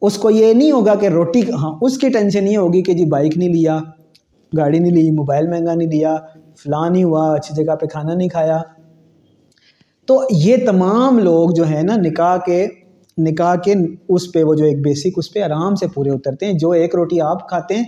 اس 0.06 0.16
کو 0.22 0.30
یہ 0.30 0.52
نہیں 0.54 0.70
ہوگا 0.72 0.94
کہ 1.02 1.06
روٹی 1.12 1.40
ہاں 1.62 1.70
اس 1.86 1.96
کی 1.98 2.08
ٹینشن 2.16 2.46
یہ 2.46 2.56
ہوگی 2.56 2.82
کہ 2.88 2.92
جی 2.98 3.04
بائک 3.10 3.36
نہیں 3.36 3.48
لیا 3.52 3.78
گاڑی 4.56 4.78
نہیں 4.78 4.92
لی 4.92 5.10
موبائل 5.16 5.48
مہنگا 5.50 5.74
نہیں 5.74 5.88
لیا 5.90 6.14
فلاں 6.62 6.88
نہیں 6.90 7.04
ہوا 7.04 7.22
اچھی 7.36 7.54
جگہ 7.54 7.74
پہ 7.80 7.86
کھانا 7.94 8.12
نہیں 8.14 8.28
کھایا 8.34 8.58
تو 10.10 10.20
یہ 10.44 10.56
تمام 10.66 11.18
لوگ 11.22 11.54
جو 11.56 11.64
ہیں 11.68 11.82
نا 11.88 11.96
نکاح 12.04 12.36
کے 12.46 12.66
نکاح 13.28 13.54
کے 13.64 13.74
اس 14.14 14.30
پہ 14.32 14.42
وہ 14.44 14.54
جو 14.60 14.64
ایک 14.64 14.82
بیسک 14.84 15.18
اس 15.22 15.32
پہ 15.34 15.42
آرام 15.42 15.74
سے 15.82 15.86
پورے 15.94 16.10
اترتے 16.14 16.46
ہیں 16.46 16.52
جو 16.64 16.70
ایک 16.82 16.94
روٹی 17.02 17.20
آپ 17.32 17.48
کھاتے 17.48 17.76
ہیں 17.76 17.84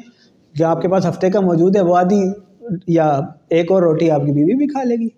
جو 0.61 0.67
آپ 0.67 0.83
کے 0.83 0.89
پاس 0.95 1.07
ہفتے 1.09 1.31
کا 1.37 1.41
موجود 1.51 1.77
ہے 1.77 1.81
وہ 1.91 1.97
آدھی 1.97 2.21
یا 2.97 3.09
ایک 3.59 3.73
اور 3.73 3.83
روٹی 3.91 4.11
آپ 4.19 4.25
کی 4.27 4.33
بیوی 4.41 4.57
بھی 4.65 4.67
کھا 4.75 4.83
لے 4.93 4.97
گی 5.05 5.09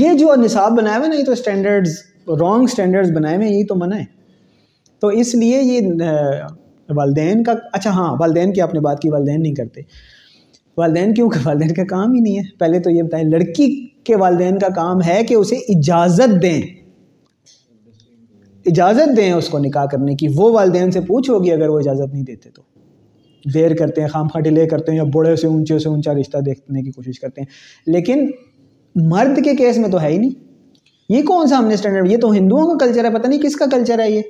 یہ 0.00 0.14
جو 0.18 0.34
نصاب 0.44 0.76
بنایا 0.78 0.98
ہوا 0.98 1.06
نا 1.06 1.14
یہ 1.16 1.24
تو 1.24 1.32
اسٹینڈرڈز 1.40 1.98
رانگ 2.40 2.64
اسٹینڈرڈز 2.70 3.10
بنائے 3.16 3.36
ہوئے 3.36 3.48
یہ 3.56 3.64
تو 3.68 3.74
منع 3.84 3.96
ہے 3.96 4.04
تو 5.04 5.08
اس 5.20 5.34
لیے 5.40 5.56
یہ 5.60 6.44
والدین 6.96 7.42
کا 7.44 7.52
اچھا 7.76 7.90
ہاں 7.94 8.08
والدین 8.20 8.52
کی 8.52 8.60
آپ 8.66 8.74
نے 8.74 8.80
بات 8.84 9.00
کی 9.00 9.08
والدین 9.10 9.40
نہیں 9.42 9.54
کرتے 9.54 9.80
والدین 10.78 11.12
کیوں 11.14 11.28
کہ 11.30 11.38
والدین 11.44 11.72
کا 11.74 11.84
کام 11.88 12.12
ہی 12.14 12.20
نہیں 12.20 12.36
ہے 12.38 12.42
پہلے 12.60 12.78
تو 12.86 12.90
یہ 12.90 13.02
بتائیں 13.02 13.24
لڑکی 13.30 13.66
کے 14.10 14.16
والدین 14.22 14.58
کا 14.58 14.68
کام 14.76 15.02
ہے 15.06 15.18
کہ 15.28 15.34
اسے 15.40 15.56
اجازت 15.74 16.40
دیں 16.42 16.60
اجازت 18.72 19.16
دیں 19.16 19.30
اس 19.32 19.48
کو 19.54 19.58
نکاح 19.66 19.84
کرنے 19.92 20.14
کی 20.22 20.28
وہ 20.36 20.50
والدین 20.52 20.90
سے 20.92 21.00
پوچھو 21.08 21.38
گی 21.44 21.52
اگر 21.52 21.68
وہ 21.74 21.78
اجازت 21.78 22.12
نہیں 22.12 22.22
دیتے 22.30 22.50
تو 22.54 22.62
دیر 23.54 23.74
کرتے 23.78 24.00
ہیں 24.00 24.08
خام 24.16 24.28
ڈیلے 24.44 24.64
کرتے 24.68 24.92
ہیں 24.92 24.96
یا 24.98 25.04
بڑے 25.14 25.34
سے 25.42 25.46
اونچے 25.46 25.78
سے 25.84 25.88
اونچا 25.88 26.14
رشتہ 26.20 26.38
دیکھنے 26.46 26.82
کی 26.82 26.90
کوشش 26.90 27.18
کرتے 27.20 27.40
ہیں 27.42 27.90
لیکن 27.96 28.26
مرد 29.14 29.42
کے 29.44 29.54
کیس 29.56 29.78
میں 29.84 29.88
تو 29.96 30.00
ہے 30.02 30.08
ہی 30.12 30.16
نہیں 30.16 31.12
یہ 31.16 31.22
کون 31.32 31.46
سا 31.48 31.58
ہم 31.58 31.66
نے 31.68 31.74
اسٹینڈرڈ 31.74 32.10
یہ 32.12 32.16
تو 32.26 32.32
ہندوؤں 32.38 32.66
کا 32.74 32.86
کلچر 32.86 33.04
ہے 33.04 33.10
پتہ 33.18 33.26
نہیں 33.28 33.40
کس 33.42 33.56
کا 33.62 33.66
کلچر 33.72 34.00
ہے 34.04 34.10
یہ 34.10 34.22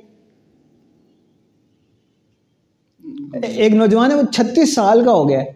ایک 3.53 3.73
نوجوان 3.73 4.11
ہے 4.11 4.15
وہ 4.15 4.21
چھتیس 4.33 4.73
سال 4.75 5.03
کا 5.05 5.11
ہو 5.13 5.27
گیا 5.29 5.39
ہے 5.41 5.53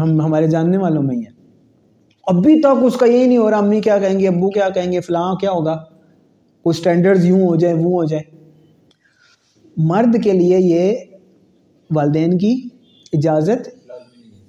ہم 0.00 0.20
ہمارے 0.20 0.46
جاننے 0.50 0.76
والوں 0.76 1.02
میں 1.02 1.16
ہی 1.16 1.22
ابھی 2.32 2.60
تک 2.60 2.84
اس 2.84 2.96
کا 2.98 3.06
یہی 3.06 3.26
نہیں 3.26 3.38
ہو 3.38 3.50
رہا 3.50 3.56
امی 3.58 3.80
کیا 3.80 3.98
کہیں 3.98 4.18
گے 4.18 4.28
ابو 4.28 4.48
کیا 4.50 4.68
کہیں 4.74 4.92
گے 4.92 5.00
فلاں 5.10 5.32
کیا 5.40 5.50
ہوگا 5.50 5.82
سٹینڈرز 6.74 7.24
یوں 7.26 7.40
ہو 7.46 7.54
جائے 7.62 7.74
وہ 7.74 7.90
ہو 7.92 8.04
جائے 8.10 8.22
مرد 9.88 10.16
کے 10.24 10.32
لیے 10.32 10.58
یہ 10.60 10.92
والدین 11.94 12.36
کی 12.44 12.52
اجازت 13.18 13.68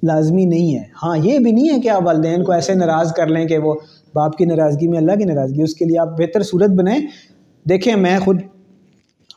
لازمی 0.08 0.46
نہیں 0.46 0.74
ہے 0.76 0.84
ہاں 1.04 1.16
یہ 1.24 1.40
بھی 1.40 1.52
نہیں 1.52 1.74
ہے 1.76 1.80
کہ 1.82 1.90
آپ 1.90 2.06
والدین 2.06 2.44
کو 2.44 2.52
ایسے 2.52 2.74
ناراض 2.76 3.12
کر 3.18 3.28
لیں 3.30 3.46
کہ 3.48 3.58
وہ 3.66 3.74
باپ 4.16 4.38
کی 4.38 4.46
ناراضگی 4.46 4.88
میں 4.88 4.98
اللہ 4.98 5.16
کی 5.20 5.24
ناراضگی 5.34 5.64
اس 5.64 5.74
کے 5.76 5.86
لیے 5.86 5.98
آپ 6.02 6.18
بہتر 6.18 6.44
صورت 6.52 6.76
بنائیں 6.78 7.00
دیکھیں 7.70 7.96
میں 8.06 8.18
خود 8.26 8.42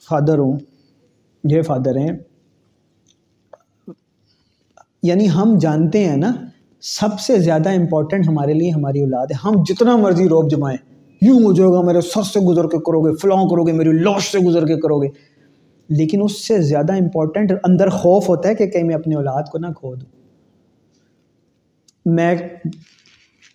فادر 0.08 0.38
ہوں 0.38 0.56
فادر 1.66 1.96
ہیں 1.96 2.10
یعنی 5.08 5.28
ہم 5.34 5.56
جانتے 5.60 6.04
ہیں 6.08 6.16
نا 6.16 6.30
سب 6.96 7.18
سے 7.20 7.38
زیادہ 7.40 7.70
امپورٹنٹ 7.76 8.28
ہمارے 8.28 8.52
لیے 8.54 8.70
ہماری 8.70 9.00
اولاد 9.00 9.26
ہے 9.32 9.36
ہم 9.44 9.62
جتنا 9.68 9.96
مرضی 9.96 10.28
روب 10.28 10.50
جمائیں 10.50 10.76
یوں 11.22 11.38
ہو 11.44 11.52
جائے 11.52 11.70
گا 11.72 11.80
میرے 11.86 12.00
سر 12.14 12.22
سے 12.32 12.40
گزر 12.48 12.68
کے 12.72 12.78
کرو 12.86 13.00
گے 13.04 13.14
فلاں 13.22 13.42
کرو 13.50 13.64
گے 13.66 13.72
میری 13.80 13.92
لوش 14.02 14.30
سے 14.32 14.38
گزر 14.48 14.66
کے 14.66 14.76
کرو 14.80 15.00
گے 15.02 15.08
لیکن 15.98 16.22
اس 16.22 16.46
سے 16.46 16.60
زیادہ 16.68 16.92
امپورٹنٹ 17.02 17.52
اندر 17.68 17.88
خوف 17.96 18.28
ہوتا 18.28 18.48
ہے 18.48 18.54
کہ 18.54 18.66
کہیں 18.70 18.84
میں 18.84 18.94
اپنی 18.94 19.14
اولاد 19.14 19.48
کو 19.52 19.58
نہ 19.58 19.66
کھو 19.76 19.94
دوں 19.94 20.06
میں 22.16 22.34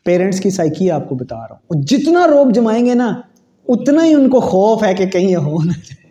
پیرنٹس 0.06 0.39
کی 0.41 0.49
سائیکی 0.51 0.89
آپ 0.91 1.08
کو 1.10 1.15
بتا 1.15 1.36
رہا 1.38 1.56
ہوں 1.56 1.82
جتنا 1.91 2.25
روب 2.32 2.53
جمائیں 2.56 2.86
گے 2.86 2.93
نا 2.93 3.10
اتنا 3.75 4.06
ہی 4.06 4.13
ان 4.13 4.29
کو 4.29 4.39
خوف 4.39 4.84
ہے 4.84 4.93
کہ 4.93 5.06
کہیں 5.12 5.29
یہ 5.29 5.38
ہو 5.51 5.63
نہ 5.65 5.71
جائے 5.89 6.01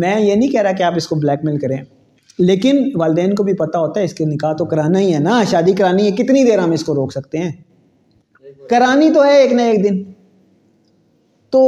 میں 0.00 0.18
یہ 0.20 0.34
نہیں 0.34 0.48
کہہ 0.50 0.62
رہا 0.62 0.72
کہ 0.78 0.82
آپ 0.82 0.92
اس 0.96 1.06
کو 1.08 1.16
بلیک 1.16 1.44
میل 1.44 1.58
کریں 1.58 1.76
لیکن 2.38 2.78
والدین 3.00 3.34
کو 3.34 3.42
بھی 3.42 3.52
پتہ 3.60 3.78
ہوتا 3.78 4.00
ہے 4.00 4.04
اس 4.04 4.14
کے 4.14 4.24
نکاح 4.32 4.52
تو 4.58 4.64
کرانا 4.70 5.00
ہی 5.00 5.14
ہے 5.14 5.18
نا 5.20 5.42
شادی 5.50 5.72
کرانی 5.78 6.06
ہے 6.06 6.10
کتنی 6.22 6.44
دیر 6.50 6.58
ہم 6.58 6.70
اس 6.72 6.84
کو 6.84 6.94
روک 6.94 7.12
سکتے 7.12 7.38
ہیں 7.38 7.50
کرانی 8.70 9.10
تو 9.14 9.24
ہے 9.24 9.36
ایک 9.40 9.52
نہ 9.52 9.62
ایک 9.72 9.82
دن 9.84 10.02
تو 11.52 11.64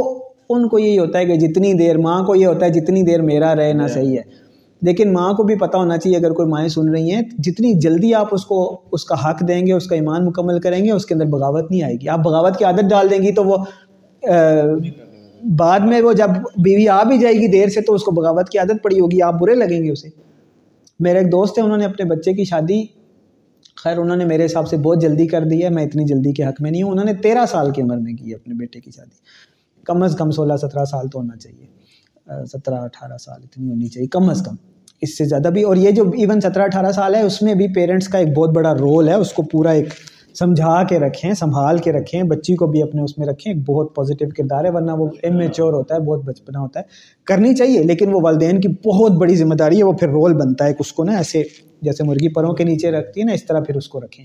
ان 0.53 0.67
کو 0.69 0.79
یہی 0.79 0.97
ہوتا 0.99 1.19
ہے 1.19 1.25
کہ 1.25 1.35
جتنی 1.45 1.73
دیر 1.77 1.97
ماں 2.07 2.21
کو 2.25 2.35
یہ 2.35 2.45
ہوتا 2.47 2.65
ہے 2.65 2.71
جتنی 2.71 3.01
دیر 3.09 3.21
میرا 3.31 3.53
رہنا 3.55 3.87
صحیح 3.87 4.17
ہے 4.17 4.23
لیکن 4.85 5.13
ماں 5.13 5.31
کو 5.37 5.43
بھی 5.47 5.55
پتا 5.59 5.77
ہونا 5.77 5.97
چاہیے 5.97 6.17
اگر 6.17 6.31
کوئی 6.37 6.49
مائیں 6.49 6.67
سن 6.75 6.89
رہی 6.93 7.11
ہیں 7.13 7.21
جتنی 7.47 7.73
جلدی 7.81 8.13
آپ 8.19 8.33
اس 8.35 8.45
کو 8.45 8.57
اس 8.97 9.03
کا 9.05 9.15
حق 9.29 9.47
دیں 9.47 9.65
گے 9.67 9.73
اس 9.73 9.87
کا 9.87 9.95
ایمان 9.95 10.25
مکمل 10.25 10.59
کریں 10.61 10.83
گے 10.85 10.91
اس 10.91 11.05
کے 11.05 11.13
اندر 11.13 11.25
بغاوت 11.37 11.69
نہیں 11.71 11.83
آئے 11.83 11.95
گی 12.01 12.07
آپ 12.15 12.19
بغاوت 12.25 12.57
کی 12.57 12.65
عادت 12.65 12.89
ڈال 12.89 13.09
دیں 13.09 13.21
گی 13.23 13.31
تو 13.35 13.43
وہ 13.45 13.57
بعد 15.59 15.79
میں 15.89 16.01
وہ 16.01 16.11
جب 16.13 16.29
بیوی 16.63 16.87
آ 16.89 17.01
بھی 17.07 17.17
جائے 17.19 17.33
گی 17.41 17.47
دیر 17.51 17.69
سے 17.73 17.81
تو 17.87 17.93
اس 17.93 18.03
کو 18.03 18.11
بغاوت 18.15 18.49
کی 18.49 18.57
عادت 18.59 18.83
پڑی 18.83 18.99
ہوگی 18.99 19.21
آپ 19.27 19.39
برے 19.41 19.55
لگیں 19.55 19.83
گے 19.83 19.91
اسے 19.91 20.09
میرے 21.03 21.17
ایک 21.19 21.31
دوست 21.31 21.57
ہیں 21.57 21.65
انہوں 21.65 21.77
نے 21.77 21.85
اپنے 21.85 22.05
بچے 22.09 22.33
کی 22.33 22.43
شادی 22.45 22.83
خیر 23.83 23.97
انہوں 23.97 24.15
نے 24.15 24.25
میرے 24.25 24.45
حساب 24.45 24.67
سے 24.67 24.77
بہت 24.83 25.01
جلدی 25.01 25.27
کر 25.27 25.43
دی 25.51 25.63
ہے 25.63 25.69
میں 25.77 25.83
اتنی 25.85 26.03
جلدی 26.07 26.33
کے 26.39 26.43
حق 26.43 26.61
میں 26.61 26.71
نہیں 26.71 26.81
ہوں 26.83 26.91
انہوں 26.91 27.05
نے 27.05 27.13
تیرہ 27.23 27.45
سال 27.51 27.71
کی 27.73 27.81
عمر 27.81 27.97
میں 27.97 28.13
کی 28.13 28.29
ہے 28.29 28.35
اپنے 28.35 28.55
بیٹے 28.55 28.79
کی 28.81 28.91
شادی 28.95 29.83
کم 29.85 30.03
از 30.03 30.15
کم 30.17 30.31
سولہ 30.31 30.57
سترہ 30.61 30.85
سال 30.91 31.07
تو 31.11 31.19
ہونا 31.19 31.35
چاہیے 31.37 32.45
سترہ 32.51 32.81
اٹھارہ 32.83 33.17
سال 33.19 33.39
اتنی 33.43 33.69
ہونی 33.69 33.87
چاہیے 33.87 34.07
کم 34.15 34.29
از 34.29 34.41
کم 34.45 34.55
اس 35.05 35.17
سے 35.17 35.25
زیادہ 35.25 35.47
بھی 35.53 35.63
اور 35.63 35.75
یہ 35.75 35.91
جو 35.91 36.03
ایون 36.17 36.41
سترہ 36.41 36.63
اٹھارہ 36.63 36.91
سال 36.95 37.15
ہے 37.15 37.21
اس 37.29 37.41
میں 37.41 37.53
بھی 37.61 37.67
پیرنٹس 37.75 38.07
کا 38.09 38.17
ایک 38.17 38.35
بہت 38.37 38.49
بڑا 38.55 38.73
رول 38.79 39.07
ہے 39.09 39.13
اس 39.23 39.31
کو 39.33 39.43
پورا 39.51 39.71
ایک 39.79 39.93
سمجھا 40.39 40.81
کے 40.89 40.99
رکھیں 40.99 41.33
سنبھال 41.39 41.77
کے 41.83 41.91
رکھیں 41.91 42.21
بچی 42.27 42.55
کو 42.55 42.67
بھی 42.71 42.81
اپنے 42.81 43.01
اس 43.03 43.17
میں 43.17 43.27
رکھیں 43.27 43.51
ایک 43.53 43.61
بہت 43.69 43.93
پازیٹیو 43.95 44.27
کردار 44.37 44.65
ہے 44.65 44.69
ورنہ 44.73 44.91
وہ 44.99 45.07
امیچور 45.29 45.73
ہوتا 45.73 45.95
ہے 45.95 45.99
بہت 46.09 46.23
بچپنا 46.25 46.59
ہوتا 46.59 46.79
ہے 46.79 46.85
کرنی 47.27 47.53
چاہیے 47.55 47.81
لیکن 47.83 48.13
وہ 48.13 48.19
والدین 48.23 48.61
کی 48.61 48.67
بہت 48.85 49.17
بڑی 49.21 49.35
ذمہ 49.35 49.55
داری 49.63 49.77
ہے 49.79 49.83
وہ 49.83 49.93
پھر 49.99 50.09
رول 50.09 50.33
بنتا 50.43 50.67
ہے 50.67 50.73
اس 50.79 50.91
کو 50.99 51.03
نا 51.03 51.17
ایسے 51.17 51.43
جیسے 51.87 52.03
مرغی 52.07 52.29
پروں 52.33 52.53
کے 52.55 52.63
نیچے 52.63 52.91
رکھتی 52.91 53.21
ہے 53.21 53.25
نا 53.25 53.33
اس 53.33 53.45
طرح 53.45 53.59
پھر 53.67 53.75
اس 53.75 53.87
کو 53.89 54.01
رکھیں 54.01 54.23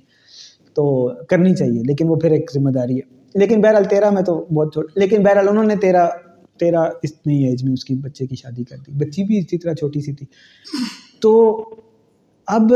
تو 0.74 0.84
کرنی 1.30 1.54
چاہیے 1.54 1.82
لیکن 1.86 2.08
وہ 2.08 2.16
پھر 2.20 2.30
ایک 2.38 2.50
ذمہ 2.54 2.70
داری 2.70 2.96
ہے 2.98 3.38
لیکن 3.38 3.60
بہرحال 3.60 3.84
تیرہ 3.90 4.10
میں 4.10 4.22
تو 4.26 4.36
بہت 4.54 4.72
چھوٹ 4.74 4.92
لیکن 4.98 5.22
بہرحال 5.22 5.48
انہوں 5.48 5.64
نے 5.64 5.76
تیرہ 5.80 6.06
تیرہ 6.60 6.84
اس 7.02 7.12
نئی 7.26 7.44
ایج 7.44 7.64
میں 7.64 7.72
اس 7.72 7.84
کی 7.84 7.94
بچے 8.02 8.26
کی 8.26 8.36
شادی 8.36 8.64
کر 8.64 8.76
دی 8.86 8.92
بچی 9.04 9.24
بھی 9.26 9.38
اسی 9.38 9.58
طرح 9.58 9.74
چھوٹی 9.80 10.00
سی 10.00 10.12
تھی 10.20 10.26
تو 11.22 11.32
اب 12.58 12.72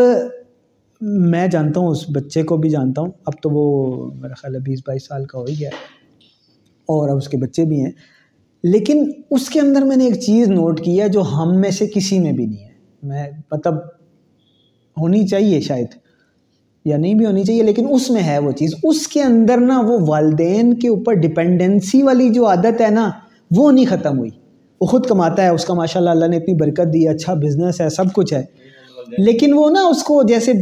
میں 1.01 1.47
جانتا 1.51 1.81
ہوں 1.81 1.89
اس 1.89 2.05
بچے 2.15 2.43
کو 2.45 2.57
بھی 2.63 2.71
جانتا 2.71 3.03
ہوں 3.03 3.11
اب 3.27 3.41
تو 3.43 3.51
وہ 3.51 4.11
میرا 4.23 4.35
خیال 4.39 4.55
ہے 4.55 4.59
بیس 4.71 4.81
بائیس 4.87 5.07
سال 5.07 5.25
کا 5.27 5.39
ہو 5.39 5.45
ہی 5.45 5.55
گیا 5.61 5.69
اور 6.95 7.09
اب 7.09 7.17
اس 7.17 7.29
کے 7.29 7.37
بچے 7.43 7.65
بھی 7.69 7.81
ہیں 7.85 7.91
لیکن 8.63 9.05
اس 9.37 9.49
کے 9.51 9.61
اندر 9.61 9.83
میں 9.89 9.97
نے 9.97 10.05
ایک 10.05 10.21
چیز 10.25 10.49
نوٹ 10.51 10.81
کی 10.85 11.01
ہے 11.01 11.09
جو 11.09 11.23
ہم 11.33 11.59
میں 11.61 11.71
سے 11.79 11.87
کسی 11.95 12.19
میں 12.21 12.33
بھی 12.33 12.47
نہیں 12.47 12.65
ہے 12.65 12.69
میں 13.09 13.27
مطلب 13.53 13.77
ہونی 15.01 15.27
چاہیے 15.29 15.61
شاید 15.69 15.95
یا 16.85 16.97
نہیں 16.97 17.15
بھی 17.15 17.27
ہونی 17.27 17.45
چاہیے 17.45 17.63
لیکن 17.63 17.87
اس 17.95 18.11
میں 18.11 18.23
ہے 18.23 18.39
وہ 18.39 18.51
چیز 18.59 18.75
اس 18.91 19.07
کے 19.09 19.23
اندر 19.23 19.61
نا 19.61 19.81
وہ 19.87 19.99
والدین 20.09 20.75
کے 20.81 20.89
اوپر 20.89 21.15
ڈپینڈنسی 21.21 22.03
والی 22.03 22.29
جو 22.35 22.47
عادت 22.49 22.81
ہے 22.81 22.91
نا 22.91 23.11
وہ 23.57 23.71
نہیں 23.71 23.87
ختم 23.89 24.19
ہوئی 24.19 24.31
وہ 24.81 24.87
خود 24.87 25.07
کماتا 25.07 25.43
ہے 25.43 25.49
اس 25.55 25.65
کا 25.65 25.75
ماشاء 25.75 26.01
اللہ 26.01 26.11
اللہ 26.11 26.27
نے 26.31 26.37
اتنی 26.37 26.55
برکت 26.61 26.93
دی 26.93 27.07
اچھا 27.09 27.35
بزنس 27.45 27.81
ہے 27.81 27.89
سب 27.97 28.13
کچھ 28.15 28.33
ہے 28.35 28.45
لیکن 29.19 29.53
وہ 29.55 29.69
نا 29.71 29.81
اس 29.91 30.03
کو 30.05 30.23
جیسے 30.29 30.53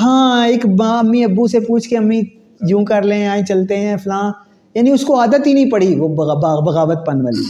ہاں 0.00 0.46
ایک 0.46 0.66
با 0.78 0.88
امی 0.98 1.24
ابو 1.24 1.46
سے 1.48 1.60
پوچھ 1.66 1.88
کے 1.88 1.96
امی 1.98 2.20
یوں 2.68 2.84
کر 2.84 3.02
لیں 3.02 3.26
آئیں 3.26 3.44
چلتے 3.48 3.76
ہیں 3.80 3.96
فلاں 4.04 4.22
یعنی 4.74 4.90
اس 4.90 5.04
کو 5.06 5.18
عادت 5.20 5.46
ہی 5.46 5.52
نہیں 5.52 5.70
پڑی 5.70 5.94
وہ 5.98 6.08
بغاوت 6.62 7.06
پن 7.06 7.20
والی 7.24 7.44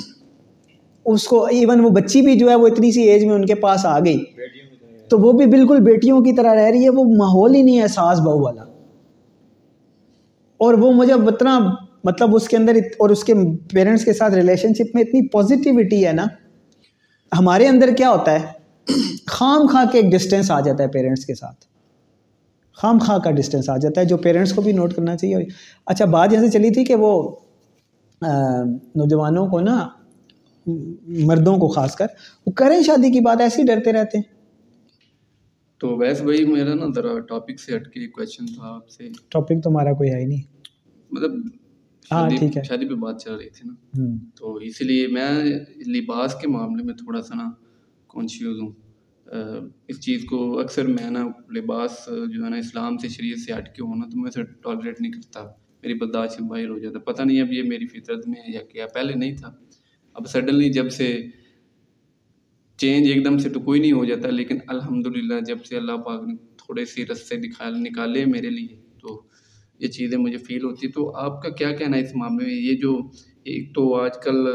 اس 1.13 1.27
کو 1.29 1.45
ایون 1.47 1.81
وہ 1.85 1.91
بچی 1.91 2.21
بھی 2.27 2.35
جو 2.39 2.49
ہے 2.51 2.55
وہ 2.57 2.67
اتنی 2.67 2.91
سی 2.93 3.03
ایج 3.11 3.25
میں 3.25 3.35
ان 3.35 3.47
کے 3.47 3.55
پاس 3.65 3.85
آ 3.87 3.99
گئی 4.05 4.17
تو 5.11 5.19
وہ 5.19 5.33
بھی 5.39 5.47
بالکل 5.57 5.81
بیٹیوں 5.85 6.21
کی 6.25 6.33
طرح 6.37 6.55
رہ 6.55 6.71
رہی 6.71 6.85
ہے 6.85 6.91
وہ 6.99 7.05
ماحول 7.17 7.55
ہی 7.55 7.63
نہیں 7.63 7.79
ہے 7.81 7.89
ساس 7.89 8.21
بہو 8.21 8.43
والا 8.45 8.63
اور 10.65 10.75
وہ 10.83 10.93
مجھے 10.95 11.13
اتنا 11.13 11.59
مطلب 12.05 12.35
اس 12.37 12.49
کے 12.49 12.57
اندر 12.57 12.77
اور 13.01 13.11
اس 13.11 13.25
کے 13.25 13.35
پیرنٹس 13.73 14.05
کے 14.05 14.13
ساتھ 14.13 14.35
ریلیشن 14.35 14.75
شپ 14.79 14.95
میں 14.95 15.03
اتنی 15.03 15.27
پازیٹیوٹی 15.33 16.07
ہے 16.07 16.13
نا 16.13 16.27
ہمارے 17.39 17.67
اندر 17.69 17.91
کیا 17.97 18.11
ہوتا 18.11 18.39
ہے 18.41 18.93
خام 19.35 19.67
خواہ 19.71 19.85
کے 19.93 19.99
ایک 19.99 20.11
ڈسٹینس 20.13 20.51
آ 20.51 20.59
جاتا 20.65 20.83
ہے 20.83 20.89
پیرنٹس 20.97 21.25
کے 21.27 21.35
ساتھ 21.35 21.65
خام 22.81 22.99
خواہ 23.07 23.19
کا 23.25 23.31
ڈسٹینس 23.39 23.69
آ 23.71 23.77
جاتا 23.85 24.01
ہے 24.01 24.07
جو 24.11 24.17
پیرنٹس 24.27 24.53
کو 24.55 24.63
بھی 24.63 24.73
نوٹ 24.73 24.95
کرنا 24.95 25.17
چاہیے 25.17 25.37
اچھا 25.93 26.05
بات 26.13 26.33
یہاں 26.33 26.45
سے 26.45 26.51
چلی 26.59 26.71
تھی 26.75 26.85
کہ 26.91 26.95
وہ 27.01 27.11
نوجوانوں 29.01 29.47
کو 29.55 29.61
نا 29.71 29.77
مردوں 31.31 31.57
کو 31.65 31.69
خاص 31.79 31.95
کر 32.03 32.15
وہ 32.47 32.53
کریں 32.61 32.79
شادی 32.91 33.11
کی 33.17 33.21
بات 33.29 33.41
ایسے 33.47 33.61
ہی 33.63 33.67
ڈرتے 33.73 33.93
رہتے 33.97 34.19
ہیں 34.19 34.33
تو 35.85 35.97
ویس 36.03 36.21
بھائی 36.29 36.45
میرا 36.53 36.75
نا 36.85 36.93
ذرا 37.01 37.19
ٹاپک 37.33 37.61
سے 37.65 37.77
ہٹ 37.77 37.91
کے 37.95 38.01
ایک 38.01 38.13
کوشچن 38.21 38.47
تھا 38.55 38.69
آپ 38.75 38.89
سے 38.99 39.09
ٹاپک 39.37 39.63
تو 39.65 39.71
ہمارا 39.71 39.93
کوئی 40.03 40.11
ہے 40.13 40.21
ہی 40.21 40.27
نہیں 40.27 40.43
مطلب 41.13 41.35
ہاں 42.13 42.29
ٹھیک 42.39 42.57
ہے 42.57 42.63
شادی 42.71 42.89
پہ 42.95 43.01
بات 43.09 43.21
چل 43.25 43.35
رہی 43.35 43.51
تھی 43.59 43.69
نا 43.71 44.07
تو 44.39 44.55
اسی 44.71 44.85
لیے 44.93 45.07
میں 45.19 45.31
لباس 45.99 46.35
کے 46.43 46.49
معاملے 46.57 46.85
میں 46.87 46.95
تھوڑا 47.05 47.23
سا 47.31 47.35
نا 47.43 47.51
کانشیوز 48.15 48.61
ہوں 48.61 48.71
اس 49.33 50.01
چیز 50.01 50.25
کو 50.31 50.39
اکثر 50.61 50.87
میں 50.87 51.11
نا 51.11 51.25
لباس 51.57 51.99
جو 52.33 52.45
ہے 52.45 52.49
نا 52.51 52.57
اسلام 52.57 52.97
سے 52.99 53.09
شریعت 53.09 53.39
سے 53.41 53.53
ہٹ 53.57 53.75
کے 53.77 53.83
ہونا 53.83 54.07
تو 54.11 54.21
میں 54.21 54.29
اسے 54.29 54.43
ٹالریٹ 54.63 55.01
نہیں 55.01 55.13
کرتا 55.13 55.45
میری 55.83 55.95
برداشت 55.99 56.33
سے 56.33 56.43
باہر 56.49 56.69
ہو 56.69 56.79
جاتا 56.79 56.99
پتہ 57.13 57.23
نہیں 57.23 57.41
اب 57.41 57.53
یہ 57.53 57.63
میری 57.69 57.87
فطرت 57.87 58.27
میں 58.29 58.41
ہے 58.47 58.53
یا 58.53 58.63
کیا 58.73 58.87
پہلے 58.95 59.15
نہیں 59.15 59.37
تھا 59.37 59.53
اب 60.15 60.27
سڈنلی 60.33 60.69
جب 60.73 60.91
سے 60.93 61.13
چینج 62.79 63.07
ایک 63.13 63.25
دم 63.25 63.39
سے 63.39 63.49
تو 63.53 63.61
کوئی 63.61 63.81
نہیں 63.81 63.93
ہو 63.93 64.05
جاتا 64.05 64.31
لیکن 64.31 64.59
الحمدللہ 64.75 65.41
جب 65.47 65.65
سے 65.69 65.77
اللہ 65.77 65.97
پاک 66.07 66.23
نے 66.29 66.35
تھوڑے 66.65 66.85
سے 66.95 67.05
رستے 67.13 67.37
نکال 67.47 67.79
نکالے 67.83 68.25
میرے 68.27 68.51
لیے 68.51 68.81
تو 69.03 69.19
یہ 69.81 69.89
چیزیں 69.97 70.19
مجھے 70.19 70.39
فیل 70.49 70.65
ہوتی 70.65 70.89
تو 70.93 71.15
آپ 71.25 71.43
کا 71.43 71.49
کیا 71.59 71.71
کہنا 71.77 71.97
ہے 71.97 72.03
اس 72.03 72.15
معاملے 72.17 72.45
میں 72.47 72.55
یہ 72.55 72.75
جو 72.81 72.99
ایک 73.53 73.75
تو 73.75 73.95
آج 74.01 74.19
کل 74.25 74.47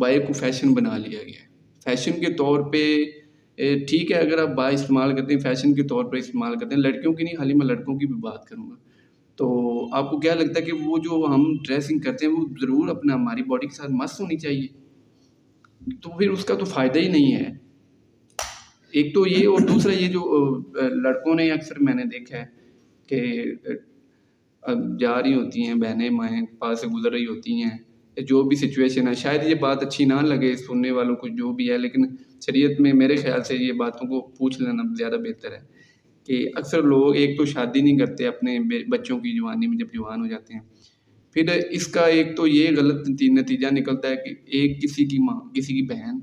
بائک 0.00 0.26
کو 0.26 0.32
فیشن 0.40 0.74
بنا 0.74 0.96
لیا 0.96 1.22
گیا 1.22 1.40
ہے 1.42 1.48
فیشن 1.84 2.20
کے 2.20 2.32
طور 2.36 2.60
پہ 2.72 2.84
ٹھیک 3.88 4.10
ہے 4.12 4.16
اگر 4.18 4.38
آپ 4.42 4.54
با 4.56 4.66
استعمال 4.74 5.14
کرتے 5.16 5.34
ہیں 5.34 5.40
فیشن 5.40 5.74
کے 5.74 5.82
طور 5.88 6.04
پر 6.10 6.16
استعمال 6.16 6.56
کرتے 6.58 6.74
ہیں 6.74 6.82
لڑکیوں 6.82 7.12
کی 7.14 7.24
نہیں 7.24 7.36
خالی 7.36 7.54
میں 7.54 7.66
لڑکوں 7.66 7.94
کی 7.98 8.06
بھی 8.06 8.14
بات 8.20 8.44
کروں 8.48 8.68
گا 8.68 8.74
تو 9.36 9.48
آپ 9.96 10.10
کو 10.10 10.18
کیا 10.20 10.34
لگتا 10.34 10.60
ہے 10.60 10.64
کہ 10.64 10.72
وہ 10.84 10.98
جو 11.04 11.24
ہم 11.34 11.44
ڈریسنگ 11.66 11.98
کرتے 12.06 12.26
ہیں 12.26 12.32
وہ 12.32 12.44
ضرور 12.60 12.88
اپنا 12.96 13.14
ہماری 13.14 13.42
باڈی 13.50 13.66
کے 13.66 13.74
ساتھ 13.74 13.90
مست 14.02 14.20
ہونی 14.20 14.36
چاہیے 14.38 14.66
تو 16.02 16.16
پھر 16.18 16.30
اس 16.30 16.44
کا 16.44 16.54
تو 16.60 16.64
فائدہ 16.72 16.98
ہی 16.98 17.08
نہیں 17.08 17.34
ہے 17.36 17.48
ایک 19.00 19.14
تو 19.14 19.26
یہ 19.26 19.46
اور 19.48 19.66
دوسرا 19.68 19.92
یہ 19.92 20.08
جو 20.12 20.90
لڑکوں 21.02 21.34
نے 21.34 21.50
اکثر 21.52 21.78
میں 21.88 21.94
نے 21.94 22.04
دیکھا 22.18 22.38
ہے 22.38 22.44
کہ 23.08 23.22
جا 25.00 25.20
رہی 25.22 25.34
ہوتی 25.34 25.66
ہیں 25.66 25.74
بہنیں 25.84 26.08
مائیں 26.10 26.40
پاس 26.58 26.80
سے 26.80 26.86
گزر 26.96 27.10
رہی 27.12 27.26
ہوتی 27.26 27.62
ہیں 27.62 27.76
جو 28.28 28.42
بھی 28.48 28.56
سچویشن 28.56 29.08
ہے 29.08 29.14
شاید 29.22 29.42
یہ 29.48 29.54
بات 29.60 29.82
اچھی 29.82 30.04
نہ 30.04 30.20
لگے 30.26 30.54
سننے 30.56 30.90
والوں 30.90 31.16
کو 31.16 31.28
جو 31.36 31.52
بھی 31.56 31.70
ہے 31.70 31.78
لیکن 31.78 32.04
شریعت 32.46 32.80
میں 32.80 32.92
میرے 32.94 33.16
خیال 33.16 33.42
سے 33.44 33.56
یہ 33.56 33.72
باتوں 33.78 34.06
کو 34.08 34.20
پوچھ 34.38 34.60
لینا 34.62 34.82
زیادہ 34.98 35.16
بہتر 35.24 35.52
ہے 35.52 35.60
کہ 36.26 36.44
اکثر 36.56 36.82
لوگ 36.82 37.16
ایک 37.16 37.36
تو 37.38 37.44
شادی 37.46 37.80
نہیں 37.82 37.98
کرتے 37.98 38.26
اپنے 38.26 38.58
بچوں 38.90 39.18
کی 39.20 39.36
جوانی 39.38 39.66
میں 39.66 39.78
جب 39.78 39.92
جوان 39.94 40.20
ہو 40.20 40.26
جاتے 40.30 40.54
ہیں 40.54 40.60
پھر 41.34 41.50
اس 41.78 41.86
کا 41.94 42.04
ایک 42.16 42.36
تو 42.36 42.46
یہ 42.46 42.68
غلط 42.76 43.08
نتیجہ 43.38 43.66
نکلتا 43.72 44.08
ہے 44.08 44.16
کہ 44.24 44.34
ایک 44.58 44.82
کسی 44.82 45.04
کی 45.08 45.18
ماں 45.24 45.40
کسی 45.54 45.74
کی 45.74 45.82
بہن 45.94 46.18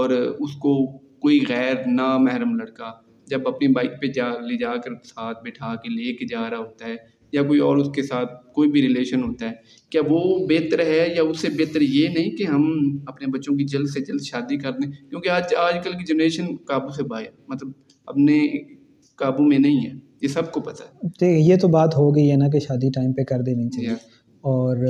اور 0.00 0.10
اس 0.20 0.54
کو 0.64 0.74
کوئی 1.20 1.40
غیر 1.48 1.86
نامحرم 1.94 2.54
لڑکا 2.58 2.92
جب 3.30 3.48
اپنی 3.48 3.68
بائک 3.74 4.00
پہ 4.00 4.06
جا 4.16 4.28
لے 4.48 4.56
جا 4.58 4.74
کر 4.84 4.90
ساتھ 5.04 5.38
بٹھا 5.44 5.74
کے 5.82 5.88
لے 5.94 6.12
کے 6.16 6.26
جا 6.26 6.48
رہا 6.50 6.58
ہوتا 6.58 6.86
ہے 6.88 6.96
یا 7.32 7.42
کوئی 7.46 7.58
اور 7.60 7.76
اس 7.78 7.86
کے 7.94 8.02
ساتھ 8.02 8.30
کوئی 8.54 8.70
بھی 8.70 8.82
ریلیشن 8.82 9.22
ہوتا 9.22 9.48
ہے 9.48 9.54
کیا 9.90 10.00
وہ 10.08 10.20
بہتر 10.48 10.78
ہے 10.86 11.06
یا 11.16 11.22
اس 11.22 11.40
سے 11.40 11.48
بہتر 11.58 11.80
یہ 11.82 12.08
نہیں 12.14 12.30
کہ 12.36 12.46
ہم 12.46 12.62
اپنے 13.12 13.26
بچوں 13.38 13.54
کی 13.56 13.64
جلد 13.72 13.88
سے 13.94 14.00
جلد 14.04 14.22
شادی 14.30 14.56
کر 14.58 14.72
دیں 14.80 14.90
کیونکہ 15.10 15.28
آج 15.36 15.54
آج 15.66 15.82
کل 15.84 15.96
کی 15.98 16.04
جنریشن 16.12 16.54
قابو 16.68 16.90
سے 16.96 17.02
باہر 17.12 17.30
مطلب 17.48 17.72
اپنے 18.12 18.40
قابو 19.22 19.42
میں 19.48 19.58
نہیں 19.58 19.84
ہے 19.86 19.92
یہ 20.22 20.28
سب 20.28 20.52
کو 20.52 20.60
پتہ 20.68 20.82
ہے 20.82 21.08
جی، 21.20 21.26
یہ 21.50 21.56
تو 21.62 21.68
بات 21.78 21.94
ہو 21.96 22.14
گئی 22.14 22.30
ہے 22.30 22.36
نا 22.36 22.48
کہ 22.52 22.58
شادی 22.66 22.90
ٹائم 22.94 23.12
پہ 23.14 23.24
کر 23.28 23.42
دینی 23.46 23.68
چاہیے 23.70 23.94
اور 24.52 24.82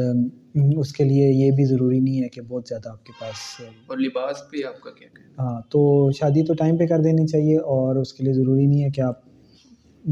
اس 0.81 0.93
کے 0.93 1.05
لیے 1.05 1.27
یہ 1.31 1.51
بھی 1.57 1.65
ضروری 1.69 1.99
نہیں 2.01 2.23
ہے 2.23 2.29
کہ 2.29 2.41
بہت 2.49 2.69
زیادہ 2.69 2.89
آپ 2.89 3.05
کے 3.05 3.13
پاس 3.21 3.43
اور 3.89 3.99
لباس 3.99 4.43
پہ 4.51 4.65
آپ 4.67 4.81
کا 4.83 4.91
کیا 4.99 5.09
ہاں 5.39 5.61
تو 5.73 5.81
شادی 6.19 6.45
تو 6.47 6.55
ٹائم 6.59 6.77
پہ 6.79 6.87
کر 6.87 7.01
دینی 7.05 7.27
چاہیے 7.33 7.57
اور 7.75 7.97
اس 8.01 8.13
کے 8.15 8.25
لیے 8.25 8.33
ضروری 8.33 8.67
نہیں 8.67 8.85
ہے 8.85 8.91
کہ 8.97 9.01
آپ 9.09 9.21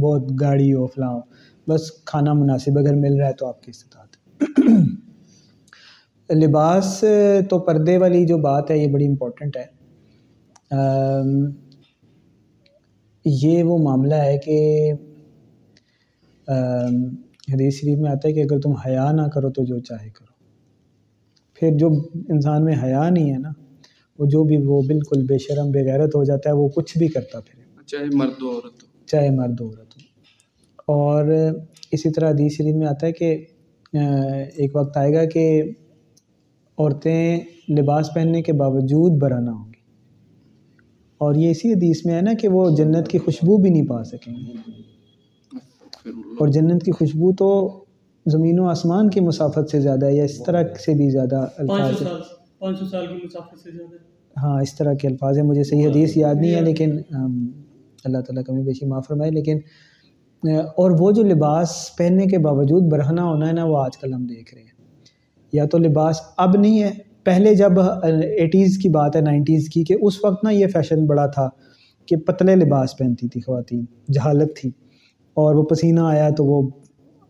بہت 0.03 0.31
گاڑی 0.41 0.73
ہو 0.73 0.85
ہو 0.97 1.19
بس 1.69 1.91
کھانا 2.11 2.33
مناسب 2.41 2.79
اگر 2.79 2.95
مل 2.95 3.19
رہا 3.21 3.29
ہے 3.29 3.33
تو 3.39 3.47
آپ 3.47 3.63
کی 3.63 3.71
استطاعت 3.71 4.63
لباس 6.45 6.99
تو 7.51 7.59
پردے 7.67 7.97
والی 7.99 8.25
جو 8.27 8.39
بات 8.49 8.71
ہے 8.71 8.79
یہ 8.79 8.87
بڑی 8.93 9.07
امپورٹنٹ 9.07 9.57
ہے 9.57 9.65
یہ 13.43 13.63
وہ 13.65 13.79
معاملہ 13.83 14.15
ہے 14.25 14.37
کہ 14.45 14.59
حدیث 17.53 17.81
شریف 17.81 17.99
میں 17.99 18.11
آتا 18.11 18.29
ہے 18.29 18.33
کہ 18.33 18.43
اگر 18.43 18.61
تم 18.63 18.73
حیا 18.87 19.11
نہ 19.21 19.27
کرو 19.35 19.51
تو 19.59 19.65
جو 19.67 19.79
چاہے 19.91 20.11
کرو 20.11 20.35
پھر 21.59 21.77
جو 21.79 21.89
انسان 22.35 22.65
میں 22.65 22.75
حیا 22.83 23.09
نہیں 23.09 23.33
ہے 23.33 23.39
نا 23.39 23.53
وہ 24.19 24.27
جو 24.35 24.45
بھی 24.51 24.57
وہ 24.67 24.81
بالکل 24.89 25.25
بے 25.29 25.39
شرم 25.47 25.71
بے 25.71 25.85
غیرت 25.91 26.15
ہو 26.17 26.25
جاتا 26.33 26.51
ہے 26.51 26.55
وہ 26.61 26.69
کچھ 26.77 26.97
بھی 26.99 27.09
کرتا 27.19 27.41
پھر 27.47 27.83
چاہے 27.93 28.15
مرد 28.23 28.43
و 28.43 28.51
عورت 28.51 28.83
ہو 28.85 28.89
چاہے 29.11 29.31
مرد 29.41 29.61
و 29.61 29.65
عورت 29.65 29.86
اور 30.95 31.27
اسی 31.93 32.11
طرح 32.15 32.31
حدیث 32.31 32.57
شریف 32.57 32.75
میں 32.77 32.87
آتا 32.87 33.07
ہے 33.07 33.13
کہ 33.13 33.31
ایک 34.63 34.77
وقت 34.77 34.97
آئے 34.97 35.13
گا 35.15 35.25
کہ 35.33 35.43
عورتیں 36.79 37.39
لباس 37.79 38.11
پہننے 38.15 38.43
کے 38.49 38.53
باوجود 38.63 39.19
برا 39.23 39.39
نہ 39.41 39.51
ہوں 39.51 39.65
گی 39.73 39.81
اور 41.27 41.35
یہ 41.45 41.51
اسی 41.51 41.73
حدیث 41.73 42.05
میں 42.07 42.15
ہے 42.15 42.21
نا 42.23 42.33
کہ 42.41 42.49
وہ 42.57 42.69
جنت 42.77 43.09
کی 43.09 43.19
خوشبو 43.25 43.57
بھی 43.63 43.71
نہیں 43.71 43.87
پا 43.89 44.03
سکیں 44.11 44.33
گے 44.33 46.11
اور 46.39 46.49
جنت 46.57 46.85
کی 46.85 46.93
خوشبو 46.99 47.33
تو 47.39 47.49
زمین 48.33 48.59
و 48.61 48.69
آسمان 48.69 49.11
کی 49.11 49.21
مسافت 49.31 49.71
سے 49.71 49.81
زیادہ 49.81 50.07
ہے 50.07 50.15
یا 50.17 50.25
اس 50.25 50.39
طرح 50.47 50.73
سے 50.85 50.95
بھی 50.99 51.09
زیادہ 51.11 51.47
الفاظ 51.59 52.03
ہے 52.03 53.37
ہاں 54.43 54.61
اس 54.63 54.75
طرح 54.79 54.95
کے 55.01 55.09
الفاظ 55.09 55.39
ہیں 55.39 55.45
مجھے 55.51 55.63
صحیح 55.65 55.87
حدیث 55.89 56.17
یاد 56.17 56.35
نہیں 56.41 56.55
ہے 56.55 56.61
لیکن 56.71 56.97
اللہ 57.13 58.19
تعالیٰ 58.27 58.45
کمی 58.47 58.63
بیشی 58.63 58.87
معاف 58.87 59.07
فرمائے 59.09 59.31
لیکن 59.41 59.59
اور 60.45 60.91
وہ 60.99 61.11
جو 61.13 61.23
لباس 61.27 61.71
پہننے 61.99 62.27
کے 62.29 62.39
باوجود 62.45 62.91
برہنہ 62.93 63.21
ہونا 63.21 63.49
ہے 63.49 63.53
نا 63.53 63.65
وہ 63.65 63.79
آج 63.85 63.97
کل 63.99 64.13
ہم 64.15 64.25
دیکھ 64.27 64.55
رہے 64.55 64.63
ہیں 64.63 64.71
یا 65.53 65.65
تو 65.73 65.79
لباس 65.79 66.21
اب 66.45 66.57
نہیں 66.61 66.83
ہے 66.83 66.91
پہلے 67.25 67.55
جب 67.57 67.79
ایٹیز 68.03 68.79
کی 68.83 68.89
بات 68.97 69.17
ہے 69.17 69.21
نائنٹیز 69.21 69.69
کی 69.75 69.83
کہ 69.85 69.97
اس 70.03 70.25
وقت 70.25 70.45
نا 70.45 70.51
یہ 70.51 70.67
فیشن 70.73 71.07
بڑا 71.07 71.27
تھا 71.37 71.49
کہ 72.09 72.17
پتلے 72.27 72.55
لباس 72.57 72.97
پہنتی 72.99 73.29
تھی 73.29 73.41
خواتین 73.47 73.85
جہالت 74.13 74.57
تھی 74.57 74.71
اور 75.45 75.55
وہ 75.55 75.63
پسینہ 75.71 76.01
آیا 76.09 76.29
تو 76.37 76.45
وہ 76.45 76.61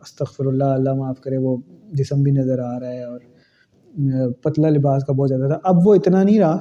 استغفر 0.03 0.47
اللہ 0.47 0.75
اللہ 0.81 0.95
معاف 0.99 1.21
کرے 1.21 1.37
وہ 1.43 1.57
جسم 1.99 2.23
بھی 2.23 2.33
نظر 2.33 2.59
آ 2.63 2.79
رہا 2.81 2.89
ہے 2.93 3.03
اور 3.05 3.21
پتلا 4.43 4.69
لباس 4.69 5.05
کا 5.05 5.13
بہت 5.13 5.29
زیادہ 5.29 5.49
تھا 5.53 5.59
اب 5.71 5.87
وہ 5.87 5.95
اتنا 5.95 6.23
نہیں 6.23 6.39
رہا 6.39 6.61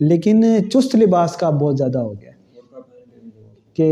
لیکن 0.00 0.42
چست 0.72 0.96
لباس 1.02 1.36
کا 1.40 1.50
بہت 1.50 1.78
زیادہ 1.78 1.98
ہو 1.98 2.12
گیا 2.20 2.30
ہے 2.30 2.33
کہ 3.76 3.86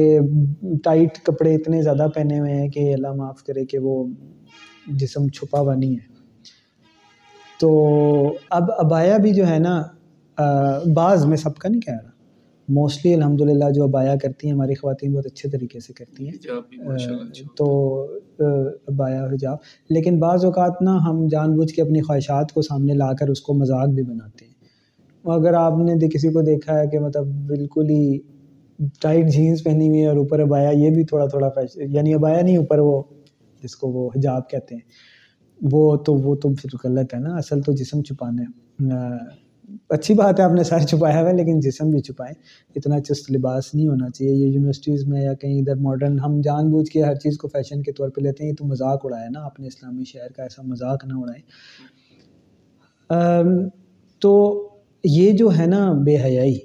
ٹائٹ 0.85 1.19
کپڑے 1.27 1.55
اتنے 1.55 1.83
زیادہ 1.83 2.07
پہنے 2.15 2.39
ہوئے 2.41 2.53
ہیں 2.61 2.69
کہ 2.71 2.93
اللہ 2.95 3.13
معاف 3.17 3.43
کرے 3.45 3.65
کہ 3.73 3.79
وہ 3.87 4.03
جسم 5.01 5.29
چھپا 5.39 5.61
ہوا 5.61 5.75
نہیں 5.75 5.95
ہے 5.97 6.11
تو 7.61 7.69
اب 8.59 8.71
ابایا 8.79 9.17
بھی 9.25 9.33
جو 9.35 9.47
ہے 9.49 9.59
نا 9.67 9.75
بعض 10.97 11.25
میں 11.33 11.37
سب 11.37 11.57
کا 11.57 11.69
نہیں 11.69 11.81
کہہ 11.81 11.95
رہا 12.03 12.11
موسٹلی 12.75 13.13
الحمد 13.15 13.41
للہ 13.47 13.71
جو 13.75 13.83
ابایا 13.85 14.15
کرتی 14.23 14.47
ہیں 14.47 14.55
ہماری 14.55 14.75
خواتین 14.75 15.13
بہت 15.15 15.27
اچھے 15.27 15.49
طریقے 15.51 15.81
سے 15.81 15.93
کرتی 15.93 16.29
ہیں 16.29 16.83
اچھا 16.95 17.45
تو 17.57 17.67
ابایا 18.93 19.25
ہو 19.25 19.55
لیکن 19.95 20.19
بعض 20.21 20.45
اوقات 20.45 20.83
نا 20.89 20.97
ہم 21.09 21.27
جان 21.31 21.57
بوجھ 21.57 21.73
کے 21.75 21.83
اپنی 21.83 22.01
خواہشات 22.07 22.53
کو 22.53 22.63
سامنے 22.69 22.95
لا 22.95 23.13
کر 23.21 23.29
اس 23.31 23.41
کو 23.49 23.55
مذاق 23.65 23.89
بھی 23.95 24.03
بناتے 24.03 24.45
ہیں 24.45 24.51
اگر 25.37 25.55
آپ 25.55 25.73
نے 25.87 26.09
کسی 26.15 26.29
کو 26.33 26.41
دیکھا 26.51 26.79
ہے 26.79 26.87
کہ 26.93 26.99
مطلب 27.01 27.27
بالکل 27.51 27.91
ہی 27.91 28.19
ٹائٹ 29.01 29.29
جینس 29.33 29.63
پہنی 29.65 29.89
ہوئی 29.89 30.01
ہے 30.01 30.07
اور 30.09 30.17
اوپر 30.17 30.41
ابایا 30.41 30.71
یہ 30.71 30.91
بھی 30.95 31.05
تھوڑا 31.07 31.27
تھوڑا 31.33 31.49
فیشن 31.55 31.95
یعنی 31.97 32.15
ابایا 32.15 32.41
نہیں 32.41 32.57
اوپر 32.57 32.79
وہ 32.79 33.03
جس 33.63 33.77
کو 33.77 33.91
وہ 33.93 34.09
حجاب 34.15 34.49
کہتے 34.51 34.75
ہیں 34.75 35.71
وہ 35.73 35.97
تو 36.07 36.15
وہ 36.23 36.35
تو 36.43 36.49
پھر 36.61 36.77
غلط 36.85 37.15
ہے 37.15 37.19
نا 37.21 37.35
اصل 37.39 37.61
تو 37.67 37.73
جسم 37.81 38.03
چھپانے 38.07 38.91
اچھی 39.97 40.15
بات 40.15 40.41
ہے 40.41 40.45
آپ 40.45 40.53
نے 40.53 40.63
سر 40.65 40.85
چھپایا 40.91 41.21
ہوا 41.21 41.29
ہے 41.29 41.35
لیکن 41.37 41.61
جسم 41.67 41.91
بھی 41.91 42.01
چھپائیں 42.07 42.33
اتنا 42.77 42.99
چست 43.09 43.31
لباس 43.33 43.75
نہیں 43.75 43.87
ہونا 43.89 44.09
چاہیے 44.11 44.33
یہ 44.33 44.47
یونیورسٹیز 44.53 45.07
میں 45.09 45.23
یا 45.23 45.33
کہیں 45.41 45.59
ادھر 45.61 45.77
ماڈرن 45.83 46.19
ہم 46.25 46.41
جان 46.45 46.71
بوجھ 46.71 46.89
کے 46.91 47.03
ہر 47.03 47.15
چیز 47.23 47.39
کو 47.39 47.49
فیشن 47.53 47.83
کے 47.83 47.93
طور 47.99 48.09
پہ 48.17 48.21
لیتے 48.21 48.43
ہیں 48.43 48.51
یہ 48.51 48.57
تو 48.59 48.65
مذاق 48.67 49.05
اڑایا 49.07 49.29
نا 49.35 49.45
اپنے 49.47 49.67
اسلامی 49.67 50.05
شہر 50.13 50.33
کا 50.37 50.43
ایسا 50.43 50.63
مذاق 50.69 51.05
نہ 51.13 51.19
اڑائے 51.21 51.41
تو 54.23 54.35
یہ 55.05 55.31
جو 55.39 55.49
ہے 55.59 55.67
نا 55.67 55.91
بے 56.05 56.17
حیائی 56.25 56.59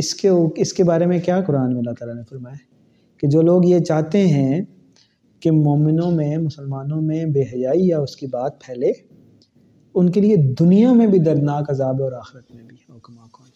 اس 0.00 0.14
کے 0.14 0.28
اس 0.62 0.72
کے 0.72 0.84
بارے 0.88 1.06
میں 1.10 1.18
کیا 1.24 1.40
قرآن 1.46 1.68
میں 1.70 1.78
اللہ 1.80 1.94
تعالیٰ 1.98 2.14
نے 2.16 2.22
فرمایا 2.28 2.56
کہ 3.20 3.28
جو 3.30 3.40
لوگ 3.42 3.64
یہ 3.66 3.78
چاہتے 3.88 4.26
ہیں 4.34 4.60
کہ 5.42 5.50
مومنوں 5.52 6.10
میں 6.10 6.36
مسلمانوں 6.38 7.00
میں 7.02 7.24
بے 7.36 7.42
حیائی 7.52 7.86
یا 7.88 7.98
اس 8.00 8.14
کی 8.16 8.26
بات 8.32 8.60
پھیلے 8.64 8.92
ان 9.98 10.10
کے 10.12 10.20
لیے 10.20 10.36
دنیا 10.60 10.92
میں 11.00 11.06
بھی 11.14 11.18
دردناک 11.24 11.70
عذاب 11.70 11.98
ہے 12.00 12.04
اور 12.04 12.12
آخرت 12.20 12.50
میں 12.54 12.62
بھی 12.64 12.76
کون 13.06 13.46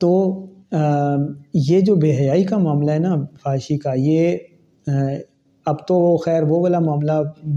تو 0.00 0.10
یہ 1.68 1.80
جو 1.86 1.94
بے 2.06 2.10
حیائی 2.18 2.44
کا 2.50 2.58
معاملہ 2.66 2.90
ہے 2.90 2.98
نا 2.98 3.14
فاشی 3.42 3.76
کا 3.84 3.92
یہ 3.96 4.36
اب 5.70 5.86
تو 5.86 5.96
خیر 6.24 6.42
وہ 6.48 6.60
والا 6.62 6.78
معاملہ 6.88 7.12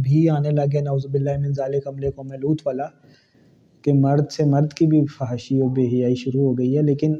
بھی 0.07 0.27
آنے 0.37 0.51
لگے 0.61 0.81
نوز 0.89 1.05
من 1.13 1.53
ذالک 1.61 1.83
کملِ 1.83 2.11
کو 2.15 2.23
لوت 2.41 2.61
والا 2.65 2.87
کہ 3.83 3.93
مرد 3.99 4.31
سے 4.37 4.43
مرد 4.49 4.73
کی 4.77 4.85
بھی 4.87 5.01
فحاشی 5.17 5.59
اور 5.61 5.69
بے 5.75 5.87
حیائی 5.93 6.15
شروع 6.23 6.43
ہو 6.45 6.57
گئی 6.57 6.77
ہے 6.77 6.81
لیکن 6.89 7.13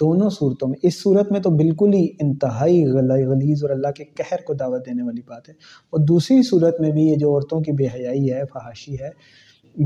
دونوں 0.00 0.28
صورتوں 0.30 0.68
میں 0.68 0.76
اس 0.88 1.02
صورت 1.02 1.32
میں 1.32 1.40
تو 1.46 1.50
بالکل 1.56 1.92
ہی 1.94 2.06
انتہائی 2.24 2.84
غلیظ 2.92 3.64
اور 3.64 3.70
اللہ 3.72 3.90
کے 3.96 4.04
قہر 4.16 4.42
کو 4.46 4.54
دعوت 4.62 4.86
دینے 4.86 5.02
والی 5.02 5.22
بات 5.28 5.48
ہے 5.48 5.54
اور 5.92 6.00
دوسری 6.06 6.42
صورت 6.50 6.80
میں 6.80 6.90
بھی 6.92 7.06
یہ 7.08 7.16
جو 7.20 7.30
عورتوں 7.34 7.60
کی 7.62 7.72
بے 7.80 7.86
حیائی 7.94 8.32
ہے 8.32 8.42
فحاشی 8.52 8.94
ہے 9.00 9.10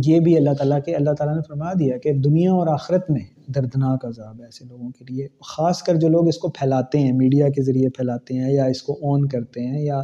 یہ 0.07 0.21
بھی 0.25 0.37
اللہ 0.37 0.55
تعالیٰ 0.59 0.79
کے 0.85 0.95
اللہ 0.97 1.15
تعالیٰ 1.19 1.35
نے 1.37 1.41
فرما 1.49 1.73
دیا 1.79 1.97
کہ 2.03 2.13
دنیا 2.27 2.53
اور 2.53 2.67
آخرت 2.73 3.11
میں 3.11 3.21
دردناک 3.55 4.05
عذاب 4.07 4.41
ہے 4.41 4.45
ایسے 4.45 4.65
لوگوں 4.65 4.91
کے 4.99 5.05
لیے 5.15 5.27
خاص 5.49 5.83
کر 5.89 5.95
جو 6.05 6.09
لوگ 6.09 6.29
اس 6.29 6.39
کو 6.45 6.49
پھیلاتے 6.59 6.99
ہیں 6.99 7.13
میڈیا 7.17 7.49
کے 7.57 7.63
ذریعے 7.65 7.89
پھیلاتے 7.97 8.35
ہیں 8.39 8.53
یا 8.53 8.65
اس 8.75 8.83
کو 8.83 8.99
آن 9.15 9.27
کرتے 9.29 9.67
ہیں 9.67 9.83
یا 9.85 10.01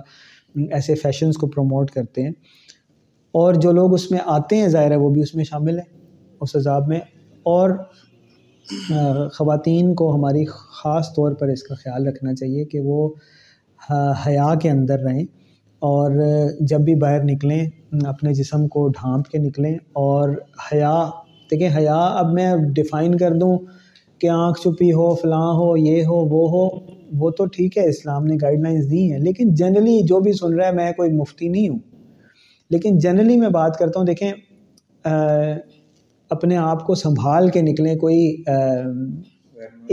ایسے 0.77 0.95
فیشنز 1.03 1.37
کو 1.41 1.47
پروموٹ 1.51 1.91
کرتے 1.91 2.23
ہیں 2.23 2.31
اور 3.37 3.55
جو 3.63 3.73
لوگ 3.73 3.95
اس 3.95 4.11
میں 4.11 4.19
آتے 4.37 4.57
ہیں 4.57 4.69
ظاہر 4.69 4.91
ہے 4.91 4.97
وہ 4.97 5.09
بھی 5.15 5.23
اس 5.23 5.35
میں 5.35 5.45
شامل 5.45 5.79
ہیں 5.79 5.99
اس 6.43 6.55
عذاب 6.57 6.87
میں 6.89 6.99
اور 7.55 7.71
خواتین 9.37 9.95
کو 9.99 10.15
ہماری 10.15 10.45
خاص 10.83 11.13
طور 11.15 11.33
پر 11.41 11.49
اس 11.49 11.63
کا 11.63 11.75
خیال 11.83 12.07
رکھنا 12.09 12.35
چاہیے 12.35 12.65
کہ 12.73 12.81
وہ 12.85 13.09
حیا 13.91 14.53
کے 14.63 14.71
اندر 14.71 14.99
رہیں 15.07 15.23
اور 15.91 16.13
جب 16.69 16.81
بھی 16.85 16.95
باہر 17.01 17.25
نکلیں 17.25 17.65
اپنے 18.07 18.33
جسم 18.35 18.67
کو 18.69 18.87
ڈھانپ 18.99 19.29
کے 19.31 19.39
نکلیں 19.39 19.75
اور 20.05 20.31
حیا 20.73 20.93
دیکھیں 21.51 21.69
حیا 21.77 21.99
اب 22.21 22.33
میں 22.35 22.53
ڈیفائن 22.77 23.17
کر 23.19 23.35
دوں 23.41 23.57
کہ 24.21 24.29
آنکھ 24.35 24.61
چھپی 24.61 24.93
ہو 24.93 25.15
فلاں 25.23 25.53
ہو 25.59 25.77
یہ 25.77 26.05
ہو 26.07 26.17
وہ 26.31 26.49
ہو 26.53 26.69
وہ 27.19 27.31
تو 27.37 27.45
ٹھیک 27.57 27.77
ہے 27.79 27.89
اسلام 27.89 28.25
نے 28.27 28.37
گائیڈ 28.43 28.63
لائنز 28.63 28.91
دی 28.91 29.11
ہیں 29.13 29.19
لیکن 29.19 29.55
جنرلی 29.61 30.01
جو 30.09 30.21
بھی 30.21 30.33
سن 30.41 30.55
رہا 30.59 30.67
ہے 30.67 30.73
میں 30.73 30.93
کوئی 30.97 31.13
مفتی 31.13 31.49
نہیں 31.49 31.69
ہوں 31.69 31.79
لیکن 32.71 32.99
جنرلی 33.03 33.37
میں 33.41 33.49
بات 33.49 33.77
کرتا 33.79 33.99
ہوں 34.01 34.07
دیکھیں 34.07 34.31
اپنے 36.37 36.57
آپ 36.61 36.85
کو 36.87 36.95
سنبھال 37.03 37.49
کے 37.51 37.61
نکلیں 37.63 37.95
کوئی 37.99 38.19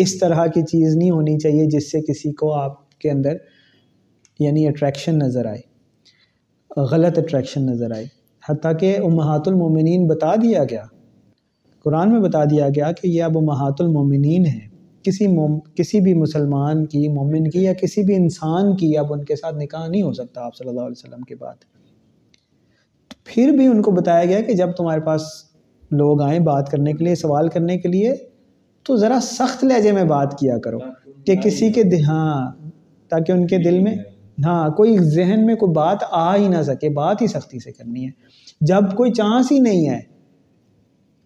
اس 0.04 0.18
طرح 0.20 0.46
کی 0.56 0.62
چیز 0.72 0.96
نہیں 0.96 1.12
ہونی 1.12 1.38
چاہیے 1.40 1.66
جس 1.78 1.92
سے 1.92 2.02
کسی 2.12 2.32
کو 2.42 2.54
آپ 2.60 3.00
کے 3.00 3.12
اندر 3.12 3.36
یعنی 4.40 4.68
اٹریکشن 4.68 5.18
نظر 5.20 5.46
آئے 5.50 6.80
غلط 6.92 7.18
اٹریکشن 7.20 7.66
نظر 7.66 7.92
آئے 7.96 8.06
حتیٰ 8.50 8.72
کہ 8.80 8.96
امہات 9.04 9.48
المومنین 9.48 10.08
بتا 10.08 10.36
دیا 10.42 10.64
گیا 10.70 10.84
قرآن 11.84 12.12
میں 12.12 12.20
بتا 12.28 12.44
دیا 12.52 12.68
گیا 12.76 12.92
کہ 13.02 13.08
یہ 13.08 13.24
اب 13.24 13.38
امہات 13.38 13.82
المومنین 13.82 14.46
ہیں 14.46 14.68
کسی 15.06 15.28
کسی 15.78 16.00
بھی 16.04 16.14
مسلمان 16.22 16.86
کی 16.94 17.08
مومن 17.14 17.50
کی 17.50 17.64
یا 17.64 17.74
کسی 17.82 18.04
بھی 18.04 18.16
انسان 18.16 18.76
کی 18.78 18.98
اب 18.98 19.14
ان 19.14 19.24
کے 19.26 19.36
ساتھ 19.36 19.56
نکاح 19.62 19.88
نہیں 19.88 20.02
ہو 20.02 20.14
سکتا 20.22 20.46
آپ 20.46 20.56
صلی 20.56 20.70
اللہ 20.70 20.82
علیہ 20.82 21.00
وسلم 21.04 21.22
کے 21.32 21.36
بعد 21.42 21.54
ہے 21.64 21.74
پھر 23.26 23.52
بھی 23.58 23.66
ان 23.68 23.82
کو 23.82 23.92
بتایا 23.92 24.26
گیا 24.26 24.40
کہ 24.48 24.54
جب 24.56 24.72
تمہارے 24.78 25.00
پاس 25.06 25.22
لوگ 26.00 26.22
آئیں 26.22 26.40
بات 26.50 26.70
کرنے 26.72 26.94
کے 26.94 27.04
لیے 27.06 27.16
سوال 27.16 27.48
کرنے 27.54 27.78
کے 27.78 27.88
لیے 27.90 28.14
تو 28.88 28.96
ذرا 29.04 29.18
سخت 29.24 29.64
لہجے 29.64 29.92
میں 29.92 30.04
بات 30.12 30.38
کیا 30.40 30.58
کرو 30.64 30.78
کہ 31.26 31.36
کسی 31.44 31.72
کے 31.74 31.84
دل 31.92 32.04
ہاں 32.08 32.40
تاکہ 33.10 33.32
ان 33.32 33.46
کے 33.48 33.58
دل 33.64 33.80
میں 33.84 33.96
ہاں 34.46 34.70
کوئی 34.78 34.98
ذہن 35.14 35.46
میں 35.46 35.56
کوئی 35.64 35.72
بات 35.74 36.04
آ 36.10 36.36
ہی 36.36 36.48
نہ 36.48 36.62
سکے 36.68 36.90
بات 36.96 37.22
ہی 37.22 37.28
سختی 37.28 37.60
سے 37.64 37.72
کرنی 37.72 38.06
ہے 38.06 38.66
جب 38.72 38.96
کوئی 38.98 39.12
چانس 39.14 39.52
ہی 39.52 39.60
نہیں 39.60 39.90
ہے 39.90 40.00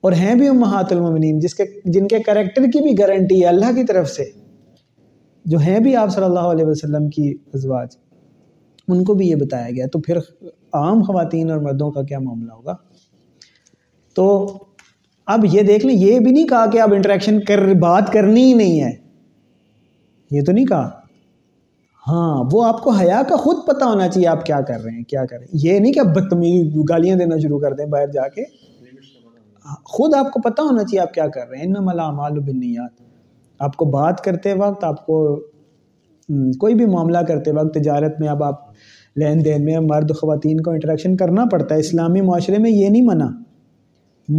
اور 0.07 0.11
ہیں 0.19 0.35
بھی 0.39 0.47
امہات 0.47 0.91
المومنین 0.91 1.39
جس 1.45 1.55
کے 1.55 1.63
جن 1.93 2.07
کے 2.07 2.19
کریکٹر 2.25 2.65
کی 2.73 2.81
بھی 2.83 2.97
گارنٹی 2.99 3.41
ہے 3.41 3.47
اللہ 3.47 3.73
کی 3.75 3.83
طرف 3.87 4.09
سے 4.09 4.23
جو 5.53 5.57
ہیں 5.65 5.79
بھی 5.87 5.95
آپ 5.95 6.13
صلی 6.15 6.23
اللہ 6.23 6.47
علیہ 6.53 6.65
وسلم 6.65 7.09
کی 7.15 7.33
ازواج 7.53 7.95
ان 8.91 9.03
کو 9.03 9.13
بھی 9.15 9.29
یہ 9.29 9.35
بتایا 9.43 9.69
گیا 9.75 9.85
تو 9.93 9.99
پھر 10.05 10.17
عام 10.77 11.01
خواتین 11.07 11.51
اور 11.51 11.59
مردوں 11.61 11.89
کا 11.91 12.03
کیا 12.09 12.19
معاملہ 12.19 12.51
ہوگا 12.51 12.75
تو 14.15 14.47
اب 15.33 15.45
یہ 15.51 15.61
دیکھ 15.63 15.85
لیں 15.85 15.95
یہ 15.95 16.19
بھی 16.19 16.31
نہیں 16.31 16.47
کہا 16.47 16.65
کہ 16.71 16.81
اب 16.81 16.93
انٹریکشن 16.93 17.39
کر 17.47 17.65
بات 17.81 18.11
کرنی 18.13 18.43
ہی 18.43 18.53
نہیں 18.53 18.81
ہے 18.83 18.91
یہ 20.31 20.41
تو 20.45 20.51
نہیں 20.51 20.65
کہا 20.65 20.89
ہاں 22.07 22.43
وہ 22.51 22.63
آپ 22.65 22.81
کو 22.83 22.91
حیا 22.99 23.21
کا 23.29 23.35
خود 23.43 23.57
پتہ 23.67 23.85
ہونا 23.85 24.07
چاہیے 24.07 24.27
آپ 24.27 24.45
کیا 24.45 24.59
کر 24.67 24.79
رہے 24.83 24.91
ہیں 24.95 25.03
کیا 25.07 25.25
کر 25.25 25.37
رہے 25.37 25.45
ہیں 25.51 25.59
یہ 25.63 25.79
نہیں 25.79 25.93
کہ 25.93 25.99
آپ 25.99 26.15
بدتمیز 26.15 26.77
گالیاں 26.89 27.15
دینا 27.17 27.37
شروع 27.43 27.59
کر 27.59 27.73
دیں 27.77 27.85
باہر 27.95 28.11
جا 28.11 28.27
کے 28.35 28.43
خود 29.95 30.13
آپ 30.17 30.31
کو 30.31 30.41
پتہ 30.49 30.61
ہونا 30.61 30.83
چاہیے 30.83 30.99
آپ 31.01 31.13
کیا 31.13 31.27
کر 31.33 31.47
رہے 31.47 31.57
ہیں 31.57 31.65
ان 31.65 31.85
ملامال 31.85 32.39
بنیات 32.45 33.61
آپ 33.67 33.75
کو 33.77 33.85
بات 33.95 34.23
کرتے 34.23 34.53
وقت 34.59 34.83
آپ 34.83 35.05
کو 35.05 35.23
کوئی 36.59 36.75
بھی 36.81 36.85
معاملہ 36.85 37.17
کرتے 37.27 37.51
وقت 37.55 37.73
تجارت 37.73 38.19
میں 38.19 38.27
اب 38.29 38.43
آپ 38.43 38.65
لین 39.19 39.39
دین 39.45 39.63
میں 39.65 39.79
مرد 39.87 40.11
خواتین 40.19 40.59
کو 40.65 40.71
انٹریکشن 40.71 41.15
کرنا 41.17 41.43
پڑتا 41.51 41.75
ہے 41.75 41.79
اسلامی 41.79 42.21
معاشرے 42.27 42.57
میں 42.65 42.69
یہ 42.71 42.89
نہیں 42.89 43.01
منع 43.05 43.27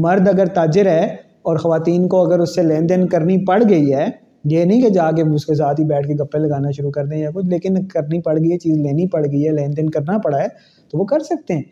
مرد 0.04 0.28
اگر 0.28 0.46
تاجر 0.58 0.86
ہے 0.90 1.04
اور 1.50 1.56
خواتین 1.64 2.06
کو 2.14 2.24
اگر 2.26 2.40
اس 2.44 2.54
سے 2.54 2.62
لین 2.70 2.88
دین 2.88 3.06
کرنی 3.14 3.36
پڑ 3.46 3.60
گئی 3.68 3.92
ہے 3.94 4.06
یہ 4.52 4.64
نہیں 4.64 4.80
کہ 4.82 4.88
جا 4.96 5.10
کے 5.16 5.22
اس 5.38 5.46
کے 5.46 5.54
ساتھ 5.54 5.80
ہی 5.80 5.84
بیٹھ 5.92 6.06
کے 6.08 6.14
گپے 6.22 6.38
لگانا 6.46 6.70
شروع 6.76 6.90
کر 6.96 7.06
دیں 7.10 7.18
یا 7.18 7.30
کچھ 7.34 7.46
لیکن 7.54 7.82
کرنی 7.94 8.20
پڑ 8.28 8.38
گئی 8.38 8.52
ہے 8.52 8.58
چیز 8.64 8.76
لینی 8.86 9.06
پڑ 9.16 9.24
گئی 9.30 9.46
ہے 9.46 9.52
لین 9.60 9.76
دین 9.76 9.90
کرنا 9.98 10.18
پڑا 10.24 10.38
ہے 10.42 10.46
تو 10.90 10.98
وہ 10.98 11.04
کر 11.12 11.26
سکتے 11.30 11.54
ہیں 11.54 11.62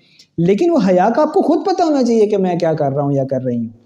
لیکن 0.51 0.71
وہ 0.71 0.79
حیا 0.89 1.09
کا 1.17 1.23
آپ 1.23 1.33
کو 1.35 1.43
خود 1.53 1.67
پتہ 1.73 1.83
ہونا 1.91 2.03
چاہیے 2.11 2.27
کہ 2.35 2.39
میں 2.49 2.57
کیا 2.65 2.73
کر 2.83 2.93
رہا 2.95 3.03
ہوں 3.03 3.13
یا 3.13 3.25
کر 3.31 3.43
رہی 3.45 3.59
ہوں 3.65 3.78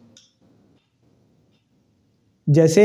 جیسے 2.55 2.85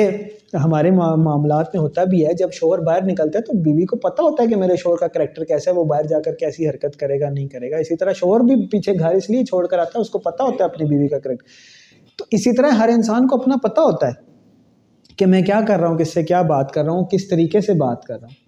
ہمارے 0.63 0.89
معاملات 0.95 1.73
میں 1.75 1.81
ہوتا 1.81 2.03
بھی 2.09 2.25
ہے 2.25 2.33
جب 2.39 2.51
شوہر 2.53 2.79
باہر 2.85 3.03
نکلتا 3.05 3.39
ہے 3.39 3.43
تو 3.43 3.53
بیوی 3.63 3.85
کو 3.85 3.95
پتہ 3.99 4.21
ہوتا 4.21 4.43
ہے 4.43 4.47
کہ 4.47 4.55
میرے 4.55 4.75
شوہر 4.77 4.97
کا 4.99 5.07
کریکٹر 5.13 5.43
کیسا 5.45 5.71
ہے 5.71 5.75
وہ 5.75 5.83
باہر 5.89 6.07
جا 6.07 6.19
کر 6.25 6.33
کیسی 6.39 6.67
حرکت 6.69 6.95
کرے 6.99 7.19
گا 7.21 7.29
نہیں 7.33 7.47
کرے 7.49 7.71
گا 7.71 7.77
اسی 7.85 7.95
طرح 7.97 8.13
شوہر 8.15 8.41
بھی 8.47 8.55
پیچھے 8.71 8.93
گھر 8.99 9.15
اس 9.15 9.29
لیے 9.29 9.43
چھوڑ 9.45 9.65
کر 9.67 9.79
آتا 9.79 9.91
ہے 9.97 10.01
اس 10.01 10.09
کو 10.09 10.19
پتہ 10.29 10.43
ہوتا 10.43 10.63
ہے 10.63 10.69
اپنی 10.69 10.85
بیوی 10.89 11.07
کا 11.07 11.19
کریکٹر 11.23 12.15
تو 12.17 12.25
اسی 12.37 12.55
طرح 12.57 12.71
ہر 12.81 12.89
انسان 12.95 13.27
کو 13.27 13.41
اپنا 13.41 13.55
پتہ 13.63 13.81
ہوتا 13.89 14.07
ہے 14.07 15.15
کہ 15.17 15.25
میں 15.25 15.41
کیا 15.41 15.59
کر 15.67 15.79
رہا 15.79 15.87
ہوں 15.87 15.97
کس 15.97 16.13
سے 16.13 16.23
کیا 16.23 16.41
بات 16.53 16.71
کر 16.71 16.83
رہا 16.83 16.91
ہوں 16.93 17.05
کس 17.11 17.27
طریقے 17.29 17.61
سے 17.61 17.73
بات 17.79 18.03
کر 18.05 18.19
رہا 18.19 18.27
ہوں 18.27 18.45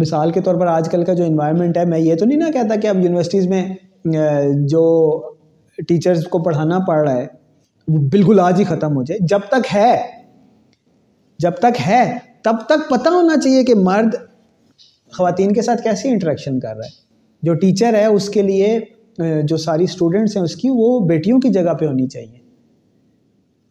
مثال 0.00 0.30
کے 0.32 0.40
طور 0.44 0.54
پر 0.60 0.66
آج 0.66 0.88
کل 0.90 1.04
کا 1.04 1.12
جو 1.20 1.24
انوائرمنٹ 1.24 1.76
ہے 1.76 1.84
میں 1.92 1.98
یہ 1.98 2.14
تو 2.20 2.24
نہیں 2.26 2.38
نہ 2.38 2.50
کہتا 2.52 2.76
کہ 2.80 2.86
اب 2.88 3.00
یونیورسٹیز 3.04 3.46
میں 3.48 3.66
جو 4.72 4.82
ٹیچرز 5.88 6.24
کو 6.30 6.42
پڑھانا 6.42 6.78
پڑ 6.86 6.96
رہا 7.06 7.16
ہے 7.16 7.26
وہ 7.92 7.98
بالکل 8.12 8.40
آج 8.44 8.58
ہی 8.60 8.64
ختم 8.74 8.96
ہو 8.96 9.02
جائے 9.08 9.18
جب 9.28 9.40
تک 9.50 9.74
ہے 9.74 9.92
جب 11.42 11.54
تک 11.60 11.80
ہے 11.86 12.02
تب 12.44 12.56
تک 12.68 12.88
پتہ 12.90 13.08
ہونا 13.14 13.36
چاہیے 13.40 13.62
کہ 13.64 13.74
مرد 13.82 14.14
خواتین 15.16 15.52
کے 15.54 15.62
ساتھ 15.62 15.82
کیسی 15.82 16.08
انٹریکشن 16.08 16.58
کر 16.60 16.74
رہا 16.76 16.86
ہے 16.86 17.46
جو 17.46 17.54
ٹیچر 17.60 17.94
ہے 17.96 18.04
اس 18.06 18.28
کے 18.30 18.42
لیے 18.42 18.78
جو 19.48 19.56
ساری 19.66 19.84
اسٹوڈنٹس 19.84 20.36
ہیں 20.36 20.42
اس 20.44 20.56
کی 20.56 20.68
وہ 20.72 20.98
بیٹیوں 21.06 21.40
کی 21.40 21.48
جگہ 21.52 21.74
پہ 21.80 21.86
ہونی 21.86 22.06
چاہیے 22.08 22.36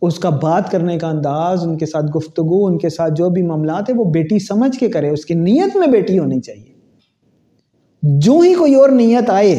اس 0.07 0.17
کا 0.23 0.29
بات 0.41 0.71
کرنے 0.71 0.97
کا 0.99 1.07
انداز 1.09 1.63
ان 1.63 1.77
کے 1.77 1.85
ساتھ 1.85 2.05
گفتگو 2.15 2.65
ان 2.65 2.77
کے 2.79 2.89
ساتھ 2.97 3.13
جو 3.17 3.29
بھی 3.37 3.41
معاملات 3.45 3.89
ہیں 3.89 3.97
وہ 3.97 4.05
بیٹی 4.13 4.39
سمجھ 4.45 4.77
کے 4.79 4.89
کرے 4.95 5.09
اس 5.09 5.25
کی 5.25 5.33
نیت 5.35 5.75
میں 5.83 5.87
بیٹی 5.93 6.17
ہونی 6.19 6.39
چاہیے 6.47 8.09
جو 8.27 8.39
ہی 8.39 8.53
کوئی 8.55 8.75
اور 8.81 8.89
نیت 8.99 9.29
آئے 9.29 9.55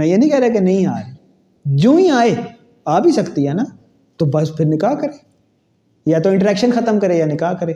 میں 0.00 0.06
یہ 0.06 0.16
نہیں 0.16 0.30
کہہ 0.30 0.38
رہا 0.38 0.52
کہ 0.52 0.60
نہیں 0.68 0.86
آئے 0.94 1.04
جو 1.84 1.96
ہی 1.96 2.08
آئے 2.10 2.34
آ 2.90 2.98
بھی 3.00 3.12
سکتی 3.12 3.46
ہے 3.48 3.52
نا 3.54 3.62
تو 4.18 4.26
بس 4.34 4.56
پھر 4.56 4.66
نکاح 4.66 4.94
کرے 5.00 5.18
یا 6.10 6.18
تو 6.24 6.30
انٹریکشن 6.30 6.70
ختم 6.74 6.98
کرے 7.00 7.16
یا 7.16 7.26
نکاح 7.26 7.52
کرے 7.60 7.72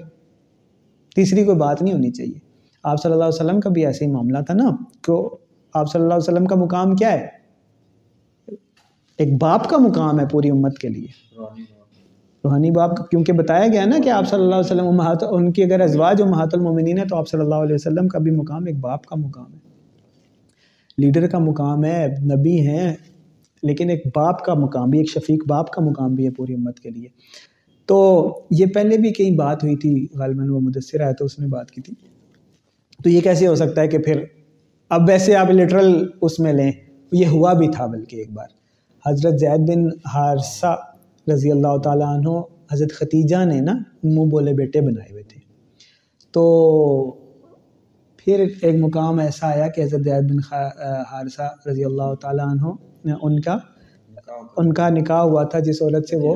تیسری 1.17 1.45
کوئی 1.45 1.57
بات 1.59 1.83
نہیں 1.83 1.93
ہونی 1.95 2.11
چاہیے 2.13 2.39
آپ 2.91 3.03
صلی 3.03 3.13
اللہ 3.13 3.25
علیہ 3.25 3.35
وسلم 3.35 3.61
کا 3.61 3.71
بھی 3.77 3.87
ایسے 3.87 4.05
ہی 4.05 4.11
معاملہ 4.11 4.39
تھا 4.47 4.55
نا 4.55 4.71
کہ 5.05 5.13
آپ 5.79 5.93
صلی 5.93 6.01
اللہ 6.01 6.15
علیہ 6.15 6.31
وسلم 6.31 6.45
کا 6.47 6.57
مقام 6.57 6.95
کیا 6.97 7.13
ہے 7.13 8.55
ایک 9.25 9.37
باپ 9.43 9.69
کا 9.71 9.79
مقام 9.89 10.21
ہے 10.21 10.25
پوری 10.31 10.51
امت 10.51 10.79
کے 10.79 10.89
لیے 10.89 11.43
روحانی 12.45 12.71
باپ 12.71 12.91
کیونکہ 13.11 13.33
بتایا 13.39 13.67
گیا 13.73 13.85
نا 13.85 13.97
کہ 14.05 14.11
آپ 14.17 14.29
صلی 14.31 14.43
اللہ 14.43 14.55
علیہ 14.55 14.73
وسلم 14.83 15.35
ان 15.37 15.51
کی 15.53 15.63
اگر 15.63 15.81
ازواج 15.81 16.21
و 16.23 16.25
المومنین 16.41 16.99
ہے 16.99 17.05
تو 17.13 17.17
آپ 17.17 17.29
صلی 17.29 17.41
اللہ 17.41 17.63
علیہ 17.65 17.75
وسلم 17.75 18.09
کا 18.09 18.19
بھی 18.27 18.31
مقام 18.37 18.67
ایک 18.73 18.79
باپ 18.81 19.07
کا 19.07 19.17
مقام 19.19 19.53
ہے 19.53 19.65
لیڈر 21.05 21.27
کا 21.29 21.39
مقام 21.47 21.85
ہے 21.85 22.07
نبی 22.35 22.59
ہیں 22.67 22.93
لیکن 23.67 23.91
ایک 23.91 24.07
باپ 24.17 24.45
کا 24.45 24.55
مقام 24.63 24.91
بھی 24.91 24.99
ایک 24.99 25.09
شفیق 25.11 25.45
باپ 25.49 25.71
کا 25.77 25.83
مقام 25.89 26.15
بھی 26.15 26.25
ہے 26.27 26.31
پوری 26.39 26.55
امت 26.55 26.79
کے 26.81 26.91
لیے 26.91 27.09
تو 27.93 27.99
یہ 28.59 28.67
پہلے 28.75 28.97
بھی 29.05 29.13
کئی 29.19 29.35
بات 29.43 29.63
ہوئی 29.65 29.77
تھی 29.85 29.93
غالباً 30.19 30.49
وہ 30.51 30.61
مدثر 30.61 31.01
آیا 31.07 31.13
تو 31.19 31.25
اس 31.31 31.39
نے 31.39 31.47
بات 31.57 31.71
کی 31.71 31.81
تھی 31.89 31.95
تو 33.05 33.09
یہ 33.11 33.21
کیسے 33.27 33.47
ہو 33.47 33.55
سکتا 33.63 33.81
ہے 33.83 33.89
کہ 33.89 33.99
پھر 34.09 34.23
اب 34.97 35.09
ویسے 35.09 35.35
آپ 35.43 35.51
لٹرل 35.51 35.93
اس 36.29 36.39
میں 36.47 36.53
لیں 36.61 36.71
یہ 37.21 37.27
ہوا 37.37 37.53
بھی 37.61 37.69
تھا 37.77 37.87
بلکہ 37.95 38.17
ایک 38.23 38.31
بار 38.39 38.47
حضرت 39.11 39.39
زید 39.41 39.69
بن 39.75 39.87
حارثہ 40.15 40.75
رضی 41.33 41.51
اللہ 41.53 41.77
تعالیٰ 41.85 42.07
عنہ 42.17 42.39
حضرت 42.73 42.93
ختیجہ 42.99 43.45
نے 43.53 43.61
نا 43.69 43.73
منہ 44.17 44.29
بولے 44.35 44.53
بیٹے 44.65 44.81
بنائے 44.89 45.11
ہوئے 45.13 45.23
تھے 45.33 45.41
تو 46.35 46.45
پھر 48.25 48.45
ایک 48.49 48.77
مقام 48.85 49.19
ایسا 49.29 49.49
آیا 49.55 49.67
کہ 49.75 49.81
حضرت 49.83 50.05
زید 50.05 50.31
بن 50.31 50.39
حارثہ 51.13 51.53
رضی 51.69 51.85
اللہ 51.91 52.15
تعالیٰ 52.23 52.47
عنہ 52.53 52.73
ان 53.23 53.41
کا 53.41 53.57
ان 54.59 54.73
کا 54.75 54.89
نکاح 54.91 55.21
ہوا 55.23 55.43
تھا 55.51 55.59
جس 55.69 55.81
عورت 55.83 56.09
سے 56.09 56.17
وہ 56.21 56.35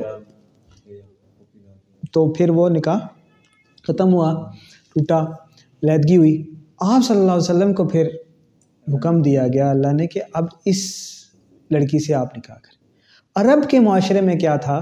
تو 2.12 2.32
پھر 2.32 2.50
وہ 2.54 2.68
نکاح 2.70 2.98
ختم 3.88 4.12
ہوا 4.14 4.32
ٹوٹا 4.92 5.20
لیدگی 5.88 6.16
ہوئی 6.16 6.36
آپ 6.86 7.04
صلی 7.06 7.16
اللہ 7.18 7.30
علیہ 7.32 7.42
وسلم 7.42 7.72
کو 7.74 7.86
پھر 7.88 8.08
حکم 8.94 9.20
دیا 9.22 9.46
گیا 9.52 9.70
اللہ 9.70 9.92
نے 9.96 10.06
کہ 10.14 10.20
اب 10.40 10.46
اس 10.70 10.80
لڑکی 11.72 11.98
سے 12.06 12.14
آپ 12.14 12.36
نکاح 12.38 12.56
کریں 12.62 12.78
عرب 13.44 13.68
کے 13.70 13.80
معاشرے 13.80 14.20
میں 14.28 14.34
کیا 14.38 14.56
تھا 14.64 14.80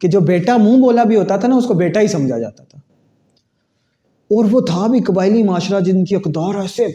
کہ 0.00 0.08
جو 0.08 0.20
بیٹا 0.28 0.56
منہ 0.62 0.80
بولا 0.80 1.04
بھی 1.10 1.16
ہوتا 1.16 1.36
تھا 1.42 1.48
نا 1.48 1.56
اس 1.56 1.66
کو 1.66 1.74
بیٹا 1.74 2.00
ہی 2.00 2.08
سمجھا 2.08 2.38
جاتا 2.38 2.64
تھا 2.64 2.78
اور 4.36 4.44
وہ 4.52 4.60
تھا 4.66 4.86
بھی 4.90 5.00
قبائلی 5.06 5.42
معاشرہ 5.42 5.80
جن 5.88 6.04
کی 6.10 6.14
اقدار 6.16 6.60
ایسے 6.60 6.86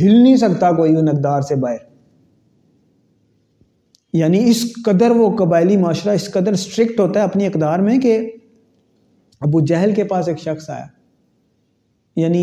ہل 0.00 0.14
نہیں 0.22 0.36
سکتا 0.36 0.70
کوئی 0.76 0.96
ان 0.96 1.08
اقدار 1.08 1.40
سے 1.48 1.56
باہر 1.62 1.90
یعنی 4.12 4.40
اس 4.50 4.64
قدر 4.86 5.10
وہ 5.16 5.28
قبائلی 5.36 5.76
معاشرہ 5.82 6.12
اس 6.14 6.28
قدر 6.32 6.52
اسٹرکٹ 6.52 7.00
ہوتا 7.00 7.20
ہے 7.20 7.24
اپنی 7.24 7.46
اقدار 7.46 7.78
میں 7.88 7.98
کہ 8.00 8.16
ابو 9.46 9.60
جہل 9.66 9.94
کے 9.94 10.04
پاس 10.10 10.28
ایک 10.28 10.38
شخص 10.40 10.68
آیا 10.70 10.84
یعنی 12.20 12.42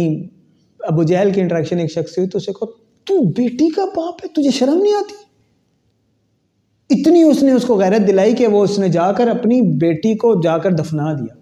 ابو 0.87 1.03
جہل 1.11 1.31
کی 1.33 1.41
انٹریکشن 1.41 1.79
ایک 1.79 1.91
شخص 1.91 2.17
ہوئی 2.17 2.29
تو 2.29 2.37
اسے 2.37 2.51
تو 3.07 3.19
بیٹی 3.37 3.69
کا 3.75 3.85
باپ 3.95 4.23
ہے 4.23 4.27
تجھے 4.35 4.51
شرم 4.57 4.81
نہیں 4.81 4.93
آتی 4.97 5.23
اتنی 6.99 7.21
اس 7.23 7.41
نے 7.43 7.51
اس 7.53 7.63
کو 7.67 7.75
غیرت 7.79 8.07
دلائی 8.07 8.35
کہ 8.35 8.47
وہ 8.53 8.63
اس 8.63 8.77
نے 8.79 8.87
جا 8.95 9.11
کر 9.17 9.27
اپنی 9.27 9.59
بیٹی 9.81 10.15
کو 10.25 10.33
جا 10.43 10.57
کر 10.65 10.71
دفنا 10.79 11.11
دیا 11.19 11.37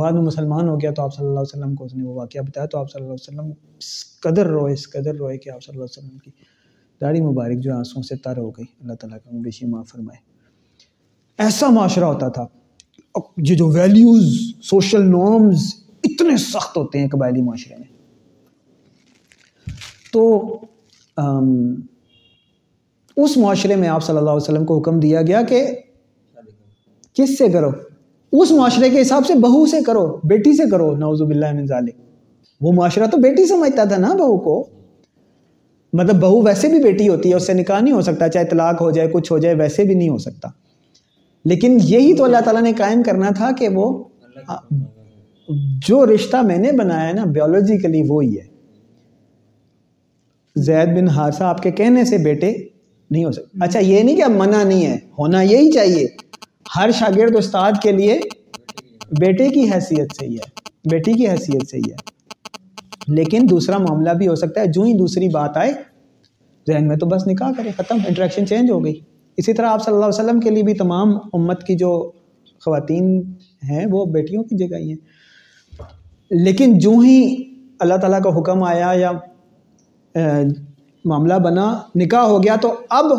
بعد 0.00 0.12
میں 0.12 0.22
مسلمان 0.22 0.68
ہو 0.68 0.80
گیا 0.80 0.90
تو 0.96 1.02
آپ 1.02 1.14
صلی 1.14 1.26
اللہ 1.26 1.38
علیہ 1.40 1.54
وسلم 1.56 1.74
کو 1.74 1.84
اس 1.84 1.94
نے 1.94 2.04
وہ 2.04 2.14
واقعہ 2.14 2.40
بتایا 2.48 2.66
تو 2.72 2.78
آپ 2.78 2.90
صلی 2.92 3.02
اللہ 3.02 3.12
علیہ 3.12 3.24
وسلم 3.30 3.52
اس 3.78 4.20
قدر 4.22 4.46
روئے 4.56 4.72
اس 4.74 4.88
قدر 4.92 5.14
روئے 5.18 5.36
کہ 5.38 5.50
آپ 5.50 5.62
صلی 5.62 5.72
اللہ 5.76 5.84
علیہ 5.84 6.00
وسلم 6.04 6.18
کی 6.18 6.30
داڑھی 7.00 7.20
مبارک 7.20 7.58
جو 7.62 7.74
آنسوں 7.76 8.02
سے 8.02 8.16
تر 8.24 8.38
ہو 8.38 8.50
گئی 8.56 8.64
اللہ 8.80 8.94
تعالیٰ 9.00 9.18
کا 9.24 9.82
فرمائے 9.90 10.18
ایسا 11.44 11.68
معاشرہ 11.70 12.04
ہوتا 12.04 12.28
تھا 12.36 12.46
یہ 13.48 13.56
جو 13.56 13.66
ویلیوز 13.74 14.26
سوشل 14.68 15.04
نارمز 15.10 15.62
اتنے 16.04 16.36
سخت 16.36 16.76
ہوتے 16.76 16.98
ہیں 16.98 17.08
قبائلی 17.12 17.42
معاشرے 17.42 17.76
میں 17.76 17.88
تو 20.12 20.24
اس 23.24 23.36
معاشرے 23.36 23.76
میں 23.76 23.88
آپ 23.88 24.02
صلی 24.04 24.16
اللہ 24.16 24.30
علیہ 24.30 24.42
وسلم 24.42 24.64
کو 24.66 24.78
حکم 24.78 25.00
دیا 25.00 25.22
گیا 25.30 25.42
کہ 25.48 25.64
کس 27.18 27.36
سے 27.38 27.48
کرو 27.52 27.70
اس 28.42 28.50
معاشرے 28.52 28.90
کے 28.90 29.00
حساب 29.00 29.26
سے 29.26 29.34
بہو 29.42 29.64
سے 29.66 29.80
کرو 29.86 30.04
بیٹی 30.32 30.56
سے 30.56 30.68
کرو 30.70 30.90
نوزب 30.96 31.30
اللہ 31.36 31.60
ذالک 31.68 31.96
وہ 32.62 32.72
معاشرہ 32.72 33.06
تو 33.12 33.16
بیٹی 33.20 33.46
سمجھتا 33.46 33.84
تھا 33.88 33.96
نا 34.06 34.12
بہو 34.18 34.38
کو 34.46 34.56
مطلب 35.96 36.16
بہو 36.20 36.40
ویسے 36.44 36.68
بھی 36.68 36.78
بیٹی 36.82 37.08
ہوتی 37.08 37.30
ہے 37.30 37.34
اس 37.34 37.46
سے 37.46 37.52
نکاح 37.54 37.80
نہیں 37.80 37.92
ہو 37.94 38.00
سکتا 38.06 38.28
چاہے 38.28 38.44
طلاق 38.48 38.80
ہو 38.82 38.90
جائے 38.96 39.08
کچھ 39.12 39.30
ہو 39.32 39.38
جائے 39.44 39.54
ویسے 39.58 39.84
بھی 39.90 39.94
نہیں 39.94 40.08
ہو 40.08 40.18
سکتا 40.24 40.48
لیکن 41.50 41.76
یہی 41.88 42.12
تو 42.16 42.24
اللہ 42.24 42.40
تعالیٰ 42.44 42.62
نے 42.62 42.72
قائم 42.78 43.02
کرنا 43.08 43.30
تھا 43.36 43.50
کہ 43.58 43.68
وہ 43.74 43.86
جو 45.88 46.04
رشتہ 46.14 46.36
میں 46.46 46.56
نے 46.64 46.72
بنایا 46.78 47.06
ہے 47.08 47.12
نا 47.18 47.24
بیولوجیکلی 47.36 48.02
وہی 48.08 48.36
ہے 48.38 48.44
زید 50.66 50.92
بن 50.98 51.08
ہارسا 51.16 51.48
آپ 51.48 51.62
کے 51.62 51.70
کہنے 51.80 52.04
سے 52.10 52.18
بیٹے 52.26 52.52
نہیں 52.56 53.24
ہو 53.24 53.30
سکتے 53.36 53.64
اچھا 53.64 53.80
یہ 53.86 54.02
نہیں 54.02 54.16
کہ 54.16 54.22
اب 54.22 54.30
منع 54.42 54.62
نہیں 54.72 54.84
ہے 54.86 54.96
ہونا 55.18 55.40
یہی 55.52 55.70
چاہیے 55.78 56.04
ہر 56.76 56.90
شاگرد 56.98 57.36
استاد 57.38 57.80
کے 57.82 57.92
لیے 58.00 58.18
بیٹے 59.24 59.48
کی 59.56 59.64
حیثیت 59.72 60.12
سے 60.20 60.26
ہی 60.26 60.34
ہے 60.34 60.50
بیٹی 60.94 61.12
کی 61.22 61.28
حیثیت 61.28 61.66
سے 61.70 61.76
ہی 61.84 61.90
ہے 61.90 62.14
لیکن 63.16 63.46
دوسرا 63.50 63.76
معاملہ 63.82 64.10
بھی 64.20 64.28
ہو 64.28 64.34
سکتا 64.38 64.60
ہے 64.60 64.66
جو 64.76 64.82
ہی 64.82 64.92
دوسری 64.98 65.28
بات 65.34 65.56
آئے 65.56 65.72
ذہن 66.68 66.88
میں 66.88 66.96
تو 66.96 67.06
بس 67.06 67.26
نکاح 67.28 67.50
کرے 67.56 67.70
ختم 67.76 67.98
انٹریکشن 68.08 68.46
چینج 68.46 68.70
ہو 68.70 68.84
گئی 68.84 68.94
اسی 69.38 69.52
طرح 69.54 69.70
آپ 69.70 69.82
صلی 69.84 69.94
اللہ 69.94 70.04
علیہ 70.06 70.20
وسلم 70.20 70.40
کے 70.40 70.50
لیے 70.50 70.62
بھی 70.68 70.74
تمام 70.74 71.10
امت 71.34 71.62
کی 71.66 71.74
جو 71.82 71.90
خواتین 72.64 73.10
ہیں 73.70 73.84
وہ 73.90 74.04
بیٹیوں 74.14 74.42
کی 74.44 74.56
جگہ 74.66 74.76
ہی 74.78 74.90
ہیں 74.92 76.38
لیکن 76.44 76.78
جو 76.84 76.90
ہی 77.04 77.16
اللہ 77.84 77.96
تعالیٰ 78.02 78.20
کا 78.22 78.30
حکم 78.38 78.62
آیا 78.68 78.92
یا 79.00 79.10
معاملہ 81.08 81.34
بنا 81.44 81.66
نکاح 82.02 82.22
ہو 82.28 82.42
گیا 82.42 82.56
تو 82.62 82.72
اب 83.00 83.12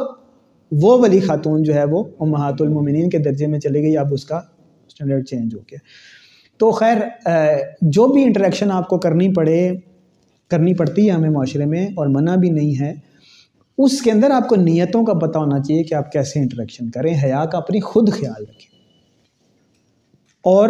وہ 0.83 0.97
ولی 1.01 1.19
خاتون 1.27 1.63
جو 1.63 1.73
ہے 1.73 1.83
وہ 1.91 2.03
امہات 2.21 2.61
المومنین 2.61 3.09
کے 3.09 3.17
درجے 3.27 3.47
میں 3.47 3.59
چلے 3.65 3.81
گئی 3.81 3.97
اب 3.97 4.13
اس 4.13 4.25
کا 4.31 4.37
اسٹینڈرڈ 4.87 5.27
چینج 5.27 5.55
ہو 5.55 5.59
گیا 5.71 5.77
تو 6.59 6.71
خیر 6.79 6.97
جو 7.97 8.07
بھی 8.13 8.23
انٹریکشن 8.23 8.71
آپ 8.79 8.87
کو 8.89 8.97
کرنی 9.05 9.31
پڑے 9.33 9.57
کرنی 10.53 10.73
پڑتی 10.81 11.07
ہے 11.07 11.13
ہمیں 11.13 11.29
معاشرے 11.29 11.65
میں 11.75 11.85
اور 12.01 12.07
منع 12.17 12.35
بھی 12.43 12.49
نہیں 12.57 12.79
ہے 12.81 12.93
اس 13.85 14.01
کے 14.01 14.11
اندر 14.11 14.31
آپ 14.35 14.47
کو 14.49 14.55
نیتوں 14.55 15.03
کا 15.05 15.13
پتہ 15.27 15.37
ہونا 15.39 15.59
چاہیے 15.63 15.83
کہ 15.89 15.93
آپ 15.95 16.11
کیسے 16.11 16.39
انٹریکشن 16.39 16.89
کریں 16.91 17.13
حیا 17.23 17.43
کا 17.51 17.57
اپنی 17.57 17.79
خود 17.89 18.11
خیال 18.13 18.41
رکھیں 18.43 18.75
اور 20.51 20.69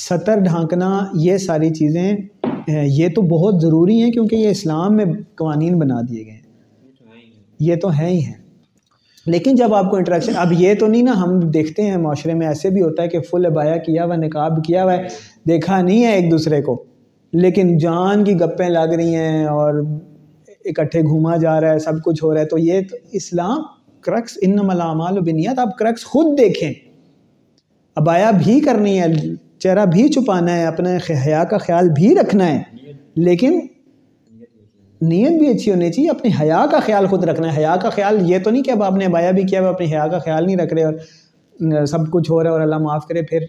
سطر 0.00 0.40
ڈھانکنا 0.44 0.90
یہ 1.20 1.36
ساری 1.46 1.70
چیزیں 1.74 2.10
یہ 2.68 3.08
تو 3.14 3.22
بہت 3.36 3.60
ضروری 3.62 4.00
ہیں 4.02 4.10
کیونکہ 4.12 4.36
یہ 4.36 4.48
اسلام 4.48 4.96
میں 4.96 5.04
قوانین 5.38 5.78
بنا 5.78 6.00
دیے 6.08 6.24
گئے 6.26 6.32
ہیں 6.32 7.16
یہ 7.68 7.76
تو 7.82 7.88
ہیں 7.98 8.08
ہی 8.10 8.20
ہیں 8.24 8.34
لیکن 9.32 9.54
جب 9.56 9.74
آپ 9.74 9.90
کو 9.90 9.96
انٹریکشن 9.96 10.32
اب 10.42 10.52
یہ 10.58 10.74
تو 10.80 10.86
نہیں 10.88 11.02
نا 11.02 11.12
ہم 11.22 11.38
دیکھتے 11.54 11.82
ہیں 11.90 11.96
معاشرے 12.02 12.34
میں 12.42 12.46
ایسے 12.46 12.70
بھی 12.76 12.82
ہوتا 12.82 13.02
ہے 13.02 13.08
کہ 13.08 13.20
فل 13.30 13.46
ابایا 13.46 13.76
کیا 13.86 14.04
ہوا 14.04 14.16
نقاب 14.16 14.62
کیا 14.66 14.84
ہوا 14.84 14.94
ہے 14.96 15.06
دیکھا 15.48 15.80
نہیں 15.80 16.04
ہے 16.04 16.12
ایک 16.14 16.30
دوسرے 16.30 16.60
کو 16.68 16.82
لیکن 17.44 17.76
جان 17.78 18.24
کی 18.24 18.34
گپیں 18.40 18.68
لگ 18.68 18.94
رہی 18.98 19.14
ہیں 19.14 19.44
اور 19.54 19.82
اکٹھے 20.70 21.00
گھوما 21.02 21.36
جا 21.44 21.60
رہا 21.60 21.72
ہے 21.72 21.78
سب 21.84 22.02
کچھ 22.04 22.22
ہو 22.24 22.32
رہا 22.32 22.40
ہے 22.40 22.46
تو 22.52 22.58
یہ 22.58 22.80
تو 22.90 22.96
اسلام 23.20 23.62
کرکس 24.06 24.38
ان 24.48 24.58
و 24.62 25.20
بنیاد 25.28 25.58
آپ 25.66 25.76
کرکس 25.78 26.04
خود 26.12 26.38
دیکھیں 26.38 26.72
ابایا 28.00 28.30
بھی 28.44 28.58
کرنی 28.64 29.00
ہے 29.00 29.06
چہرہ 29.62 29.84
بھی 29.92 30.08
چھپانا 30.12 30.56
ہے 30.56 30.64
اپنے 30.66 30.96
حیا 31.26 31.42
کا 31.50 31.58
خیال 31.68 31.88
بھی 31.94 32.14
رکھنا 32.18 32.50
ہے 32.52 32.92
لیکن 33.28 33.58
نیت 35.08 35.38
بھی 35.38 35.48
اچھی 35.50 35.70
ہونی 35.72 35.90
چاہیے 35.92 36.10
اپنی 36.10 36.30
حیا 36.40 36.64
کا 36.70 36.78
خیال 36.86 37.06
خود 37.10 37.24
رکھنا 37.28 37.48
ہے 37.52 37.56
حیا 37.60 37.74
کا 37.82 37.90
خیال 37.96 38.18
یہ 38.30 38.38
تو 38.44 38.50
نہیں 38.50 38.62
کہ 38.62 38.70
اب 38.70 38.82
آپ 38.82 38.96
نے 38.96 39.04
ابایا 39.06 39.30
بھی 39.38 39.42
کیا 39.50 39.66
اپنی 39.68 39.86
حیا 39.92 40.06
کا 40.14 40.18
خیال 40.24 40.46
نہیں 40.46 40.56
رکھ 40.56 40.74
رہے 40.74 40.84
اور 41.76 41.84
سب 41.94 42.10
کچھ 42.12 42.30
ہو 42.30 42.42
رہا 42.42 42.48
ہے 42.50 42.54
اور 42.54 42.60
اللہ 42.62 42.78
معاف 42.84 43.06
کرے 43.08 43.22
پھر 43.30 43.44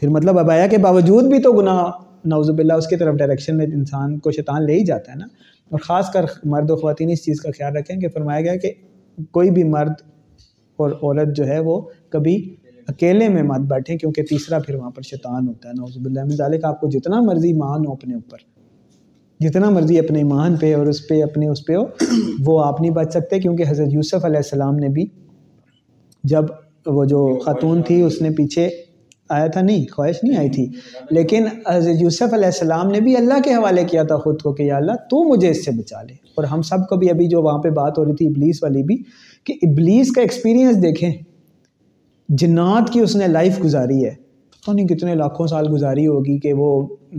پھر 0.00 0.08
مطلب 0.16 0.38
ابایا 0.38 0.66
کے 0.74 0.78
باوجود 0.86 1.24
بھی 1.32 1.38
تو 1.42 1.52
گناہ 1.58 1.84
نوز 2.32 2.50
باللہ 2.56 2.72
اس 2.80 2.86
کی 2.88 2.96
طرف 2.96 3.14
ڈائریکشن 3.18 3.56
میں 3.56 3.66
انسان 3.74 4.18
کو 4.26 4.30
شیطان 4.32 4.64
لے 4.66 4.74
ہی 4.78 4.84
جاتا 4.84 5.12
ہے 5.12 5.16
نا 5.16 5.24
اور 5.70 5.78
خاص 5.82 6.10
کر 6.12 6.24
مرد 6.52 6.70
و 6.70 6.76
خواتین 6.76 7.10
اس 7.10 7.24
چیز 7.24 7.40
کا 7.40 7.50
خیال 7.58 7.76
رکھیں 7.76 7.96
کہ 8.00 8.08
فرمایا 8.14 8.40
گیا 8.40 8.56
کہ 8.62 8.72
کوئی 9.32 9.50
بھی 9.58 9.64
مرد 9.70 10.00
اور 10.84 10.90
عورت 11.00 11.36
جو 11.36 11.46
ہے 11.46 11.58
وہ 11.68 11.80
کبھی 12.12 12.36
اکیلے 12.88 13.28
میں 13.34 13.42
مت 13.42 13.60
بیٹھیں 13.70 13.96
کیونکہ 13.98 14.22
تیسرا 14.30 14.58
پھر 14.66 14.74
وہاں 14.74 14.90
پر 14.94 15.02
شیطان 15.02 15.46
ہوتا 15.48 15.68
ہے 15.68 15.72
نوز 15.76 15.96
باللہ 16.04 16.24
میں 16.48 16.58
کا 16.62 16.68
آپ 16.68 16.80
کو 16.80 16.88
جتنا 16.98 17.20
مرضی 17.26 17.52
مان 17.58 17.86
ہو 17.86 17.92
اپنے 17.92 18.14
اوپر 18.14 18.38
جتنا 19.46 19.70
مرضی 19.70 19.98
اپنے 19.98 20.18
ایمان 20.18 20.56
پہ 20.56 20.74
اور 20.74 20.86
اس 20.86 21.06
پہ 21.08 21.22
اپنے 21.22 21.48
اس 21.48 21.64
پہ 21.66 21.74
ہو 21.76 21.82
وہ 22.46 22.64
آپ 22.64 22.80
نہیں 22.80 22.90
بچ 22.98 23.12
سکتے 23.12 23.38
کیونکہ 23.40 23.64
حضرت 23.68 23.94
یوسف 23.94 24.24
علیہ 24.24 24.38
السلام 24.44 24.76
نے 24.78 24.88
بھی 24.98 25.04
جب 26.34 26.44
وہ 26.96 27.04
جو 27.14 27.22
خاتون 27.44 27.82
تھی 27.86 28.00
اس 28.02 28.20
نے 28.22 28.30
پیچھے 28.36 28.68
آیا 29.32 29.46
تھا 29.52 29.60
نہیں 29.62 29.84
خواہش 29.92 30.14
نہیں 30.22 30.36
آئی 30.38 30.48
تھی 30.54 30.64
لیکن 31.14 31.44
یوسف 32.00 32.32
علیہ 32.34 32.46
السلام 32.46 32.90
نے 32.90 33.00
بھی 33.00 33.16
اللہ 33.16 33.40
کے 33.44 33.52
حوالے 33.54 33.84
کیا 33.90 34.02
تھا 34.08 34.16
خود 34.24 34.40
کو 34.42 34.52
کہ 34.54 34.62
یا 34.62 34.76
اللہ 34.76 34.96
تو 35.10 35.22
مجھے 35.28 35.50
اس 35.50 35.64
سے 35.64 35.70
بچا 35.80 36.02
لے 36.08 36.12
اور 36.34 36.44
ہم 36.52 36.62
سب 36.70 36.86
کو 36.88 36.96
بھی 36.96 37.10
ابھی 37.10 37.28
جو 37.28 37.42
وہاں 37.42 37.58
پہ 37.62 37.70
بات 37.78 37.98
ہو 37.98 38.04
رہی 38.04 38.14
تھی 38.16 38.26
ابلیس 38.26 38.62
والی 38.62 38.82
بھی 38.86 38.96
کہ 39.46 39.54
ابلیس 39.66 40.10
کا 40.16 40.20
ایکسپیرینس 40.22 40.82
دیکھیں 40.82 41.10
جنات 42.42 42.92
کی 42.92 43.00
اس 43.00 43.16
نے 43.16 43.26
لائف 43.28 43.62
گزاری 43.64 44.04
ہے 44.04 44.14
پتہ 44.62 44.70
نہیں 44.74 44.86
کتنے 44.88 45.14
لاکھوں 45.14 45.46
سال 45.46 45.68
گزاری 45.72 46.06
ہوگی 46.06 46.38
کہ 46.40 46.52
وہ 46.58 46.68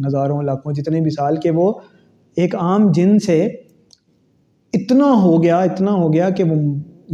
ہزاروں 0.06 0.42
لاکھوں 0.44 0.74
جتنے 0.74 1.02
بھی 1.02 1.12
سال 1.18 1.38
کہ 1.44 1.52
وہ 1.58 1.72
ایک 2.44 2.56
عام 2.56 2.92
جن 2.96 3.20
سے 3.26 3.44
اتنا 4.74 5.12
ہو 5.24 5.42
گیا 5.44 5.60
اتنا 5.72 5.92
ہو 5.96 6.12
گیا 6.14 6.30
کہ 6.38 6.44
وہ 6.44 6.56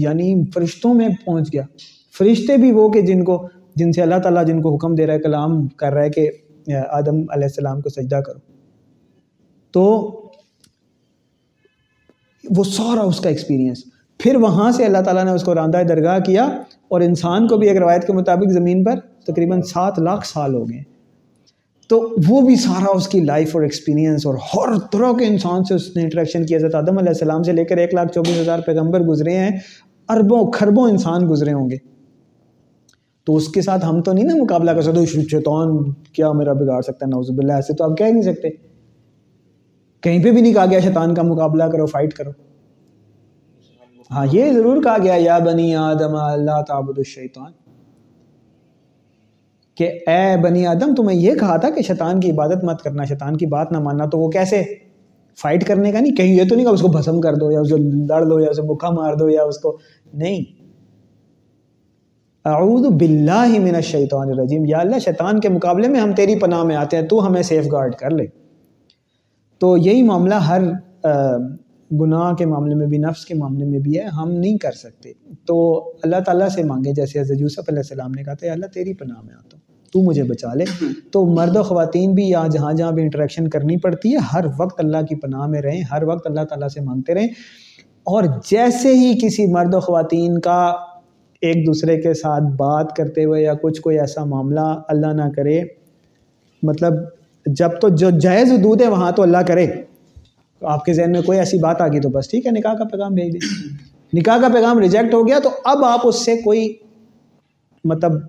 یعنی 0.06 0.34
فرشتوں 0.54 0.94
میں 0.94 1.08
پہنچ 1.26 1.52
گیا 1.54 1.64
فرشتے 2.18 2.56
بھی 2.58 2.72
وہ 2.72 2.90
کہ 2.92 3.02
جن 3.06 3.24
کو 3.26 3.40
جن 3.80 3.92
سے 3.94 4.02
اللہ 4.02 4.20
تعالیٰ 4.24 4.46
جن 4.48 4.62
کو 4.62 4.74
حکم 4.76 4.96
دے 4.96 5.06
رہا 5.08 5.14
ہے 5.14 5.20
کلام 5.20 5.66
کر 5.84 5.94
رہا 5.94 6.04
ہے 6.04 6.10
کہ 6.10 6.30
آدم 6.98 7.20
علیہ 7.34 7.44
السلام 7.52 7.82
کو 7.82 7.90
سجدہ 7.90 8.20
کرو 8.26 8.40
تو 9.74 9.84
وہ 12.56 12.64
سورا 12.64 13.02
اس 13.10 13.20
کا 13.22 13.30
ایکسپیرینس 13.30 13.84
پھر 14.24 14.36
وہاں 14.42 14.72
سے 14.72 14.86
اللہ 14.86 15.02
تعالیٰ 15.06 15.24
نے 15.26 15.32
اس 15.32 15.44
کو 15.44 15.54
راندہ 15.56 15.82
درگاہ 15.90 16.20
کیا 16.26 16.44
اور 16.96 17.02
انسان 17.02 17.48
کو 17.48 17.58
بھی 17.58 17.68
ایک 17.70 17.78
روایت 17.78 18.08
کے 18.08 18.14
مطابق 18.14 18.52
زمین 18.54 18.84
پر 18.84 19.00
تقریباً 19.28 19.62
سات 19.74 20.00
لاکھ 20.10 20.28
سال 20.28 20.56
ہو 20.56 20.70
گئے 20.70 20.82
تو 21.90 22.00
وہ 22.28 22.42
بھی 22.42 22.56
سارا 22.56 22.92
اس 22.98 23.08
کی 23.08 23.20
لائف 23.24 23.56
اور 23.56 23.64
ایکسپیرینس 23.64 24.26
اور 24.28 24.36
ہر 24.54 24.78
طرح 24.92 25.12
کے 25.20 25.26
انسان 25.28 25.64
سے 25.70 25.74
اس 25.76 25.88
نے 25.96 26.02
انٹریکشن 26.04 26.46
کیا 26.46 26.58
حضرت 26.58 26.76
آدم 26.76 26.98
علیہ 26.98 27.10
السلام 27.10 27.44
سے 27.44 27.52
لے 27.54 27.66
کر 27.72 27.78
ایک 27.86 27.94
لاکھ 27.94 28.12
چوبیس 28.14 28.38
ہزار 28.40 28.60
پیغمبر 28.66 29.02
گزرے 29.08 29.38
ہیں 29.38 29.50
اربوں 30.16 30.46
کھربوں 30.52 30.90
انسان 30.90 31.28
گزرے 31.30 31.54
ہوں 31.54 31.70
گے 31.70 31.78
تو 33.26 33.36
اس 33.36 33.48
کے 33.54 33.62
ساتھ 33.62 33.86
ہم 33.86 34.02
تو 34.02 34.14
نہیں 34.14 34.24
نا 34.26 34.36
مقابلہ 34.44 34.72
کر 34.76 34.82
سکتے 34.82 35.06
شیطان 35.32 35.76
کیا 36.14 36.32
میرا 36.38 36.54
بگاڑ 36.62 36.82
سکتا 36.82 37.06
ہے 37.06 37.10
نوز 37.10 37.30
ایسے 37.56 37.74
تو 37.82 37.90
آپ 37.90 37.98
کہہ 37.98 38.06
نہیں 38.12 38.22
سکتے 38.34 38.50
کہیں 40.06 40.24
پہ 40.24 40.32
بھی 40.32 40.42
نہیں 40.42 40.54
کہا 40.54 40.66
گیا 40.70 40.80
شیطان 40.86 41.14
کا 41.16 41.22
مقابلہ 41.24 41.64
کرو 41.72 41.86
فائٹ 41.86 42.14
کرو 42.14 42.32
ہاں 44.12 44.26
یہ 44.32 44.52
ضرور 44.54 44.82
کہا 44.84 44.98
گیا 45.04 45.16
یا 45.20 45.38
بنی 45.46 45.74
آدم 45.82 46.16
اللہ 46.22 46.62
تعبد 46.68 46.98
الشیطان 46.98 47.52
کہ 49.78 49.90
اے 50.14 50.38
بنی 50.44 50.66
آدم 50.68 50.96
تمہیں 50.96 51.18
یہ 51.20 51.36
کہا 51.40 51.58
تھا 51.58 51.70
کہ 51.76 51.82
شیطان 51.88 52.20
کی 52.20 52.32
عبادت 52.32 52.64
مت 52.70 52.82
کرنا 52.84 53.04
شیطان 53.12 53.38
کی 53.38 53.46
بات 53.54 53.72
نہ 53.72 53.80
ماننا 53.86 54.06
تو 54.16 54.20
وہ 54.20 54.30
کیسے 54.32 54.64
فائٹ 55.42 55.68
کرنے 55.68 55.92
کا 55.92 56.00
نہیں 56.00 56.16
کہیں 56.16 56.34
یہ 56.34 56.44
تو 56.50 56.56
نہیں 56.56 56.66
کہا 56.66 56.74
اس 56.74 56.82
کو 56.82 56.88
بھسم 56.98 57.22
کر 57.22 57.36
دو 57.44 57.52
یا 57.52 57.60
اسے 57.60 57.76
لڑ 58.08 58.24
دو 58.30 58.40
یا 58.40 58.50
اسے 58.50 58.62
بکھا 58.74 58.90
مار 58.96 59.14
دو 59.20 59.30
یا 59.30 59.44
اس 59.52 59.58
کو 59.62 59.78
نہیں 60.24 60.44
اعوذ 62.50 62.86
باللہ 63.00 63.58
من 63.64 63.76
الشیطان 63.76 64.30
الرجیم 64.32 64.64
یا 64.68 64.78
اللہ 64.80 65.00
شیطان 65.04 65.40
کے 65.40 65.50
مقابلے 65.50 65.88
میں 65.88 66.00
ہم 66.00 66.12
تیری 66.16 66.36
پناہ 66.40 66.64
میں 66.70 66.76
آتے 66.76 66.98
ہیں 66.98 67.04
تو 67.08 67.26
ہمیں 67.26 67.42
سیف 67.50 67.66
گارڈ 67.72 67.96
کر 67.96 68.12
لے 68.16 68.26
تو 69.60 69.76
یہی 69.78 70.02
معاملہ 70.04 70.36
ہر 70.48 70.62
گناہ 72.00 72.34
کے 72.38 72.46
معاملے 72.46 72.76
میں 72.76 72.88
بھی 72.88 72.98
نفس 72.98 73.26
کے 73.26 73.34
معاملے 73.36 73.66
میں 73.66 73.80
بھی 73.80 73.98
ہے 74.00 74.04
ہم 74.18 74.32
نہیں 74.32 74.58
کر 74.62 74.72
سکتے 74.78 75.12
تو 75.48 75.58
اللہ 76.04 76.20
تعالیٰ 76.26 76.48
سے 76.56 76.64
مانگے 76.64 76.94
جیسے 77.02 77.20
حضرت 77.20 77.42
یوسف 77.42 77.70
علیہ 77.70 77.80
السلام 77.80 78.12
نے 78.16 78.24
کہا 78.24 78.34
تھا 78.40 78.52
اللہ 78.52 78.74
تیری 78.74 78.94
پناہ 79.04 79.22
میں 79.26 79.34
آتا 79.36 79.58
ہوں 79.58 79.70
تو 79.94 80.02
مجھے 80.10 80.24
بچا 80.24 80.54
لے 80.54 80.66
تو 81.12 81.26
مرد 81.36 81.56
و 81.58 81.64
خواتین 81.70 82.14
بھی 82.16 82.28
یا 82.30 82.44
جہاں 82.52 82.74
جہاں 82.74 82.92
بھی 82.98 83.04
انٹریکشن 83.04 83.48
کرنی 83.56 83.78
پڑتی 83.86 84.14
ہے 84.14 84.26
ہر 84.34 84.46
وقت 84.60 84.80
اللہ 84.80 85.06
کی 85.10 85.16
پناہ 85.28 85.46
میں 85.56 85.62
رہیں 85.62 85.82
ہر 85.92 86.04
وقت 86.08 86.28
اللہ 86.28 86.44
تعالیٰ 86.50 86.68
سے 86.74 86.82
مانگتے 86.86 87.14
رہیں 87.16 87.28
اور 88.14 88.24
جیسے 88.52 88.94
ہی 89.00 89.14
کسی 89.26 89.46
مرد 89.54 89.74
و 89.74 89.80
خواتین 89.88 90.40
کا 90.48 90.60
ایک 91.50 91.66
دوسرے 91.68 91.96
کے 92.02 92.14
ساتھ 92.14 92.44
بات 92.58 92.96
کرتے 92.96 93.24
ہوئے 93.26 93.42
یا 93.42 93.54
کچھ 93.62 93.82
کوئی 93.82 94.00
ایسا 94.00 94.24
معاملہ 94.32 94.66
اللہ 94.94 95.14
نہ 95.20 95.28
کرے 95.36 95.62
مطلب 96.68 96.98
جب 97.62 97.80
تو 97.82 97.90
جو 98.02 98.10
جائز 98.26 98.52
حدود 98.52 98.82
ہے 98.82 98.88
وہاں 98.88 99.12
تو 99.16 99.22
اللہ 99.24 99.42
کرے 99.48 99.66
آپ 100.74 100.84
کے 100.86 100.94
ذہن 100.94 101.12
میں 101.12 101.22
کوئی 101.26 101.40
ایسی 101.40 101.58
بات 101.60 101.82
آ 101.82 101.88
گئی 101.94 102.00
تو 102.02 102.10
بس 102.18 102.30
ٹھیک 102.30 102.46
ہے 102.48 102.52
نکاح 102.60 102.74
کا 102.80 102.84
پیغام 102.92 103.14
بھیج 103.14 103.34
دیں 103.34 104.20
نکاح 104.20 104.38
کا 104.42 104.48
پیغام 104.54 104.80
ریجیکٹ 104.80 105.14
ہو 105.14 105.26
گیا 105.28 105.40
تو 105.44 105.50
اب 105.74 105.84
آپ 105.86 106.08
اس 106.08 106.24
سے 106.26 106.36
کوئی 106.44 106.68
مطلب 107.92 108.20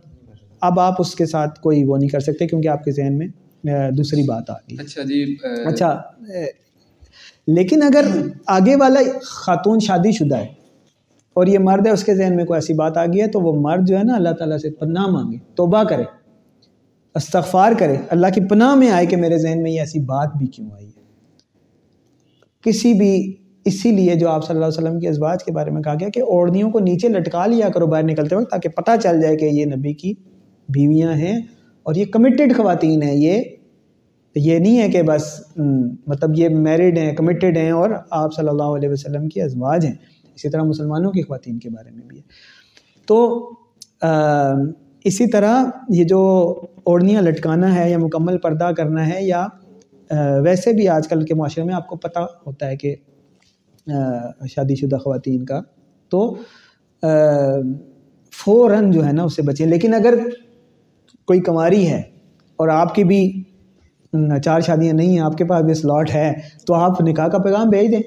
اب 0.68 0.80
آپ 0.80 1.00
اس 1.00 1.14
کے 1.14 1.26
ساتھ 1.26 1.60
کوئی 1.60 1.84
وہ 1.84 1.96
نہیں 1.98 2.08
کر 2.08 2.20
سکتے 2.28 2.46
کیونکہ 2.46 2.68
آپ 2.68 2.84
کے 2.84 2.92
ذہن 3.00 3.18
میں 3.18 3.90
دوسری 3.96 4.22
بات 4.28 4.50
آ 4.50 4.54
گئی 4.54 4.76
اچھا 4.84 5.02
جی 5.12 5.22
اچھا 5.72 5.92
لیکن 7.56 7.82
اگر 7.82 8.06
آگے 8.56 8.76
والا 8.80 9.00
خاتون 9.26 9.78
شادی 9.86 10.12
شدہ 10.18 10.36
ہے 10.38 10.46
اور 11.38 11.46
یہ 11.46 11.58
مرد 11.66 11.86
ہے 11.86 11.92
اس 11.92 12.04
کے 12.04 12.14
ذہن 12.14 12.36
میں 12.36 12.44
کوئی 12.44 12.56
ایسی 12.56 12.74
بات 12.78 12.96
آ 12.98 13.04
گئی 13.12 13.20
ہے 13.20 13.26
تو 13.34 13.40
وہ 13.40 13.52
مرد 13.60 13.86
جو 13.88 13.96
ہے 13.98 14.02
نا 14.04 14.14
اللہ 14.14 14.32
تعالیٰ 14.38 14.58
سے 14.62 14.70
پناہ 14.80 15.06
مانگے 15.10 15.36
توبہ 15.56 15.82
کرے 15.92 16.02
استغفار 17.20 17.72
کرے 17.78 17.96
اللہ 18.16 18.26
کی 18.34 18.40
پناہ 18.50 18.74
میں 18.82 18.90
آئے 18.90 19.06
کہ 19.06 19.16
میرے 19.22 19.38
ذہن 19.38 19.62
میں 19.62 19.70
یہ 19.70 19.80
ایسی 19.80 20.00
بات 20.10 20.36
بھی 20.38 20.46
کیوں 20.56 20.68
آئی 20.74 20.84
ہے 20.86 21.00
کسی 22.64 22.92
بھی 22.98 23.12
اسی 23.70 23.90
لیے 23.96 24.14
جو 24.18 24.28
آپ 24.28 24.44
صلی 24.46 24.54
اللہ 24.54 24.66
علیہ 24.66 24.78
وسلم 24.78 24.98
کی 25.00 25.08
ازواج 25.08 25.44
کے 25.44 25.52
بارے 25.52 25.70
میں 25.70 25.82
کہا 25.82 25.94
گیا 26.00 26.08
کہ 26.14 26.20
اوڑھنیوں 26.36 26.70
کو 26.70 26.78
نیچے 26.80 27.08
لٹکا 27.08 27.46
لیا 27.46 27.68
کرو 27.74 27.86
باہر 27.86 28.02
نکلتے 28.04 28.36
وقت 28.36 28.50
تاکہ 28.50 28.68
پتہ 28.76 28.90
چل 29.02 29.20
جائے 29.20 29.36
کہ 29.36 29.44
یہ 29.52 29.66
نبی 29.74 29.92
کی 30.02 30.12
بیویاں 30.76 31.12
ہیں 31.22 31.36
اور 31.90 31.94
یہ 31.94 32.04
کمیٹڈ 32.16 32.56
خواتین 32.56 33.02
ہیں 33.02 33.14
یہ 33.14 33.42
یہ 34.36 34.58
نہیں 34.58 34.78
ہے 34.78 34.88
کہ 34.90 35.02
بس 35.06 35.32
مطلب 36.06 36.38
یہ 36.38 36.48
میرڈ 36.66 36.98
ہیں 36.98 37.12
کمیٹڈ 37.16 37.56
ہیں 37.56 37.70
اور 37.80 37.90
آپ 38.18 38.34
صلی 38.34 38.48
اللہ 38.48 38.76
علیہ 38.76 38.88
وسلم 38.88 39.28
کی 39.28 39.42
ازواج 39.42 39.86
ہیں 39.86 39.94
اسی 40.34 40.48
طرح 40.48 40.62
مسلمانوں 40.64 41.10
کی 41.12 41.22
خواتین 41.22 41.58
کے 41.58 41.70
بارے 41.70 41.90
میں 41.90 42.06
بھی 42.08 42.16
ہے 42.18 43.02
تو 43.06 43.16
اسی 45.10 45.26
طرح 45.30 45.62
یہ 45.94 46.04
جو 46.08 46.18
اوڑھنیاں 46.90 47.22
لٹکانا 47.22 47.74
ہے 47.74 47.90
یا 47.90 47.98
مکمل 47.98 48.38
پردہ 48.42 48.70
کرنا 48.76 49.08
ہے 49.08 49.22
یا 49.24 49.46
ویسے 50.44 50.72
بھی 50.76 50.88
آج 50.96 51.08
کل 51.08 51.24
کے 51.26 51.34
معاشرے 51.34 51.64
میں 51.64 51.74
آپ 51.74 51.86
کو 51.88 51.96
پتہ 52.04 52.18
ہوتا 52.46 52.66
ہے 52.68 52.76
کہ 52.76 52.94
شادی 54.54 54.74
شدہ 54.80 54.96
خواتین 55.04 55.44
کا 55.44 55.60
تو 56.10 56.20
فوراً 58.44 58.90
جو 58.90 59.04
ہے 59.06 59.12
نا 59.12 59.22
اس 59.24 59.36
سے 59.36 59.42
بچیں 59.46 59.66
لیکن 59.66 59.94
اگر 59.94 60.14
کوئی 61.26 61.40
کماری 61.48 61.86
ہے 61.88 62.00
اور 62.62 62.68
آپ 62.68 62.94
کی 62.94 63.04
بھی 63.04 63.20
چار 64.44 64.60
شادیاں 64.66 64.92
نہیں 64.94 65.08
ہیں 65.10 65.20
آپ 65.26 65.36
کے 65.38 65.44
پاس 65.48 65.64
بھی 65.64 65.74
سلاٹ 65.74 66.10
ہے 66.14 66.30
تو 66.66 66.74
آپ 66.74 67.00
نکاح 67.08 67.28
کا 67.34 67.38
پیغام 67.42 67.68
بھیج 67.70 67.90
دیں 67.92 68.00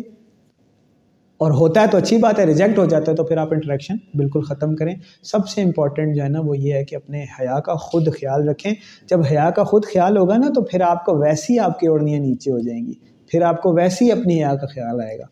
اور 1.43 1.51
ہوتا 1.51 1.81
ہے 1.81 1.87
تو 1.91 1.97
اچھی 1.97 2.17
بات 2.17 2.37
ہے 2.39 2.43
ریجیکٹ 2.45 2.77
ہو 2.79 2.83
جاتا 2.91 3.11
ہے 3.11 3.15
تو 3.15 3.23
پھر 3.27 3.37
آپ 3.37 3.53
انٹریکشن 3.53 3.95
بالکل 4.17 4.41
ختم 4.49 4.75
کریں 4.75 4.93
سب 5.31 5.47
سے 5.49 5.61
امپورٹنٹ 5.61 6.15
جو 6.15 6.23
ہے 6.23 6.27
نا 6.29 6.39
وہ 6.45 6.57
یہ 6.57 6.73
ہے 6.73 6.83
کہ 6.91 6.95
اپنے 6.95 7.23
حیا 7.39 7.59
کا 7.65 7.73
خود 7.85 8.07
خیال 8.19 8.47
رکھیں 8.49 8.71
جب 9.09 9.23
حیا 9.31 9.49
کا 9.55 9.63
خود 9.71 9.85
خیال 9.93 10.17
ہوگا 10.17 10.37
نا 10.43 10.49
تو 10.55 10.61
پھر 10.69 10.81
آپ 10.89 11.03
کو 11.05 11.17
ویسی 11.21 11.57
آپ 11.59 11.79
کی 11.79 11.87
اوڑھنیاں 11.87 12.19
نیچے 12.19 12.51
ہو 12.51 12.59
جائیں 12.67 12.79
گی 12.85 12.93
پھر 13.31 13.41
آپ 13.49 13.61
کو 13.61 13.73
ویسی 13.77 14.11
اپنی 14.11 14.37
حیا 14.43 14.55
کا 14.61 14.67
خیال 14.73 15.01
آئے 15.05 15.17
گا 15.19 15.25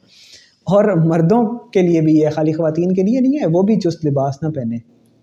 اور 0.76 0.93
مردوں 1.06 1.43
کے 1.74 1.82
لیے 1.82 2.01
بھی 2.01 2.18
یہ 2.20 2.30
خالی 2.36 2.51
خواتین 2.54 2.93
کے 2.95 3.04
لیے 3.10 3.20
نہیں 3.22 3.39
ہے 3.41 3.47
وہ 3.54 3.62
بھی 3.72 3.80
چست 3.80 4.06
لباس 4.06 4.41
نہ 4.43 4.49
پہنیں 4.56 4.78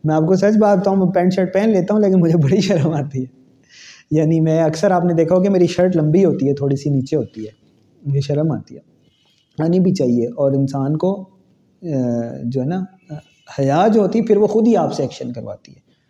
میں 0.04 0.14
آپ 0.14 0.26
کو 0.28 0.36
سچ 0.44 0.56
بات 0.60 0.88
میں 0.98 1.10
پینٹ 1.14 1.34
شرٹ 1.34 1.52
پہن 1.54 1.70
لیتا 1.72 1.94
ہوں 1.94 2.00
لیکن 2.00 2.20
مجھے 2.20 2.36
بڑی 2.44 2.60
شرم 2.68 2.92
آتی 3.02 3.20
ہے 3.22 4.18
یعنی 4.18 4.40
میں 4.48 4.60
اکثر 4.62 4.90
آپ 4.90 5.04
نے 5.04 5.14
دیکھا 5.14 5.34
ہو 5.36 5.42
کہ 5.42 5.50
میری 5.58 5.66
شرٹ 5.76 5.96
لمبی 5.96 6.24
ہوتی 6.24 6.48
ہے 6.48 6.54
تھوڑی 6.62 6.76
سی 6.82 6.90
نیچے 6.90 7.16
ہوتی 7.16 7.44
ہے 7.46 7.50
مجھے 8.06 8.20
شرم 8.26 8.52
آتی 8.52 8.76
ہے 8.76 8.88
آنی 9.64 9.80
بھی 9.84 9.92
چاہیے 10.00 10.26
اور 10.42 10.52
انسان 10.58 10.96
کو 11.04 11.12
جو 12.52 12.60
ہے 12.60 12.66
نا 12.74 12.80
حیا 13.58 13.86
جو 13.94 14.00
ہوتی 14.00 14.18
ہے 14.18 14.24
پھر 14.26 14.36
وہ 14.36 14.46
خود 14.56 14.66
ہی 14.66 14.76
آپ 14.84 14.92
سے 14.94 15.02
ایکشن 15.02 15.32
کرواتی 15.38 15.74
ہے 15.76 15.88